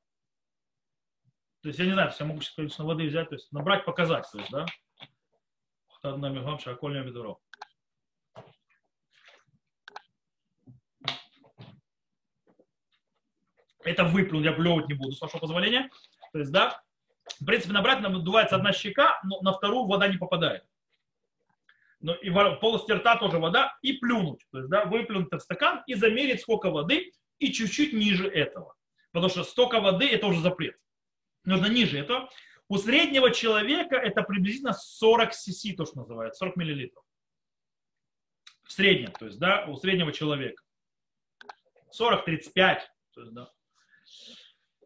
то 1.62 1.70
есть 1.70 1.80
я 1.80 1.86
не 1.86 1.94
знаю, 1.94 2.10
то 2.10 2.12
есть 2.12 2.20
я 2.20 2.26
могу 2.26 2.42
сейчас 2.42 2.56
количество 2.56 2.84
воды 2.84 3.08
взять, 3.08 3.30
то 3.30 3.36
есть 3.36 3.50
набрать, 3.54 3.86
показать, 3.86 4.30
то 4.30 4.38
есть, 4.38 4.52
да. 4.52 4.66
Это 13.86 14.04
выплюнуть, 14.04 14.44
я 14.44 14.52
плевать 14.52 14.90
не 14.90 14.94
буду, 14.94 15.14
с 15.14 15.22
вашего 15.22 15.40
позволения. 15.40 15.90
То 16.34 16.40
есть, 16.40 16.52
да, 16.52 16.84
в 17.40 17.46
принципе, 17.46 17.72
набрать 17.72 18.02
надувается 18.02 18.58
одна 18.58 18.74
щека, 18.74 19.22
но 19.24 19.40
на 19.40 19.54
вторую 19.54 19.86
вода 19.86 20.10
не 20.10 20.18
попадает. 20.18 20.66
Но 22.04 22.14
и 22.14 22.30
в 22.30 22.56
полости 22.62 22.91
рта 22.91 23.18
тоже 23.18 23.39
вода, 23.39 23.76
и 23.82 23.93
плюнуть. 23.93 24.45
То 24.51 24.60
есть, 24.60 24.70
да, 24.70 24.86
выплюнуть 24.86 25.32
в 25.32 25.39
стакан 25.39 25.82
и 25.88 25.95
замерить, 25.95 26.41
сколько 26.41 26.70
воды, 26.70 27.12
и 27.39 27.51
чуть-чуть 27.51 27.93
ниже 27.93 28.30
этого. 28.30 28.76
Потому 29.12 29.30
что 29.30 29.43
столько 29.43 29.80
воды– 29.80 30.08
это 30.12 30.28
уже 30.28 30.39
запрет 30.41 30.76
нужно 31.45 31.68
ниже 31.68 31.99
этого. 31.99 32.30
У 32.68 32.78
среднего 32.78 33.32
человека 33.32 33.95
это 33.95 34.24
приблизительно 34.24 34.74
40 34.74 35.32
cc, 35.32 35.76
то, 35.76 35.86
что 35.86 35.97
называется, 35.97 36.39
40 36.39 36.56
миллилитров. 36.56 37.04
В 38.64 38.72
среднем, 38.72 39.12
то 39.12 39.26
есть, 39.26 39.39
да, 39.39 39.66
у 39.68 39.76
среднего 39.76 40.12
человека. 40.12 40.64
40-35. 41.99 42.80
Да. 43.32 43.51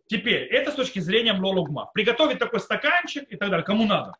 Теперь, 0.07 0.43
это 0.47 0.71
с 0.71 0.75
точки 0.75 0.99
зрения 0.99 1.33
млологма. 1.33 1.89
Приготовить 1.93 2.39
такой 2.39 2.59
стаканчик 2.59 3.31
и 3.31 3.37
так 3.37 3.49
далее, 3.49 3.65
кому 3.65 3.85
надо. 3.85 4.13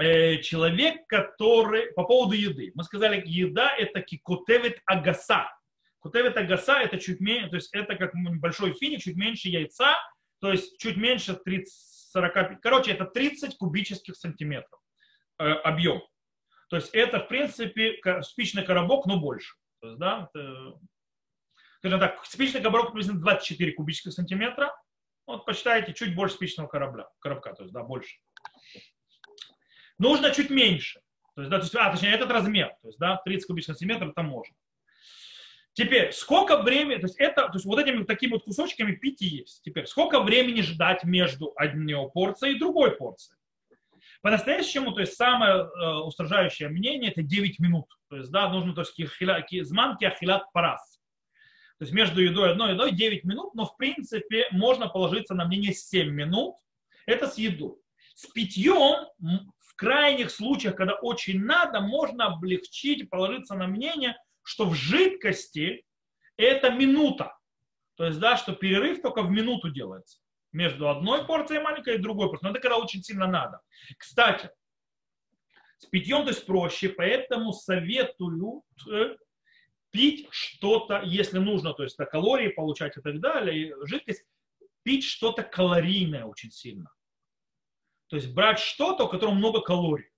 Э, 0.00 0.38
человек, 0.38 1.06
который, 1.08 1.92
по 1.92 2.04
поводу 2.04 2.34
еды, 2.34 2.72
мы 2.74 2.84
сказали, 2.84 3.22
еда 3.26 3.76
это 3.76 4.00
кикотевит 4.00 4.80
агаса. 4.86 5.52
Кутевит 5.98 6.38
агаса 6.38 6.80
это 6.80 6.98
чуть 6.98 7.20
меньше, 7.20 7.50
то 7.50 7.56
есть 7.56 7.74
это 7.74 7.96
как 7.96 8.12
большой 8.40 8.72
финик, 8.72 9.02
чуть 9.02 9.16
меньше 9.16 9.48
яйца, 9.48 9.96
то 10.40 10.50
есть 10.50 10.78
чуть 10.78 10.96
меньше 10.96 11.34
30, 11.34 11.70
45, 12.12 12.60
короче, 12.62 12.92
это 12.92 13.04
30 13.04 13.58
кубических 13.58 14.16
сантиметров 14.16 14.80
э, 15.38 15.44
объем. 15.44 16.00
То 16.70 16.76
есть 16.76 16.94
это, 16.94 17.20
в 17.20 17.28
принципе, 17.28 18.00
спичный 18.22 18.64
коробок, 18.64 19.04
но 19.04 19.20
больше. 19.20 19.54
То 19.82 19.88
есть, 19.88 19.98
да, 19.98 20.30
это, 20.32 20.78
скажем 21.80 22.00
так, 22.00 22.24
спичный 22.24 22.62
коробок 22.62 22.92
приблизительно 22.92 23.20
24 23.20 23.72
кубических 23.72 24.12
сантиметра. 24.12 24.74
Вот 25.26 25.44
посчитайте, 25.44 25.92
чуть 25.92 26.14
больше 26.14 26.36
спичного 26.36 26.68
корабля, 26.68 27.06
коробка, 27.18 27.52
то 27.52 27.64
есть, 27.64 27.74
да, 27.74 27.82
больше. 27.82 28.16
Нужно 30.00 30.30
чуть 30.30 30.48
меньше. 30.48 31.00
То 31.34 31.42
есть, 31.42 31.50
да, 31.50 31.58
то 31.58 31.64
есть, 31.64 31.74
а, 31.76 31.92
точнее, 31.92 32.14
этот 32.14 32.30
размер, 32.30 32.68
то 32.80 32.88
есть, 32.88 32.98
да, 32.98 33.20
30 33.22 33.46
кубических 33.46 33.76
сантиметров 33.76 34.12
это 34.12 34.22
можно. 34.22 34.56
Теперь, 35.74 36.10
сколько 36.12 36.62
времени, 36.62 36.96
то 36.96 37.06
есть 37.06 37.16
это, 37.18 37.48
то 37.48 37.54
есть 37.54 37.66
вот 37.66 37.78
этими 37.78 38.04
такими 38.04 38.32
вот 38.32 38.44
кусочками 38.44 38.92
пить 38.92 39.20
и 39.20 39.26
есть. 39.26 39.62
Теперь, 39.62 39.86
сколько 39.86 40.20
времени 40.20 40.62
ждать 40.62 41.04
между 41.04 41.52
одной 41.54 42.10
порцией 42.10 42.56
и 42.56 42.58
другой 42.58 42.96
порцией? 42.96 43.36
По-настоящему, 44.22 44.92
то 44.92 45.00
есть 45.00 45.14
самое 45.16 45.64
э, 45.64 45.92
устражающее 45.98 46.70
мнение 46.70 47.10
это 47.10 47.22
9 47.22 47.58
минут. 47.58 47.86
То 48.08 48.16
есть, 48.16 48.30
да, 48.30 48.48
нужно, 48.48 48.74
то 48.74 48.80
есть, 48.80 49.68
зман 49.68 49.98
киахилат 49.98 50.50
парас. 50.52 50.98
То 51.78 51.84
есть 51.84 51.92
между 51.92 52.22
едой 52.22 52.52
одной 52.52 52.70
и 52.70 52.74
едой 52.74 52.92
9 52.92 53.24
минут, 53.24 53.54
но 53.54 53.66
в 53.66 53.76
принципе 53.76 54.48
можно 54.50 54.88
положиться 54.88 55.34
на 55.34 55.44
мнение 55.44 55.74
7 55.74 56.10
минут. 56.10 56.56
Это 57.06 57.28
с 57.28 57.36
едой. 57.36 57.76
С 58.14 58.26
питьем 58.26 59.06
крайних 59.80 60.30
случаях, 60.30 60.76
когда 60.76 60.94
очень 60.94 61.40
надо, 61.40 61.80
можно 61.80 62.26
облегчить, 62.26 63.08
положиться 63.08 63.54
на 63.54 63.66
мнение– 63.66 64.16
что 64.42 64.66
в 64.66 64.74
жидкости 64.74 65.84
это 66.36 66.70
минута. 66.70 67.36
То 67.96 68.06
есть, 68.06 68.18
да, 68.18 68.36
что 68.36 68.52
перерыв 68.52 69.02
только 69.02 69.22
в 69.22 69.30
минуту 69.30 69.70
делается 69.70 70.20
между 70.52 70.88
одной 70.88 71.24
порцией 71.26 71.62
маленькой 71.62 71.96
и 71.96 71.98
другой 71.98 72.28
порцией. 72.28 72.50
Но 72.50 72.56
это 72.56 72.60
когда 72.60 72.78
очень 72.78 73.02
сильно 73.02 73.26
надо. 73.26 73.60
Кстати, 73.96 74.50
с 75.78 75.86
питьем 75.86 76.24
то 76.24 76.30
есть 76.30 76.46
проще, 76.46 76.88
поэтому 76.88 77.52
советую 77.52 78.64
э, 78.90 79.16
пить 79.90 80.26
что-то, 80.30 81.02
если 81.04 81.38
нужно, 81.38 81.72
то 81.72 81.84
есть 81.84 81.96
калории 81.96 82.48
получать 82.48 82.96
и 82.96 83.00
так 83.00 83.20
далее, 83.20 83.68
и 83.68 83.86
жидкость, 83.86 84.24
пить 84.82 85.04
что-то 85.04 85.42
калорийное 85.42 86.24
очень 86.24 86.50
сильно. 86.50 86.90
То 88.10 88.16
есть 88.16 88.34
брать 88.34 88.58
что-то, 88.58 89.04
у 89.04 89.08
которого 89.08 89.34
много 89.34 89.60
калорий 89.60 90.10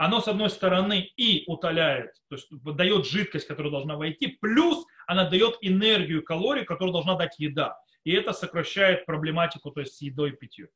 оно, 0.00 0.22
с 0.22 0.28
одной 0.28 0.48
стороны, 0.48 1.10
и 1.18 1.44
утоляет, 1.46 2.14
то 2.30 2.36
есть 2.36 2.48
дает 2.50 3.04
жидкость, 3.04 3.46
которая 3.46 3.70
должна 3.70 3.96
войти, 3.96 4.28
плюс 4.40 4.86
она 5.06 5.28
дает 5.28 5.58
энергию, 5.60 6.24
калорий, 6.24 6.64
которую 6.64 6.94
должна 6.94 7.16
дать 7.16 7.38
еда. 7.38 7.78
И 8.04 8.12
это 8.12 8.32
сокращает 8.32 9.04
проблематику, 9.04 9.70
то 9.70 9.80
есть 9.80 9.96
с 9.96 10.00
едой 10.00 10.30
и 10.30 10.36
питьем. 10.36 10.68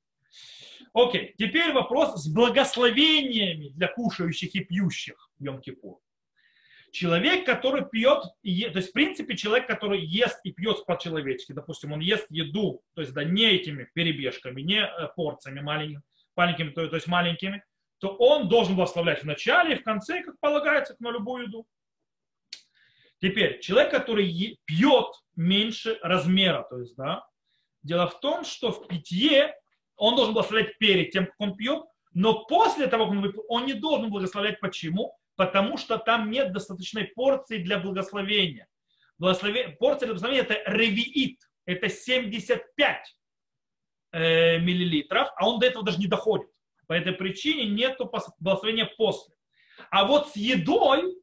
Окей, 0.93 1.35
теперь 1.39 1.73
вопрос 1.73 2.23
с 2.23 2.29
благословениями 2.29 3.71
для 3.71 3.89
кушающих 3.89 4.55
и 4.55 4.61
пьющих 4.61 5.31
в 5.39 5.43
Йом-Кипур. 5.43 5.97
Человек, 6.93 7.47
который 7.47 7.89
пьет, 7.89 8.25
то 8.25 8.29
есть 8.43 8.91
в 8.91 8.93
принципе 8.93 9.39
человек, 9.39 9.67
который 9.67 10.05
ест 10.05 10.39
и 10.45 10.53
пьет 10.53 10.85
по-человечески, 10.85 11.53
допустим, 11.53 11.93
он 11.93 12.01
ест 12.01 12.27
еду, 12.29 12.83
то 12.95 13.01
есть 13.01 13.15
да, 13.15 13.25
не 13.25 13.47
этими 13.47 13.89
перебежками, 13.95 14.61
не 14.61 14.85
э, 14.85 15.09
порциями 15.17 15.61
маленькими, 15.61 16.03
маленькими, 16.37 16.71
то, 16.71 16.87
то 16.89 16.97
есть 16.97 17.07
маленькими, 17.07 17.65
то 17.99 18.09
он 18.17 18.49
должен 18.49 18.77
благословлять 18.77 19.23
в 19.23 19.27
начале 19.27 19.77
и 19.77 19.79
в 19.79 19.85
конце, 19.85 20.23
как 20.23 20.39
полагается, 20.41 20.97
на 20.99 21.11
любую 21.11 21.45
еду. 21.45 21.67
Теперь, 23.21 23.61
человек, 23.61 23.91
который 23.91 24.59
пьет 24.65 25.07
меньше 25.37 25.99
размера, 26.03 26.67
то 26.69 26.79
есть, 26.79 26.97
да, 26.97 27.27
дело 27.83 28.09
в 28.09 28.21
том, 28.21 28.45
что 28.45 28.73
в 28.73 28.87
питье 28.89 29.55
он 29.97 30.17
должен 30.17 30.35
благословлять 30.35 30.77
перед 30.79 31.13
тем, 31.13 31.27
как 31.27 31.35
он 31.39 31.57
пьет, 31.57 31.85
но 32.13 32.45
после 32.45 32.87
того, 32.87 33.05
как 33.05 33.13
он 33.13 33.23
выпил, 33.23 33.45
он 33.49 33.67
не 33.67 33.75
должен 33.75 34.11
благословлять. 34.11 34.61
Почему? 34.61 35.17
Потому 35.37 35.77
что 35.77 35.99
там 35.99 36.31
нет 36.31 36.53
достаточной 36.53 37.05
порции 37.05 37.59
для 37.59 37.79
благословения. 37.79 38.69
Благословение, 39.19 39.77
порция 39.77 40.07
для 40.07 40.15
благословения 40.15 40.43
это 40.43 40.71
ревиит, 40.71 41.41
это 41.67 41.89
75 41.89 43.17
э, 44.15 44.59
миллилитров, 44.59 45.29
а 45.37 45.49
он 45.49 45.59
до 45.59 45.67
этого 45.67 45.85
даже 45.85 45.99
не 45.99 46.07
доходит. 46.07 46.49
По 46.87 46.93
этой 46.93 47.13
причине 47.13 47.67
нет 47.67 47.99
благословения 48.39 48.89
после. 48.97 49.35
А 49.91 50.05
вот 50.05 50.31
с 50.31 50.37
едой, 50.37 51.17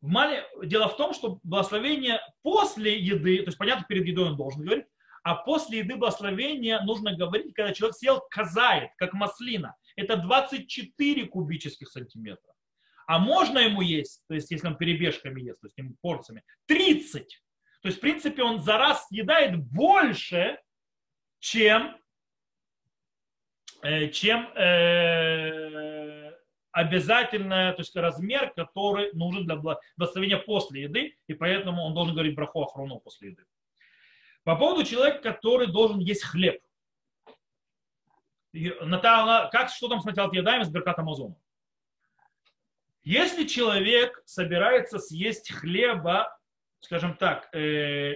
дело 0.00 0.88
в 0.88 0.96
том, 0.96 1.12
что 1.12 1.40
благословение 1.42 2.20
после 2.42 2.98
еды, 2.98 3.38
то 3.38 3.48
есть 3.48 3.58
понятно, 3.58 3.84
перед 3.88 4.06
едой 4.06 4.30
он 4.30 4.36
должен 4.36 4.62
говорить, 4.62 4.86
А 5.22 5.34
после 5.34 5.78
еды 5.78 5.96
благословения 5.96 6.80
нужно 6.82 7.14
говорить, 7.14 7.52
когда 7.54 7.74
человек 7.74 7.96
съел 7.96 8.22
казает, 8.30 8.90
как 8.96 9.12
маслина. 9.12 9.74
Это 9.96 10.16
24 10.16 11.26
кубических 11.26 11.88
сантиметра. 11.88 12.54
А 13.06 13.18
можно 13.18 13.58
ему 13.58 13.80
есть, 13.80 14.22
то 14.28 14.34
есть 14.34 14.50
если 14.50 14.68
он 14.68 14.76
перебежками 14.76 15.40
ест, 15.40 15.60
то 15.60 15.66
есть 15.66 15.78
ему 15.78 15.96
порциями, 16.00 16.42
30. 16.66 17.26
То 17.82 17.88
есть, 17.88 17.98
в 17.98 18.00
принципе, 18.00 18.42
он 18.42 18.60
за 18.60 18.76
раз 18.76 19.06
съедает 19.08 19.56
больше, 19.56 20.58
чем, 21.38 21.96
чем 24.12 24.48
э, 24.56 26.32
обязательно, 26.72 27.72
то 27.72 27.80
есть 27.80 27.94
размер, 27.96 28.52
который 28.54 29.12
нужен 29.12 29.46
для 29.46 29.56
благословения 29.56 30.38
после 30.38 30.82
еды, 30.82 31.16
и 31.26 31.34
поэтому 31.34 31.82
он 31.82 31.94
должен 31.94 32.14
говорить 32.14 32.34
браху 32.34 32.62
охрону 32.62 33.00
после 33.00 33.30
еды. 33.30 33.44
По 34.44 34.56
поводу 34.56 34.84
человека, 34.84 35.20
который 35.20 35.66
должен 35.66 35.98
есть 35.98 36.24
хлеб. 36.24 36.60
Наталья, 38.52 39.48
как, 39.50 39.70
что 39.70 39.88
там 39.88 40.00
сначала 40.00 40.32
едаем 40.32 40.64
с 40.64 40.70
Беркат 40.70 40.98
Амазона? 40.98 41.36
Если 43.02 43.46
человек 43.46 44.20
собирается 44.24 44.98
съесть 44.98 45.52
хлеба, 45.52 46.36
скажем 46.80 47.16
так, 47.16 47.54
э, 47.54 48.14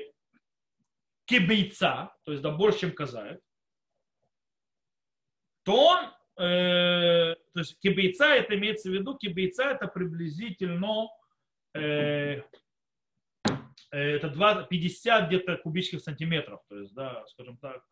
кибейца, 1.25 2.15
то 2.25 2.33
есть 2.33 2.43
да, 2.43 2.51
больше, 2.51 2.81
чем 2.81 2.93
казает, 2.93 3.41
то 5.65 5.75
он, 5.75 6.45
э, 6.45 7.35
то 7.53 7.61
есть 7.61 7.79
кибейца, 7.81 8.27
это 8.27 8.57
имеется 8.57 8.91
в 8.91 8.93
виду, 8.93 9.17
кибейца 9.17 9.65
это 9.65 9.87
приблизительно 9.87 11.09
э, 11.75 12.43
это 13.91 14.31
2, 14.31 14.65
50 14.65 15.29
где-то 15.29 15.57
кубических 15.59 16.01
сантиметров, 16.01 16.61
то 16.69 16.79
есть, 16.79 16.95
да, 16.95 17.25
скажем 17.27 17.59
так, 17.59 17.83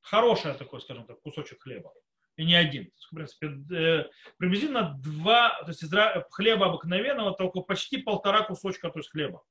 хороший 0.00 0.54
такой, 0.54 0.80
скажем 0.80 1.06
так, 1.06 1.20
кусочек 1.20 1.62
хлеба. 1.62 1.92
И 2.36 2.44
не 2.44 2.54
один. 2.54 2.90
В 3.10 3.14
принципе, 3.14 3.48
э, 3.74 4.04
приблизительно 4.36 4.96
два, 5.02 5.60
то 5.62 5.68
есть 5.68 5.82
из 5.82 5.90
хлеба 6.30 6.66
обыкновенного 6.66 7.34
только 7.34 7.60
почти 7.60 7.98
полтора 7.98 8.42
кусочка 8.42 8.90
то 8.90 9.00
есть 9.00 9.10
хлеба. 9.10 9.42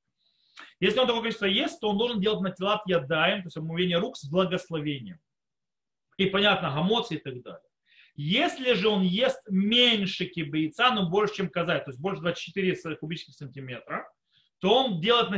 Если 0.80 1.00
он 1.00 1.06
такое 1.06 1.22
количество 1.22 1.46
ест, 1.46 1.80
то 1.80 1.90
он 1.90 1.98
должен 1.98 2.20
делать 2.20 2.42
на 2.42 2.52
телат 2.52 2.82
ядаем, 2.86 3.42
то 3.42 3.48
есть 3.48 3.58
омовение 3.58 3.98
рук 3.98 4.18
с 4.18 4.30
благословением. 4.30 5.20
И 6.18 6.26
понятно, 6.26 6.72
гамоции 6.74 7.16
и 7.16 7.20
так 7.20 7.42
далее. 7.42 7.62
Если 8.16 8.74
же 8.74 8.90
он 8.90 9.04
ест 9.04 9.40
меньше 9.48 10.26
кибейца, 10.26 10.92
но 10.92 11.08
больше, 11.08 11.36
чем 11.36 11.50
казать, 11.50 11.86
то 11.86 11.92
есть 11.92 12.02
больше 12.02 12.22
24 12.22 12.96
кубических 12.96 13.36
сантиметра, 13.36 14.12
то 14.60 14.74
он 14.74 15.00
делает 15.00 15.30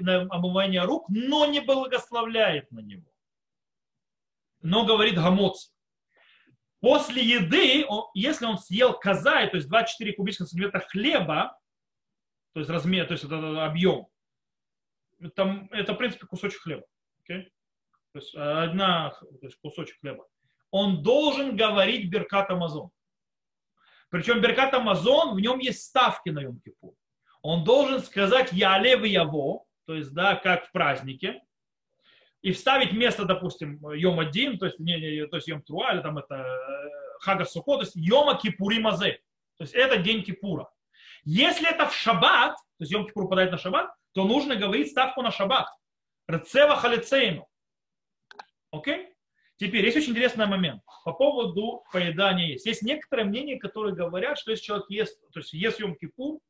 на 0.00 0.26
омывание 0.30 0.82
рук, 0.82 1.08
но 1.08 1.46
не 1.46 1.60
благословляет 1.60 2.70
на 2.70 2.80
него. 2.80 3.10
Но 4.60 4.84
говорит 4.84 5.14
гамоц. 5.14 5.72
После 6.80 7.22
еды, 7.24 7.86
если 8.12 8.44
он 8.44 8.58
съел 8.58 8.92
казай, 8.98 9.48
то 9.48 9.56
есть 9.56 9.68
24 9.68 10.12
кубических 10.12 10.48
сантиметра 10.48 10.80
хлеба, 10.80 11.58
то 12.52 12.60
есть 12.60 12.70
размер, 12.70 13.06
то 13.06 13.12
есть 13.12 13.24
это 13.24 13.64
объем, 13.64 14.08
это, 15.18 15.66
это 15.70 15.94
в 15.94 15.96
принципе 15.96 16.26
кусочек 16.26 16.60
хлеба. 16.60 16.84
Okay? 17.22 17.46
То 18.12 18.18
есть 18.18 18.34
одна, 18.34 19.10
то 19.10 19.46
есть 19.46 19.56
кусочек 19.56 19.98
хлеба. 20.00 20.26
Он 20.70 21.02
должен 21.02 21.56
говорить 21.56 22.10
Беркат 22.10 22.50
Амазон. 22.50 22.90
Причем 24.10 24.40
Беркат 24.40 24.74
Амазон, 24.74 25.34
в 25.34 25.40
нем 25.40 25.58
есть 25.58 25.82
ставки 25.82 26.30
на 26.30 26.44
Йом-Кипур 26.44 26.94
он 27.42 27.64
должен 27.64 28.00
сказать 28.00 28.52
«Ялев 28.52 29.04
Яво», 29.04 29.64
то 29.86 29.94
есть, 29.94 30.14
да, 30.14 30.36
как 30.36 30.66
в 30.66 30.72
празднике, 30.72 31.42
и 32.40 32.52
вставить 32.52 32.92
место, 32.92 33.24
допустим, 33.24 33.78
Йом 33.92 34.20
Один, 34.20 34.58
то 34.58 34.66
есть, 34.66 34.78
не, 34.78 34.98
не, 34.98 35.26
то 35.26 35.36
есть 35.36 35.48
Йом 35.48 35.62
Труа, 35.62 35.92
или 35.92 36.00
там 36.00 36.18
это 36.18 36.34
э, 36.36 37.18
Хага 37.20 37.44
Сухо, 37.44 37.76
то 37.76 37.82
есть 37.82 37.94
Йома 37.94 38.36
Кипури 38.36 38.78
Мазе, 38.78 39.20
то 39.58 39.64
есть 39.64 39.74
это 39.74 39.98
день 39.98 40.22
Кипура. 40.22 40.68
Если 41.24 41.68
это 41.68 41.86
в 41.86 41.94
шаббат, 41.94 42.56
то 42.56 42.80
есть 42.80 42.92
Йом 42.92 43.06
Кипур 43.06 43.24
попадает 43.24 43.52
на 43.52 43.58
шаббат, 43.58 43.92
то 44.12 44.24
нужно 44.24 44.56
говорить 44.56 44.90
ставку 44.90 45.22
на 45.22 45.30
шаббат. 45.30 45.68
Рецева 46.28 46.76
халицейну. 46.76 47.48
Окей? 48.72 49.14
Теперь 49.58 49.84
есть 49.84 49.96
очень 49.96 50.10
интересный 50.10 50.46
момент 50.46 50.82
по 51.04 51.12
поводу 51.12 51.84
поедания 51.92 52.48
есть. 52.48 52.66
Есть 52.66 52.82
некоторые 52.82 53.26
мнения, 53.26 53.58
которые 53.58 53.94
говорят, 53.94 54.38
что 54.38 54.50
если 54.50 54.64
человек 54.64 54.86
ест, 54.88 55.20
то 55.32 55.38
есть 55.38 55.52
ест 55.52 55.78
Йом 55.78 55.94
Кипур, 55.94 56.40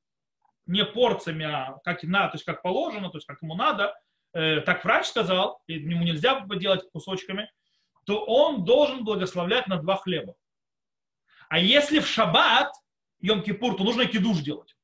не 0.66 0.84
порциями, 0.84 1.44
а 1.44 1.78
как, 1.84 2.02
на, 2.04 2.28
то 2.28 2.36
есть 2.36 2.44
как 2.44 2.62
положено, 2.62 3.10
то 3.10 3.18
есть 3.18 3.26
как 3.26 3.42
ему 3.42 3.54
надо, 3.54 3.94
э, 4.32 4.60
так 4.60 4.84
врач 4.84 5.06
сказал, 5.06 5.60
и 5.66 5.74
ему 5.74 6.04
нельзя 6.04 6.46
делать 6.56 6.88
кусочками, 6.92 7.50
то 8.06 8.24
он 8.24 8.64
должен 8.64 9.04
благословлять 9.04 9.66
на 9.66 9.76
два 9.76 9.96
хлеба. 9.96 10.34
А 11.48 11.58
если 11.58 11.98
в 11.98 12.06
шаббат, 12.06 12.72
Йом-Кипур, 13.22 13.76
то 13.76 13.84
нужно 13.84 14.06
кидуш 14.06 14.38
делать. 14.38 14.74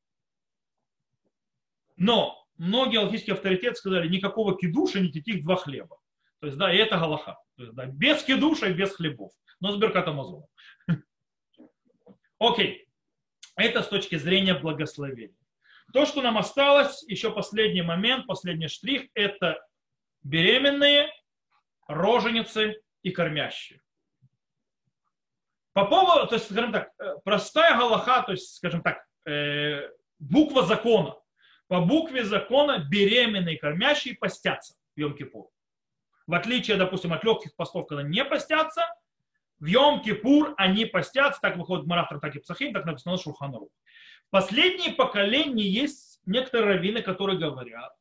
Но 1.96 2.46
многие 2.56 3.00
алхийские 3.00 3.34
авторитеты 3.34 3.76
сказали, 3.76 4.08
никакого 4.08 4.56
кидуша, 4.56 5.00
никаких 5.00 5.44
два 5.44 5.56
хлеба. 5.56 5.98
То 6.40 6.46
есть, 6.46 6.58
да, 6.58 6.72
и 6.72 6.76
это 6.76 6.98
галаха. 6.98 7.38
То 7.56 7.62
есть, 7.62 7.74
да, 7.74 7.86
без 7.86 8.22
кидуша 8.22 8.68
и 8.68 8.72
без 8.72 8.94
хлебов. 8.94 9.32
Но 9.60 9.72
с 9.72 9.76
Беркатом 9.76 10.20
Окей. 12.38 12.88
Это 13.56 13.82
с 13.82 13.88
точки 13.88 14.16
зрения 14.16 14.54
благословения. 14.54 15.34
То, 15.92 16.06
что 16.06 16.22
нам 16.22 16.38
осталось, 16.38 17.02
еще 17.08 17.32
последний 17.32 17.82
момент, 17.82 18.26
последний 18.26 18.68
штрих, 18.68 19.08
это 19.14 19.60
беременные, 20.22 21.10
роженицы 21.88 22.80
и 23.02 23.10
кормящие. 23.10 23.80
По 25.72 25.86
поводу, 25.86 26.26
то 26.28 26.34
есть, 26.34 26.50
скажем 26.50 26.72
так, 26.72 26.90
э, 26.98 27.14
простая 27.24 27.76
галаха, 27.76 28.22
то 28.22 28.32
есть, 28.32 28.56
скажем 28.56 28.82
так, 28.82 29.04
э, 29.26 29.88
буква 30.18 30.64
закона. 30.64 31.16
По 31.68 31.80
букве 31.80 32.24
закона 32.24 32.78
беременные 32.78 33.56
и 33.56 33.58
кормящие 33.58 34.16
постятся 34.16 34.74
в 34.94 35.00
Йом-Кипур. 35.00 35.48
В 36.28 36.34
отличие, 36.34 36.76
допустим, 36.76 37.12
от 37.12 37.24
легких 37.24 37.56
постов, 37.56 37.88
когда 37.88 38.04
не 38.04 38.24
постятся, 38.24 38.86
в 39.58 39.64
Йом-Кипур 39.64 40.54
они 40.56 40.84
постятся, 40.84 41.40
так 41.40 41.56
выходит 41.56 41.86
Марафтар, 41.86 42.20
так 42.20 42.36
и 42.36 42.38
Псахим, 42.38 42.72
так 42.72 42.84
написано 42.84 43.16
в 43.16 43.20
Шурханару 43.20 43.70
последние 44.30 44.92
поколения 44.92 45.66
есть 45.66 46.20
некоторые 46.26 46.74
раввины, 46.74 47.02
которые 47.02 47.38
говорят, 47.38 47.92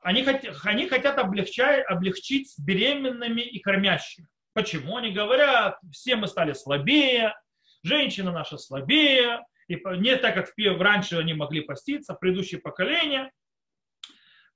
они, 0.00 0.22
хотят, 0.22 0.56
они 0.64 0.88
хотят 0.88 1.18
облегчать, 1.18 1.84
облегчить 1.88 2.50
с 2.50 2.58
беременными 2.58 3.40
и 3.40 3.58
кормящими. 3.58 4.28
Почему? 4.52 4.96
Они 4.96 5.12
говорят, 5.12 5.78
все 5.90 6.16
мы 6.16 6.28
стали 6.28 6.52
слабее, 6.52 7.34
женщина 7.82 8.30
наша 8.30 8.58
слабее, 8.58 9.44
и 9.68 9.74
не 9.74 10.16
так, 10.16 10.34
как 10.34 10.52
раньше 10.80 11.18
они 11.18 11.34
могли 11.34 11.62
поститься, 11.62 12.14
предыдущие 12.14 12.60
поколения, 12.60 13.32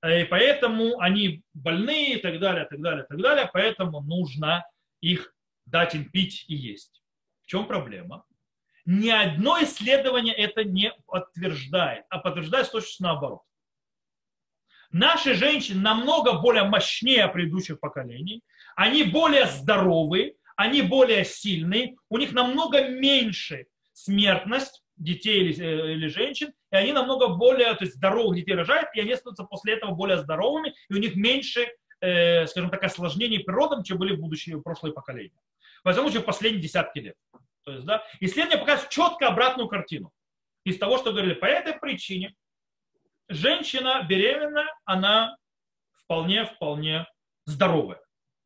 и 0.06 0.24
поэтому 0.24 0.98
они 1.00 1.42
больны 1.52 2.14
и 2.14 2.16
так 2.16 2.40
далее, 2.40 2.64
так 2.64 2.80
далее, 2.80 3.04
так 3.08 3.20
далее, 3.20 3.50
поэтому 3.52 4.00
нужно 4.00 4.64
их 5.00 5.34
дать 5.66 5.94
им 5.94 6.10
пить 6.10 6.44
и 6.48 6.54
есть. 6.54 7.02
В 7.42 7.46
чем 7.46 7.66
проблема? 7.66 8.24
ни 8.90 9.10
одно 9.10 9.62
исследование 9.62 10.34
это 10.34 10.64
не 10.64 10.92
подтверждает, 11.06 12.04
а 12.08 12.18
подтверждает 12.18 12.70
точно 12.72 13.08
наоборот. 13.08 13.42
Наши 14.90 15.34
женщины 15.34 15.80
намного 15.80 16.40
более 16.40 16.64
мощнее 16.64 17.28
предыдущих 17.28 17.78
поколений, 17.78 18.42
они 18.74 19.04
более 19.04 19.46
здоровые, 19.46 20.34
они 20.56 20.82
более 20.82 21.24
сильные, 21.24 21.94
у 22.08 22.18
них 22.18 22.32
намного 22.32 22.88
меньше 22.88 23.66
смертность 23.92 24.79
детей 25.00 25.40
или, 25.40 25.60
э, 25.60 25.92
или 25.94 26.06
женщин, 26.06 26.52
и 26.70 26.76
они 26.76 26.92
намного 26.92 27.28
более 27.28 27.74
то 27.74 27.84
есть, 27.84 27.96
здоровых 27.96 28.36
детей 28.36 28.54
рожают, 28.54 28.88
и 28.94 29.00
они 29.00 29.14
становятся 29.16 29.44
после 29.44 29.74
этого 29.74 29.92
более 29.92 30.18
здоровыми, 30.18 30.74
и 30.88 30.94
у 30.94 30.98
них 30.98 31.16
меньше, 31.16 31.66
э, 32.00 32.46
скажем 32.46 32.70
так, 32.70 32.84
осложнений 32.84 33.40
природом, 33.40 33.82
чем 33.82 33.98
были 33.98 34.14
в 34.14 34.20
будущие, 34.20 34.60
прошлые 34.62 34.92
поколения. 34.92 35.40
Во 35.82 35.92
всяком 35.92 36.10
случае, 36.10 36.24
последние 36.24 36.62
десятки 36.62 36.98
лет. 36.98 37.16
То 37.64 37.72
есть, 37.72 37.84
да, 37.84 38.04
исследование 38.20 38.58
показывает 38.58 38.90
четко 38.90 39.28
обратную 39.28 39.68
картину. 39.68 40.12
Из 40.64 40.78
того, 40.78 40.98
что 40.98 41.12
говорили, 41.12 41.34
по 41.34 41.46
этой 41.46 41.74
причине 41.74 42.34
женщина 43.28 44.04
беременная, 44.08 44.68
она 44.84 45.36
вполне, 46.04 46.44
вполне 46.44 47.06
здоровая. 47.46 48.00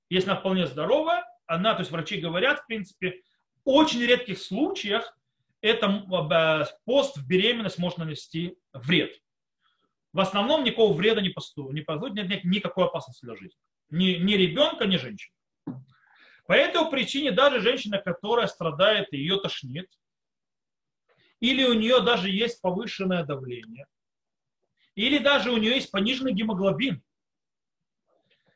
Если 0.08 0.30
она 0.30 0.38
вполне 0.38 0.66
здоровая, 0.66 1.24
она, 1.46 1.74
то 1.74 1.80
есть 1.80 1.90
врачи 1.90 2.20
говорят, 2.20 2.60
в 2.60 2.66
принципе, 2.66 3.22
в 3.64 3.70
очень 3.70 4.00
редких 4.02 4.38
случаях 4.38 5.16
это 5.64 5.86
э, 5.86 6.64
пост 6.84 7.16
в 7.16 7.26
беременность 7.26 7.78
может 7.78 7.96
нанести 7.96 8.58
вред. 8.74 9.18
В 10.12 10.20
основном 10.20 10.62
никакого 10.62 10.92
вреда 10.92 11.22
не 11.22 11.30
поступит, 11.30 11.72
не 11.72 11.80
поступит 11.80 12.16
нет, 12.16 12.28
нет 12.28 12.44
никакой 12.44 12.84
опасности 12.84 13.24
для 13.24 13.34
жизни. 13.34 13.58
Ни, 13.88 14.16
ни 14.22 14.34
ребенка, 14.34 14.84
ни 14.84 14.96
женщины. 14.96 15.34
По 16.46 16.52
этой 16.52 16.88
причине 16.90 17.32
даже 17.32 17.60
женщина, 17.60 17.98
которая 17.98 18.46
страдает 18.46 19.10
ее 19.14 19.40
тошнит, 19.40 19.88
или 21.40 21.64
у 21.64 21.72
нее 21.72 22.00
даже 22.02 22.28
есть 22.28 22.60
повышенное 22.60 23.24
давление, 23.24 23.86
или 24.94 25.16
даже 25.16 25.50
у 25.50 25.56
нее 25.56 25.76
есть 25.76 25.90
пониженный 25.90 26.34
гемоглобин, 26.34 27.02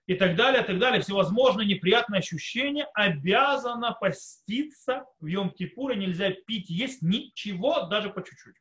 и 0.08 0.14
так 0.14 0.36
далее, 0.36 0.62
и 0.62 0.66
так 0.66 0.78
далее, 0.78 1.02
всевозможные 1.02 1.68
неприятные 1.68 2.20
ощущения, 2.20 2.88
обязана 2.94 3.92
поститься 3.92 5.04
в 5.20 5.26
Йом-Кипур, 5.26 5.92
и 5.92 5.96
нельзя 5.96 6.32
пить, 6.46 6.70
есть 6.70 7.02
ничего, 7.02 7.82
даже 7.88 8.08
по 8.08 8.22
чуть-чуть. 8.22 8.56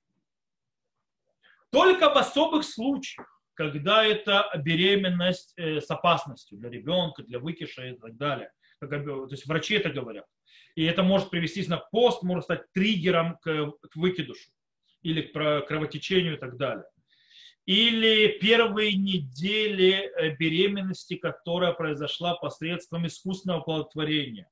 Только 1.72 2.10
в 2.10 2.18
особых 2.18 2.66
случаях, 2.66 3.41
когда 3.54 4.04
это 4.04 4.52
беременность 4.58 5.54
э, 5.56 5.80
с 5.80 5.89
опасностью 5.89 6.58
для 6.58 6.70
ребенка, 6.70 7.24
для 7.24 7.39
выкиша 7.39 7.88
и 7.88 7.98
так 7.98 8.18
далее. 8.18 8.52
То 8.82 9.28
есть 9.32 9.48
врачи 9.48 9.76
это 9.76 9.89
говорят. 9.89 10.26
И 10.76 10.84
это 10.84 11.02
может 11.02 11.30
привести 11.30 11.66
на 11.68 11.78
пост, 11.78 12.24
может 12.24 12.43
стать 12.43 12.72
триггером 12.74 13.38
к, 13.38 13.72
к 13.89 13.95
выкидушу 13.95 14.52
или 15.02 15.22
к 15.22 15.62
кровотечению 15.62 16.36
и 16.36 16.39
так 16.39 16.58
далее. 16.58 16.86
Или 17.68 18.39
первые 18.39 18.93
недели 18.93 19.91
э, 19.91 20.36
беременности, 20.38 21.18
которая 21.18 21.74
произошла 21.74 22.36
посредством 22.36 23.05
искусственного 23.05 23.59
оплодотворения. 23.59 24.49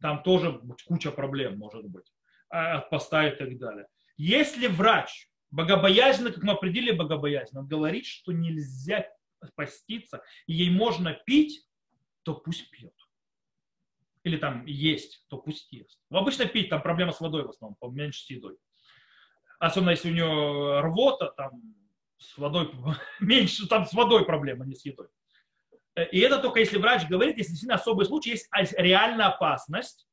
Там 0.00 0.24
тоже 0.24 0.60
куча 0.84 1.12
проблем 1.12 1.58
может 1.58 1.86
быть 1.86 2.12
а, 2.48 2.78
от 2.78 2.90
поста 2.90 3.28
и 3.28 3.36
так 3.36 3.56
далее. 3.56 3.86
Если 4.16 4.66
врач 4.66 5.28
богобоязненно, 5.52 6.32
как 6.32 6.42
мы 6.42 6.54
определили 6.54 6.90
богобоязненно, 6.90 7.62
говорит, 7.62 8.04
что 8.04 8.32
нельзя 8.32 9.06
поститься, 9.54 10.20
и 10.48 10.54
ей 10.54 10.70
можно 10.70 11.14
пить, 11.14 11.64
то 12.24 12.34
пусть 12.34 12.68
пьет. 12.70 12.94
Или 14.24 14.38
там 14.38 14.66
есть, 14.66 15.24
то 15.28 15.38
пусть 15.38 15.70
ест. 15.70 16.00
Ну, 16.10 16.18
обычно 16.18 16.46
пить, 16.46 16.68
там 16.68 16.82
проблема 16.82 17.12
с 17.12 17.20
водой 17.20 17.44
в 17.44 17.50
основном, 17.50 17.76
поменьше 17.78 18.24
с 18.24 18.30
едой. 18.30 18.56
Особенно 19.60 19.90
если 19.90 20.10
у 20.10 20.14
нее 20.14 20.80
рвота, 20.80 21.32
там 21.36 21.76
с 22.20 22.38
водой 22.38 22.70
меньше, 23.20 23.66
там 23.66 23.86
с 23.86 23.92
водой 23.92 24.24
проблема, 24.24 24.64
не 24.64 24.74
с 24.74 24.84
едой. 24.84 25.08
И 26.12 26.20
это 26.20 26.38
только 26.38 26.60
если 26.60 26.78
врач 26.78 27.08
говорит, 27.08 27.36
если 27.36 27.50
действительно 27.50 27.74
особый 27.74 28.06
случай, 28.06 28.30
есть 28.30 28.48
реальная 28.76 29.26
опасность, 29.26 30.06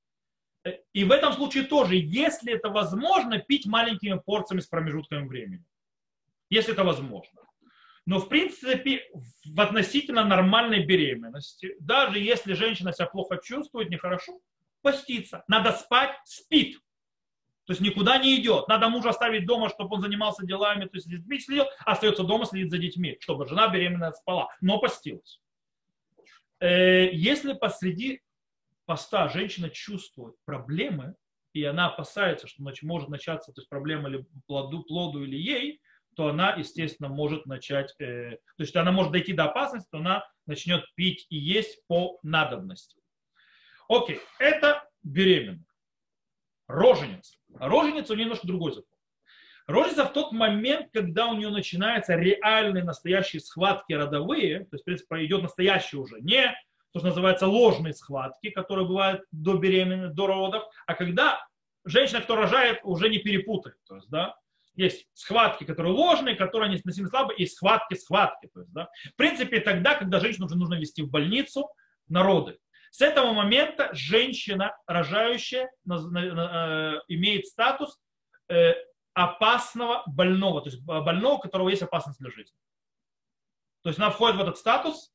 и 0.93 1.03
в 1.03 1.11
этом 1.11 1.33
случае 1.33 1.63
тоже, 1.63 1.95
если 1.95 2.53
это 2.53 2.69
возможно, 2.69 3.39
пить 3.39 3.65
маленькими 3.65 4.19
порциями 4.19 4.61
с 4.61 4.67
промежутками 4.67 5.27
времени. 5.27 5.63
Если 6.49 6.73
это 6.73 6.83
возможно. 6.83 7.41
Но 8.05 8.19
в 8.19 8.29
принципе, 8.29 9.03
в 9.45 9.59
относительно 9.59 10.23
нормальной 10.23 10.85
беременности, 10.85 11.75
даже 11.79 12.19
если 12.19 12.53
женщина 12.53 12.93
себя 12.93 13.07
плохо 13.07 13.39
чувствует, 13.43 13.89
нехорошо, 13.89 14.39
поститься. 14.81 15.43
Надо 15.47 15.73
спать, 15.73 16.15
спит. 16.23 16.79
То 17.67 17.73
есть 17.73 17.81
никуда 17.81 18.17
не 18.17 18.39
идет. 18.39 18.69
Надо 18.69 18.87
мужа 18.87 19.09
оставить 19.09 19.45
дома, 19.45 19.67
чтобы 19.67 19.95
он 19.95 20.01
занимался 20.01 20.45
делами, 20.45 20.85
то 20.85 20.95
есть 20.95 21.09
детьми 21.09 21.37
следил, 21.37 21.65
остается 21.85 22.23
дома, 22.23 22.45
следит 22.45 22.71
за 22.71 22.77
детьми, 22.77 23.17
чтобы 23.19 23.45
жена 23.45 23.67
беременная 23.67 24.13
спала, 24.13 24.47
но 24.61 24.79
постилась. 24.79 25.41
Э, 26.61 27.09
если 27.11 27.51
посреди 27.53 28.21
поста 28.85 29.27
женщина 29.27 29.69
чувствует 29.69 30.35
проблемы, 30.45 31.15
и 31.51 31.61
она 31.65 31.87
опасается, 31.87 32.47
что 32.47 32.63
может 32.83 33.09
начаться 33.09 33.51
то 33.51 33.59
есть 33.59 33.69
проблема 33.69 34.07
или 34.07 34.25
плоду, 34.47 34.83
плоду 34.83 35.23
или 35.25 35.35
ей, 35.35 35.81
то 36.15 36.29
она, 36.29 36.53
естественно, 36.53 37.09
может 37.09 37.45
начать, 37.45 37.93
э, 37.99 38.37
то 38.55 38.63
есть 38.63 38.75
она 38.77 38.93
может 38.93 39.11
дойти 39.11 39.33
до 39.33 39.43
опасности, 39.43 39.89
то 39.91 39.97
она 39.97 40.23
начнет 40.45 40.85
пить 40.95 41.27
и 41.29 41.35
есть 41.35 41.85
по 41.87 42.17
надобности. 42.23 42.97
Окей, 43.89 44.21
это 44.39 44.87
беременная. 45.03 45.66
Роженица. 46.67 47.37
Роженица 47.59 48.13
у 48.13 48.15
нее 48.15 48.25
немножко 48.25 48.47
другой 48.47 48.73
закон. 48.73 48.97
Роженица 49.67 50.05
в 50.05 50.13
тот 50.13 50.31
момент, 50.31 50.89
когда 50.93 51.27
у 51.27 51.35
нее 51.35 51.49
начинаются 51.49 52.15
реальные 52.15 52.83
настоящие 52.83 53.41
схватки 53.41 53.93
родовые, 53.93 54.61
то 54.61 54.75
есть, 54.75 54.83
в 54.83 54.85
принципе, 54.85 55.25
идет 55.25 55.41
настоящий 55.43 55.97
уже, 55.97 56.19
не 56.21 56.55
то, 56.93 56.99
что 56.99 57.09
называется 57.09 57.47
ложные 57.47 57.93
схватки, 57.93 58.49
которые 58.49 58.87
бывают 58.87 59.23
до 59.31 59.55
беременности, 59.57 60.15
до 60.15 60.27
родов, 60.27 60.63
а 60.85 60.93
когда 60.93 61.45
женщина, 61.85 62.21
кто 62.21 62.35
рожает, 62.35 62.79
уже 62.83 63.09
не 63.09 63.17
перепутает. 63.17 63.77
То 63.87 63.95
есть, 63.95 64.09
да, 64.09 64.35
есть 64.75 65.07
схватки, 65.13 65.63
которые 65.63 65.93
ложные, 65.93 66.35
которые 66.35 66.69
не 66.69 66.77
сильно 66.77 67.09
слабые, 67.09 67.37
и 67.37 67.45
схватки-схватки. 67.45 68.47
То 68.53 68.61
есть, 68.61 68.71
да. 68.71 68.89
В 69.13 69.15
принципе, 69.15 69.59
тогда, 69.59 69.95
когда 69.95 70.19
женщину 70.19 70.45
уже 70.45 70.55
нужно 70.55 70.75
вести 70.75 71.01
в 71.01 71.09
больницу 71.09 71.67
на 72.07 72.23
роды. 72.23 72.57
С 72.91 73.01
этого 73.01 73.33
момента 73.33 73.89
женщина, 73.93 74.75
рожающая, 74.85 75.69
э, 75.87 75.91
имеет 77.07 77.45
статус 77.45 77.99
э, 78.49 78.73
опасного 79.13 80.03
больного, 80.05 80.61
то 80.61 80.69
есть 80.69 80.83
больного, 80.83 81.33
у 81.33 81.39
которого 81.39 81.69
есть 81.69 81.81
опасность 81.81 82.19
для 82.19 82.31
жизни. 82.31 82.57
То 83.83 83.89
есть 83.89 83.99
она 83.99 84.09
входит 84.09 84.37
в 84.37 84.41
этот 84.41 84.57
статус 84.57 85.13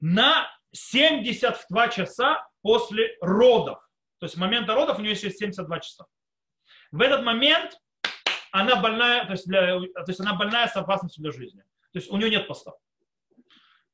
на 0.00 0.50
72 0.72 1.88
часа 1.88 2.46
после 2.62 3.16
родов. 3.20 3.78
То 4.18 4.24
есть 4.24 4.34
с 4.34 4.38
момента 4.38 4.74
родов 4.74 4.98
у 4.98 5.02
нее 5.02 5.12
есть 5.14 5.38
72 5.38 5.80
часа. 5.80 6.06
В 6.92 7.00
этот 7.00 7.22
момент 7.22 7.78
она 8.52 8.76
больная, 8.76 9.24
то 9.24 9.32
есть, 9.32 9.46
для, 9.46 9.78
то 9.78 10.04
есть 10.06 10.20
она 10.20 10.34
больная 10.34 10.66
с 10.68 10.76
опасностью 10.76 11.22
для 11.22 11.32
жизни. 11.32 11.62
То 11.92 11.98
есть 11.98 12.10
у 12.10 12.16
нее 12.16 12.30
нет 12.30 12.46
поста. 12.46 12.72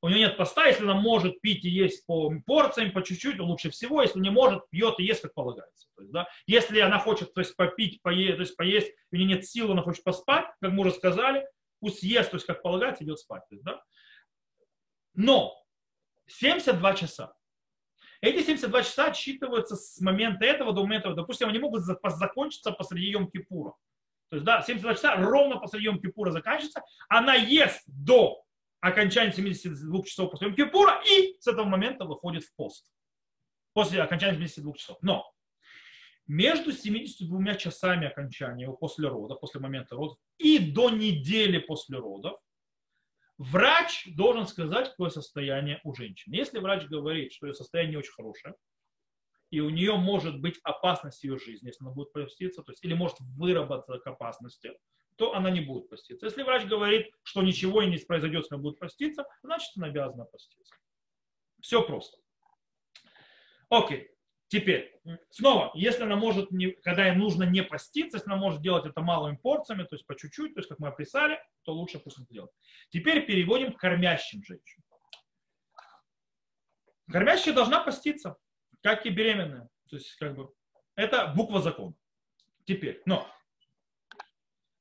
У 0.07 0.09
нее 0.09 0.20
нет 0.20 0.36
поста, 0.36 0.66
если 0.66 0.84
она 0.84 0.94
может 0.94 1.40
пить 1.40 1.64
и 1.64 1.68
есть 1.68 2.07
по 2.07 2.32
порциям, 2.46 2.92
по 2.92 3.02
чуть-чуть, 3.02 3.40
лучше 3.40 3.70
всего. 3.70 4.02
Если 4.02 4.20
не 4.20 4.30
может, 4.30 4.62
пьет 4.70 5.00
и 5.00 5.02
ест, 5.02 5.22
как 5.22 5.34
полагается. 5.34 5.88
То 5.96 6.02
есть, 6.02 6.12
да, 6.12 6.28
если 6.46 6.78
она 6.78 7.00
хочет 7.00 7.34
то 7.34 7.40
есть, 7.40 7.57
попить, 7.57 8.00
поесть, 8.02 8.36
то 8.36 8.42
есть 8.42 8.57
поесть, 8.57 8.94
у 9.11 9.16
нее 9.16 9.26
нет 9.26 9.44
сил, 9.44 9.72
она 9.72 9.82
хочет 9.82 10.04
поспать, 10.04 10.46
как 10.61 10.70
мы 10.70 10.82
уже 10.82 10.92
сказали, 10.92 11.44
пусть 11.80 12.04
ест, 12.04 12.30
то 12.30 12.36
есть 12.36 12.46
как 12.46 12.62
полагается, 12.62 13.02
идет 13.02 13.18
спать. 13.18 13.42
То 13.48 13.57
есть, 13.57 13.64
да. 13.64 13.82
Но 15.14 15.61
72 16.28 16.94
часа. 16.94 17.34
Эти 18.20 18.44
72 18.44 18.82
часа 18.84 19.07
отсчитываются 19.07 19.74
с 19.74 20.00
момента 20.00 20.44
этого 20.44 20.72
до 20.72 20.82
момента, 20.82 21.14
допустим, 21.14 21.48
они 21.48 21.59
могут 21.59 21.82
закончиться 21.82 22.70
посреди 22.70 23.12
Йом-Кипура. 23.12 23.72
То 24.28 24.36
есть, 24.36 24.44
да, 24.44 24.62
72 24.62 24.94
часа 24.94 25.16
ровно 25.16 25.57
посреди 25.57 25.88
Йом-Кипура 25.88 26.30
заканчивается. 26.30 26.84
Она 27.09 27.34
ест 27.34 27.82
до 27.88 28.45
окончания 28.89 29.32
72 29.32 30.03
часов 30.05 30.30
после 30.30 30.49
Йом-Кипура 30.49 31.03
и 31.05 31.37
с 31.41 31.47
этого 31.47 31.64
момента 31.64 32.05
выходит 32.05 32.45
в 32.45 32.55
пост. 32.55 32.91
После 33.72 34.01
окончания 34.01 34.37
72 34.37 34.72
часов. 34.74 34.99
Но 35.03 35.30
между 36.26 36.72
72 36.72 37.55
часами 37.55 38.09
окончания 38.09 38.70
после 38.70 39.09
родов, 39.09 39.41
после 39.41 39.61
момента 39.61 39.95
родов 39.95 40.18
и 40.39 40.59
до 40.59 40.91
недели 40.91 41.59
после 41.59 41.99
родов 41.99 42.41
врач 43.39 44.09
должен 44.14 44.47
сказать, 44.47 44.91
какое 44.91 45.11
состояние 45.11 45.80
у 45.84 45.95
женщины. 45.95 46.34
Если 46.34 46.59
врач 46.59 46.87
говорит, 46.87 47.32
что 47.32 47.47
ее 47.47 47.55
состояние 47.55 47.93
не 47.93 47.97
очень 47.99 48.12
хорошее, 48.12 48.55
и 49.51 49.61
у 49.61 49.70
нее 49.70 49.97
может 49.97 50.41
быть 50.41 50.59
опасность 50.64 51.22
ее 51.22 51.39
жизни, 51.39 51.68
если 51.68 51.84
она 51.84 51.93
будет 51.93 52.12
поститься, 52.12 52.62
то 52.62 52.72
есть, 52.72 52.84
или 52.84 52.95
может 52.95 53.18
выработаться 53.20 53.99
к 53.99 54.07
опасности, 54.07 54.72
то 55.16 55.34
она 55.34 55.50
не 55.50 55.60
будет 55.60 55.88
поститься. 55.88 56.26
Если 56.26 56.42
врач 56.42 56.66
говорит, 56.66 57.12
что 57.22 57.42
ничего 57.42 57.82
и 57.82 57.86
не 57.86 57.98
произойдет, 57.98 58.42
если 58.42 58.54
она 58.54 58.62
будет 58.62 58.78
поститься, 58.78 59.26
значит 59.42 59.70
она 59.76 59.88
обязана 59.88 60.24
поститься. 60.24 60.74
Все 61.60 61.82
просто. 61.82 62.18
Окей. 63.68 64.10
Теперь, 64.48 65.00
снова, 65.30 65.72
если 65.74 66.04
она 66.04 66.14
может, 66.14 66.52
не, 66.52 66.70
когда 66.70 67.06
ей 67.06 67.16
нужно 67.16 67.42
не 67.42 67.64
поститься, 67.64 68.18
если 68.18 68.30
она 68.30 68.40
может 68.40 68.62
делать 68.62 68.86
это 68.86 69.00
малыми 69.00 69.36
порциями, 69.36 69.82
то 69.82 69.96
есть 69.96 70.06
по 70.06 70.14
чуть-чуть, 70.14 70.54
то 70.54 70.60
есть 70.60 70.68
как 70.68 70.78
мы 70.78 70.86
описали, 70.86 71.40
то 71.64 71.72
лучше 71.72 71.98
пусть 71.98 72.18
это 72.18 72.32
делать. 72.32 72.52
Теперь 72.90 73.26
переводим 73.26 73.72
к 73.72 73.80
кормящим 73.80 74.44
женщинам. 74.44 74.84
Кормящая 77.10 77.54
должна 77.54 77.80
поститься, 77.80 78.36
как 78.82 79.04
и 79.04 79.10
беременная. 79.10 79.68
То 79.88 79.96
есть, 79.96 80.14
как 80.14 80.36
бы, 80.36 80.52
это 80.94 81.32
буква 81.36 81.60
закона. 81.60 81.94
Теперь, 82.66 83.02
но, 83.04 83.28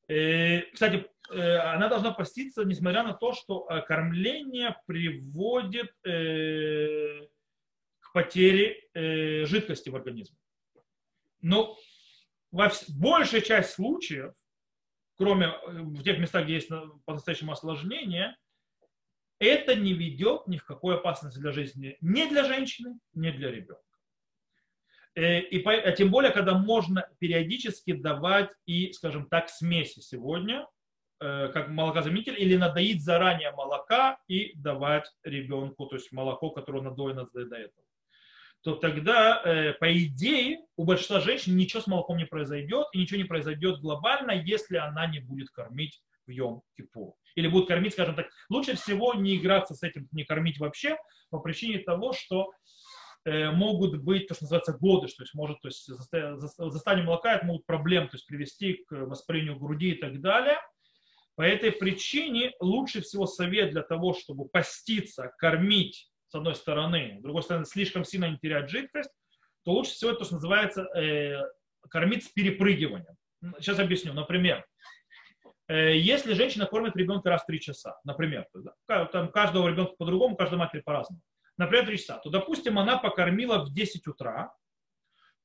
кстати, 0.08 1.06
э, 1.32 1.58
она 1.58 1.90
должна 1.90 2.12
поститься, 2.12 2.64
несмотря 2.64 3.04
на 3.04 3.14
то, 3.14 3.34
что 3.34 3.68
э, 3.70 3.82
кормление 3.82 4.76
приводит 4.86 5.92
э, 6.06 7.28
потери 8.16 8.90
э, 8.94 9.46
жидкости 9.46 9.90
в 9.90 9.96
организме. 9.98 10.38
Но 11.42 11.78
во 12.50 12.72
большая 12.98 13.42
часть 13.42 13.72
случаев, 13.72 14.34
кроме 15.18 15.48
э, 15.48 15.52
в 15.66 16.02
тех 16.02 16.18
местах, 16.18 16.46
где 16.46 16.54
есть 16.54 16.70
по-настоящему 17.04 17.52
осложнение, 17.52 18.38
это 19.40 19.76
не 19.76 19.94
ведет 19.94 20.48
ни 20.48 20.58
в 20.58 20.64
какой 20.64 20.96
опасности 20.96 21.40
для 21.40 21.52
жизни 21.52 21.98
ни 22.00 22.26
для 22.30 22.46
женщины, 22.46 22.98
ни 23.14 23.32
для 23.32 23.52
ребенка. 23.52 23.84
Э, 25.16 25.40
и 25.40 25.60
по, 25.60 25.74
а 25.74 25.92
тем 25.92 26.10
более, 26.12 26.32
когда 26.32 26.58
можно 26.58 27.08
периодически 27.20 27.94
давать 27.94 28.52
и, 28.66 28.92
скажем 28.94 29.28
так, 29.28 29.50
смеси 29.50 30.00
сегодня, 30.00 30.68
э, 31.20 31.50
как 31.50 31.70
молокозаменитель, 31.70 32.40
или 32.40 32.56
надоить 32.58 33.04
заранее 33.04 33.52
молока 33.52 34.20
и 34.28 34.54
давать 34.56 35.12
ребенку, 35.24 35.86
то 35.88 35.96
есть 35.96 36.12
молоко, 36.12 36.52
которое 36.52 36.82
надоено 36.82 37.28
до 37.34 37.40
этого 37.56 37.86
то 38.66 38.74
тогда, 38.74 39.44
э, 39.46 39.74
по 39.74 39.96
идее, 39.96 40.58
у 40.76 40.86
большинства 40.86 41.20
женщин 41.20 41.56
ничего 41.56 41.84
с 41.84 41.88
молоком 41.88 42.18
не 42.18 42.26
произойдет, 42.26 42.88
и 42.94 42.98
ничего 42.98 43.20
не 43.20 43.24
произойдет 43.24 43.80
глобально, 43.80 44.32
если 44.32 44.78
она 44.78 45.06
не 45.06 45.20
будет 45.20 45.52
кормить 45.52 46.02
в 46.26 46.32
Йом-Кипур. 46.32 47.14
Или 47.36 47.48
будут 47.48 47.68
кормить, 47.68 47.94
скажем 47.94 48.16
так. 48.16 48.26
Лучше 48.50 48.76
всего 48.76 49.14
не 49.14 49.38
играться 49.38 49.76
с 49.76 49.84
этим, 49.84 50.08
не 50.12 50.24
кормить 50.24 50.58
вообще, 50.58 50.98
по 51.30 51.40
причине 51.42 51.78
того, 51.78 52.14
что 52.14 52.50
э, 52.50 52.50
могут 53.26 54.04
быть, 54.04 54.28
то, 54.28 54.36
что 54.36 54.44
называется, 54.44 54.74
годы, 54.74 55.08
то 55.08 55.24
есть 55.24 55.34
может, 55.34 55.60
то 55.62 55.68
есть 55.68 55.86
заставление 55.88 57.08
молока 57.08 57.36
это 57.36 57.46
могут 57.46 57.66
проблемы, 57.66 58.08
то 58.08 58.18
есть 58.18 58.28
привести 58.28 58.86
к 58.88 58.92
воспалению 58.92 59.58
груди 59.58 59.92
и 59.92 59.96
так 59.96 60.22
далее. 60.22 60.58
По 61.36 61.42
этой 61.42 61.72
причине 61.72 62.54
лучше 62.60 63.02
всего 63.02 63.26
совет 63.26 63.72
для 63.72 63.82
того, 63.82 64.14
чтобы 64.14 64.48
поститься, 64.48 65.34
кормить, 65.38 66.10
с 66.28 66.36
одной 66.36 66.56
стороны, 66.56 67.18
с 67.20 67.24
другой 67.24 67.44
стороны, 67.44 67.66
слишком 67.66 68.06
сильно 68.06 68.30
не 68.30 68.38
терять 68.38 68.70
жидкость, 68.70 69.12
то 69.64 69.72
лучше 69.72 69.92
всего 69.92 70.14
то, 70.14 70.24
что 70.24 70.36
называется 70.36 70.84
э, 70.96 71.42
кормить 71.90 72.26
с 72.26 72.30
перепрыгиванием. 72.30 73.16
Сейчас 73.60 73.80
объясню. 73.80 74.14
Например, 74.14 74.66
э, 75.68 75.98
если 75.98 76.34
женщина 76.34 76.68
кормит 76.68 76.96
ребенка 76.96 77.30
раз 77.30 77.44
в 77.44 77.48
3 77.48 77.60
часа, 77.60 78.00
например, 78.06 78.48
там 78.88 79.30
каждого 79.32 79.68
ребенка 79.68 79.94
по-другому, 79.98 80.38
каждая 80.38 80.60
матери 80.60 80.82
по-разному, 80.82 81.22
например, 81.58 81.86
3 81.86 81.98
часа, 81.98 82.18
то, 82.18 82.30
допустим, 82.30 82.80
она 82.80 82.98
покормила 82.98 83.66
в 83.66 83.74
10 83.74 84.08
утра, 84.08 84.54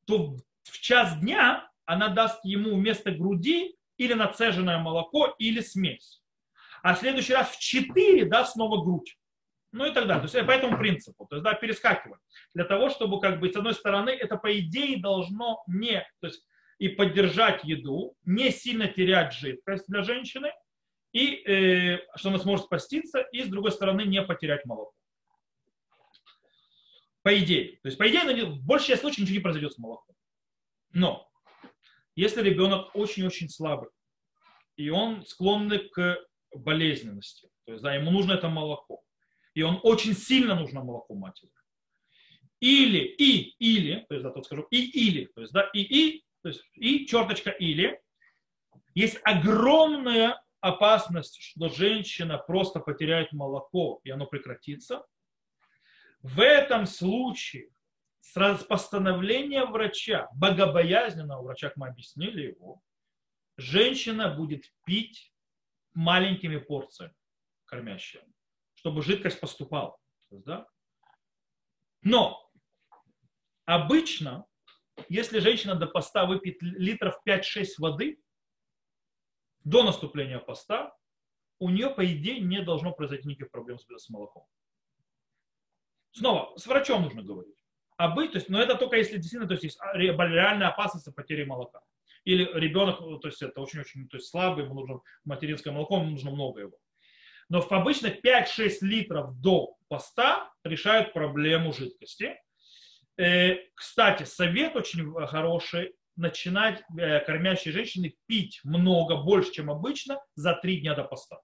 то 0.06 0.36
в 0.62 0.80
час 0.80 1.18
дня 1.18 1.70
она 1.84 2.08
даст 2.08 2.44
ему 2.44 2.76
вместо 2.76 3.10
груди 3.10 3.76
или 3.96 4.14
нацеженное 4.14 4.78
молоко, 4.78 5.34
или 5.38 5.60
смесь. 5.60 6.22
А 6.82 6.94
в 6.94 6.98
следующий 6.98 7.34
раз 7.34 7.50
в 7.50 7.58
4 7.58 8.24
даст 8.26 8.52
снова 8.52 8.82
грудь. 8.82 9.16
Ну 9.72 9.86
и 9.86 9.92
так 9.92 10.06
далее. 10.06 10.26
То 10.26 10.36
есть 10.36 10.46
по 10.46 10.52
этому 10.52 10.78
принципу. 10.78 11.26
То 11.26 11.36
есть, 11.36 11.44
да, 11.44 11.54
перескакивать. 11.54 12.20
Для 12.54 12.64
того, 12.64 12.90
чтобы, 12.90 13.20
как 13.20 13.38
бы, 13.38 13.52
с 13.52 13.56
одной 13.56 13.74
стороны, 13.74 14.10
это 14.10 14.36
по 14.36 14.58
идее 14.58 15.00
должно 15.00 15.62
не, 15.66 16.00
то 16.20 16.26
есть 16.26 16.44
и 16.78 16.88
поддержать 16.88 17.62
еду, 17.62 18.16
не 18.24 18.50
сильно 18.50 18.88
терять 18.88 19.34
жидкость 19.34 19.84
для 19.86 20.02
женщины, 20.02 20.50
и 21.12 21.42
э, 21.46 21.98
что 22.16 22.30
она 22.30 22.38
сможет 22.38 22.66
спаститься, 22.66 23.20
и 23.20 23.42
с 23.42 23.48
другой 23.48 23.70
стороны 23.70 24.02
не 24.02 24.22
потерять 24.22 24.64
молоко. 24.64 24.92
По 27.22 27.38
идее. 27.38 27.78
То 27.82 27.88
есть, 27.88 27.98
по 27.98 28.08
идее, 28.08 28.46
в 28.46 28.64
большей 28.64 28.88
части 28.88 29.02
случаев 29.02 29.22
ничего 29.22 29.36
не 29.36 29.42
произойдет 29.42 29.72
с 29.74 29.78
молоком. 29.78 30.14
Но 30.92 31.28
если 32.16 32.42
ребенок 32.42 32.94
очень-очень 32.94 33.48
слабый, 33.48 33.90
и 34.76 34.88
он 34.88 35.24
склонный 35.26 35.88
к 35.90 36.18
болезненности, 36.54 37.48
то 37.66 37.72
есть 37.72 37.82
да, 37.82 37.94
ему 37.94 38.10
нужно 38.10 38.32
это 38.32 38.48
молоко, 38.48 39.02
и 39.54 39.62
он 39.62 39.80
очень 39.82 40.14
сильно 40.14 40.54
нужно 40.54 40.82
молоко 40.82 41.14
матери. 41.14 41.50
Или, 42.60 42.98
и, 42.98 43.54
или, 43.58 44.04
то 44.08 44.14
есть, 44.14 44.24
да, 44.24 44.30
тут 44.30 44.44
скажу, 44.44 44.66
и, 44.70 44.90
или, 44.90 45.26
то 45.26 45.40
есть, 45.40 45.52
да, 45.52 45.70
и, 45.72 45.80
и, 45.80 46.24
то 46.42 46.48
есть 46.48 46.62
и 46.74 47.06
черточка 47.06 47.50
или, 47.50 48.00
есть 48.94 49.18
огромная 49.24 50.42
опасность, 50.60 51.40
что 51.40 51.68
женщина 51.68 52.38
просто 52.38 52.80
потеряет 52.80 53.32
молоко, 53.32 54.00
и 54.04 54.10
оно 54.10 54.26
прекратится. 54.26 55.04
В 56.22 56.40
этом 56.40 56.86
случае 56.86 57.70
с 58.20 58.64
постановления 58.64 59.64
врача, 59.64 60.28
богобоязненного 60.34 61.42
врача, 61.42 61.68
как 61.68 61.76
мы 61.76 61.88
объяснили 61.88 62.48
его, 62.48 62.80
женщина 63.56 64.34
будет 64.34 64.64
пить 64.84 65.32
маленькими 65.94 66.58
порциями, 66.58 67.14
кормящая, 67.64 68.24
чтобы 68.74 69.02
жидкость 69.02 69.40
поступала. 69.40 69.96
Да? 70.30 70.66
Но 72.02 72.50
обычно 73.64 74.46
если 75.08 75.38
женщина 75.38 75.74
до 75.74 75.86
поста 75.86 76.26
выпьет 76.26 76.60
литров 76.60 77.20
5-6 77.26 77.66
воды, 77.78 78.22
до 79.64 79.82
наступления 79.82 80.38
поста, 80.38 80.94
у 81.58 81.68
нее, 81.68 81.90
по 81.90 82.04
идее, 82.04 82.40
не 82.40 82.62
должно 82.62 82.92
произойти 82.92 83.28
никаких 83.28 83.50
проблем 83.50 83.78
с 83.78 84.08
молоком. 84.08 84.46
Снова, 86.12 86.56
с 86.56 86.66
врачом 86.66 87.02
нужно 87.02 87.22
говорить. 87.22 87.56
А 87.96 88.08
быть, 88.08 88.32
то 88.32 88.38
есть, 88.38 88.48
но 88.48 88.60
это 88.60 88.76
только 88.76 88.96
если 88.96 89.16
действительно 89.16 89.46
то 89.46 89.54
есть, 89.54 89.64
есть 89.64 89.78
реальная 89.94 90.68
опасность 90.68 91.14
потери 91.14 91.44
молока. 91.44 91.80
Или 92.24 92.48
ребенок, 92.54 92.98
то 92.98 93.28
есть 93.28 93.42
это 93.42 93.60
очень-очень 93.60 94.08
то 94.08 94.16
есть, 94.16 94.28
слабый, 94.28 94.64
ему 94.64 94.74
нужно 94.74 95.00
материнское 95.24 95.72
молоко, 95.72 95.98
ему 95.98 96.10
нужно 96.10 96.30
много 96.30 96.60
его. 96.60 96.78
Но 97.48 97.60
обычно 97.60 98.06
5-6 98.06 98.78
литров 98.82 99.38
до 99.40 99.76
поста 99.88 100.50
решают 100.64 101.12
проблему 101.12 101.72
жидкости. 101.72 102.36
Э, 103.18 103.56
кстати, 103.74 104.22
совет 104.22 104.76
очень 104.76 105.12
хороший 105.26 105.94
начинать 106.16 106.82
э, 106.98 107.20
кормящие 107.20 107.72
женщины 107.72 108.14
пить 108.26 108.60
много, 108.64 109.16
больше, 109.16 109.52
чем 109.52 109.70
обычно, 109.70 110.20
за 110.34 110.54
три 110.54 110.80
дня 110.80 110.94
до 110.94 111.04
поста. 111.04 111.40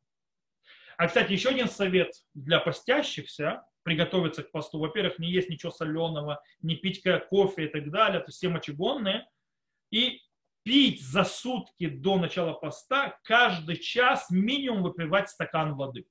А, 0.97 1.09
кстати, 1.09 1.33
еще 1.33 1.51
один 1.51 1.69
совет 1.69 2.13
для 2.35 2.61
постящихся, 2.61 3.63
приготовиться 3.87 4.43
к 4.43 4.51
посту. 4.51 4.81
Во-первых, 4.81 5.21
не 5.21 5.31
есть 5.31 5.49
ничего 5.49 5.71
соленого, 5.71 6.43
не 6.61 6.75
пить 6.75 7.05
кофе 7.31 7.67
и 7.67 7.69
так 7.69 7.89
далее, 7.93 8.19
то 8.19 8.27
есть 8.27 8.39
все 8.39 8.49
мочегонные. 8.49 9.29
И 9.93 10.23
пить 10.65 11.01
за 11.01 11.23
сутки 11.23 11.89
до 11.89 12.19
начала 12.19 12.53
поста 12.53 13.17
каждый 13.23 13.77
час 13.77 14.29
минимум 14.29 14.83
выпивать 14.83 15.31
стакан 15.31 15.77
воды. 15.77 16.05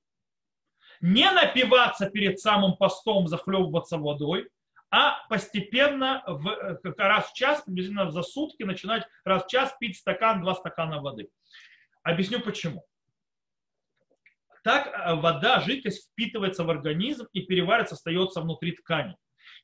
Не 1.02 1.30
напиваться 1.30 2.08
перед 2.08 2.40
самым 2.40 2.78
постом, 2.78 3.28
захлебываться 3.28 3.98
водой, 3.98 4.48
а 4.90 5.26
постепенно 5.28 6.22
в, 6.26 6.48
э, 6.48 6.94
раз 6.96 7.30
в 7.30 7.34
час, 7.34 7.60
приблизительно 7.60 8.10
за 8.10 8.22
сутки, 8.22 8.62
начинать 8.62 9.06
раз 9.24 9.44
в 9.44 9.48
час 9.48 9.76
пить 9.78 9.98
стакан, 9.98 10.40
два 10.40 10.54
стакана 10.54 11.02
воды. 11.02 11.28
Объясню 12.02 12.40
почему. 12.40 12.86
Так 14.66 14.88
э, 14.88 15.14
вода, 15.14 15.60
жидкость 15.60 16.10
впитывается 16.10 16.64
в 16.64 16.70
организм 16.70 17.28
и 17.32 17.42
переваривается, 17.42 17.94
остается 17.94 18.40
внутри 18.40 18.72
ткани. 18.72 19.14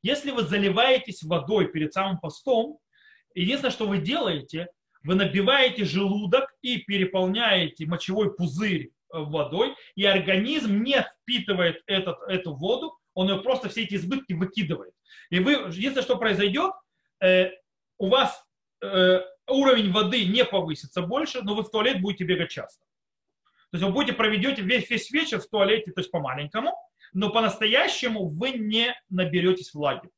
Если 0.00 0.30
вы 0.30 0.42
заливаетесь 0.44 1.24
водой 1.24 1.66
перед 1.66 1.92
самым 1.92 2.20
постом, 2.20 2.78
единственное, 3.34 3.72
что 3.72 3.88
вы 3.88 3.98
делаете, 3.98 4.68
вы 5.02 5.16
набиваете 5.16 5.84
желудок 5.84 6.54
и 6.62 6.78
переполняете 6.78 7.84
мочевой 7.86 8.32
пузырь 8.32 8.90
э, 9.12 9.18
водой, 9.18 9.74
и 9.96 10.04
организм 10.04 10.84
не 10.84 11.02
впитывает 11.02 11.82
этот, 11.86 12.18
эту 12.28 12.54
воду, 12.54 12.96
он 13.14 13.28
ее 13.28 13.42
просто 13.42 13.68
все 13.70 13.82
эти 13.82 13.96
избытки 13.96 14.34
выкидывает. 14.34 14.94
И 15.30 15.40
вы, 15.40 15.54
единственное, 15.54 16.04
что 16.04 16.16
произойдет, 16.16 16.74
э, 17.20 17.50
у 17.98 18.06
вас 18.06 18.40
э, 18.80 19.20
уровень 19.48 19.90
воды 19.90 20.26
не 20.26 20.44
повысится 20.44 21.02
больше, 21.02 21.42
но 21.42 21.56
вы 21.56 21.64
в 21.64 21.70
туалет 21.72 22.00
будете 22.00 22.22
бегать 22.22 22.50
часто. 22.50 22.86
То 23.72 23.78
есть 23.78 23.86
вы 23.86 23.92
будете 23.92 24.12
проведете 24.12 24.60
весь, 24.60 24.90
весь 24.90 25.10
вечер 25.10 25.40
в 25.40 25.48
туалете, 25.48 25.92
то 25.92 26.00
есть 26.02 26.10
по-маленькому, 26.10 26.76
но 27.14 27.30
по-настоящему 27.30 28.28
вы 28.28 28.50
не 28.50 28.94
наберетесь 29.08 29.72
влаги. 29.72 30.10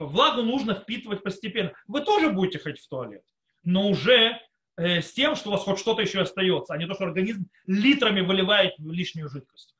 Влагу 0.00 0.42
нужно 0.42 0.74
впитывать 0.74 1.22
постепенно. 1.22 1.72
Вы 1.86 2.00
тоже 2.00 2.30
будете 2.30 2.58
ходить 2.58 2.82
в 2.82 2.88
туалет, 2.88 3.22
но 3.62 3.88
уже 3.88 4.36
э, 4.76 5.00
с 5.00 5.12
тем, 5.12 5.36
что 5.36 5.50
у 5.50 5.52
вас 5.52 5.62
хоть 5.62 5.78
что-то 5.78 6.02
еще 6.02 6.22
остается, 6.22 6.74
а 6.74 6.76
не 6.76 6.88
то, 6.88 6.94
что 6.94 7.04
организм 7.04 7.46
литрами 7.68 8.20
выливает 8.20 8.74
лишнюю 8.78 9.28
жидкость. 9.28 9.76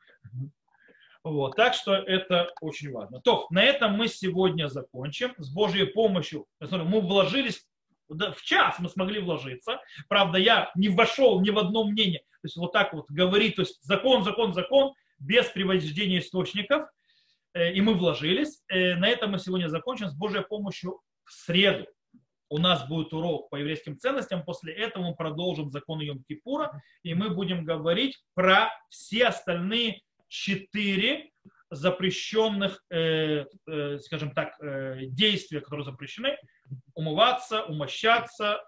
Вот, 1.24 1.56
так 1.56 1.74
что 1.74 1.94
это 1.94 2.52
очень 2.60 2.92
важно. 2.92 3.20
То, 3.20 3.48
на 3.50 3.64
этом 3.64 3.94
мы 3.94 4.06
сегодня 4.06 4.68
закончим. 4.68 5.34
С 5.38 5.52
Божьей 5.52 5.86
помощью, 5.86 6.46
мы 6.60 7.00
вложились 7.00 7.66
в 8.12 8.42
час 8.42 8.76
мы 8.78 8.88
смогли 8.88 9.20
вложиться. 9.20 9.80
Правда, 10.08 10.38
я 10.38 10.70
не 10.74 10.88
вошел 10.88 11.40
ни 11.40 11.50
в 11.50 11.58
одно 11.58 11.84
мнение. 11.84 12.20
То 12.20 12.46
есть 12.46 12.56
вот 12.56 12.72
так 12.72 12.92
вот 12.92 13.10
говорить, 13.10 13.56
то 13.56 13.62
есть 13.62 13.82
закон, 13.82 14.24
закон, 14.24 14.52
закон, 14.52 14.92
без 15.18 15.46
привождения 15.46 16.18
источников. 16.18 16.88
Э, 17.54 17.72
и 17.72 17.80
мы 17.80 17.94
вложились. 17.94 18.62
Э, 18.68 18.96
на 18.96 19.08
этом 19.08 19.32
мы 19.32 19.38
сегодня 19.38 19.68
закончим. 19.68 20.08
С 20.08 20.14
Божьей 20.14 20.42
помощью 20.42 21.00
в 21.24 21.32
среду 21.32 21.86
у 22.48 22.58
нас 22.58 22.86
будет 22.86 23.12
урок 23.12 23.48
по 23.48 23.56
еврейским 23.56 23.98
ценностям. 23.98 24.44
После 24.44 24.74
этого 24.74 25.04
мы 25.04 25.14
продолжим 25.14 25.70
закон 25.70 26.00
Йом-Кипура. 26.00 26.70
И 27.02 27.14
мы 27.14 27.30
будем 27.30 27.64
говорить 27.64 28.22
про 28.34 28.70
все 28.88 29.26
остальные 29.26 30.02
четыре 30.28 31.31
запрещенных, 31.72 32.84
э, 32.90 33.46
э, 33.66 33.98
скажем 34.00 34.32
так, 34.32 34.60
э, 34.60 35.06
действия, 35.06 35.60
которые 35.60 35.84
запрещены. 35.84 36.36
Умываться, 36.94 37.64
умощаться, 37.64 38.62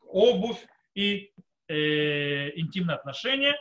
обувь 0.00 0.64
и 0.94 1.32
э, 1.68 2.58
интимные 2.58 2.96
отношения. 2.96 3.54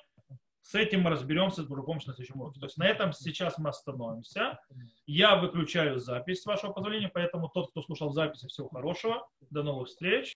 С 0.62 0.76
этим 0.76 1.02
мы 1.02 1.10
разберемся 1.12 1.64
с 1.64 1.68
другом 1.68 1.98
на 1.98 2.14
следующем 2.14 2.40
уроке. 2.40 2.62
То 2.62 2.68
есть 2.68 2.78
на 2.78 2.88
этом 2.88 3.12
сейчас 3.12 3.58
мы 3.58 3.70
остановимся. 3.70 4.58
Я 5.06 5.36
выключаю 5.36 6.00
запись, 6.00 6.42
с 6.42 6.46
вашего 6.46 6.72
позволения, 6.72 7.10
поэтому 7.14 7.50
тот, 7.50 7.72
кто 7.72 7.82
слушал 7.84 8.12
запись, 8.12 8.46
всего 8.46 8.70
хорошего. 8.70 9.28
До 9.50 9.62
новых 9.62 9.90
встреч. 9.90 10.36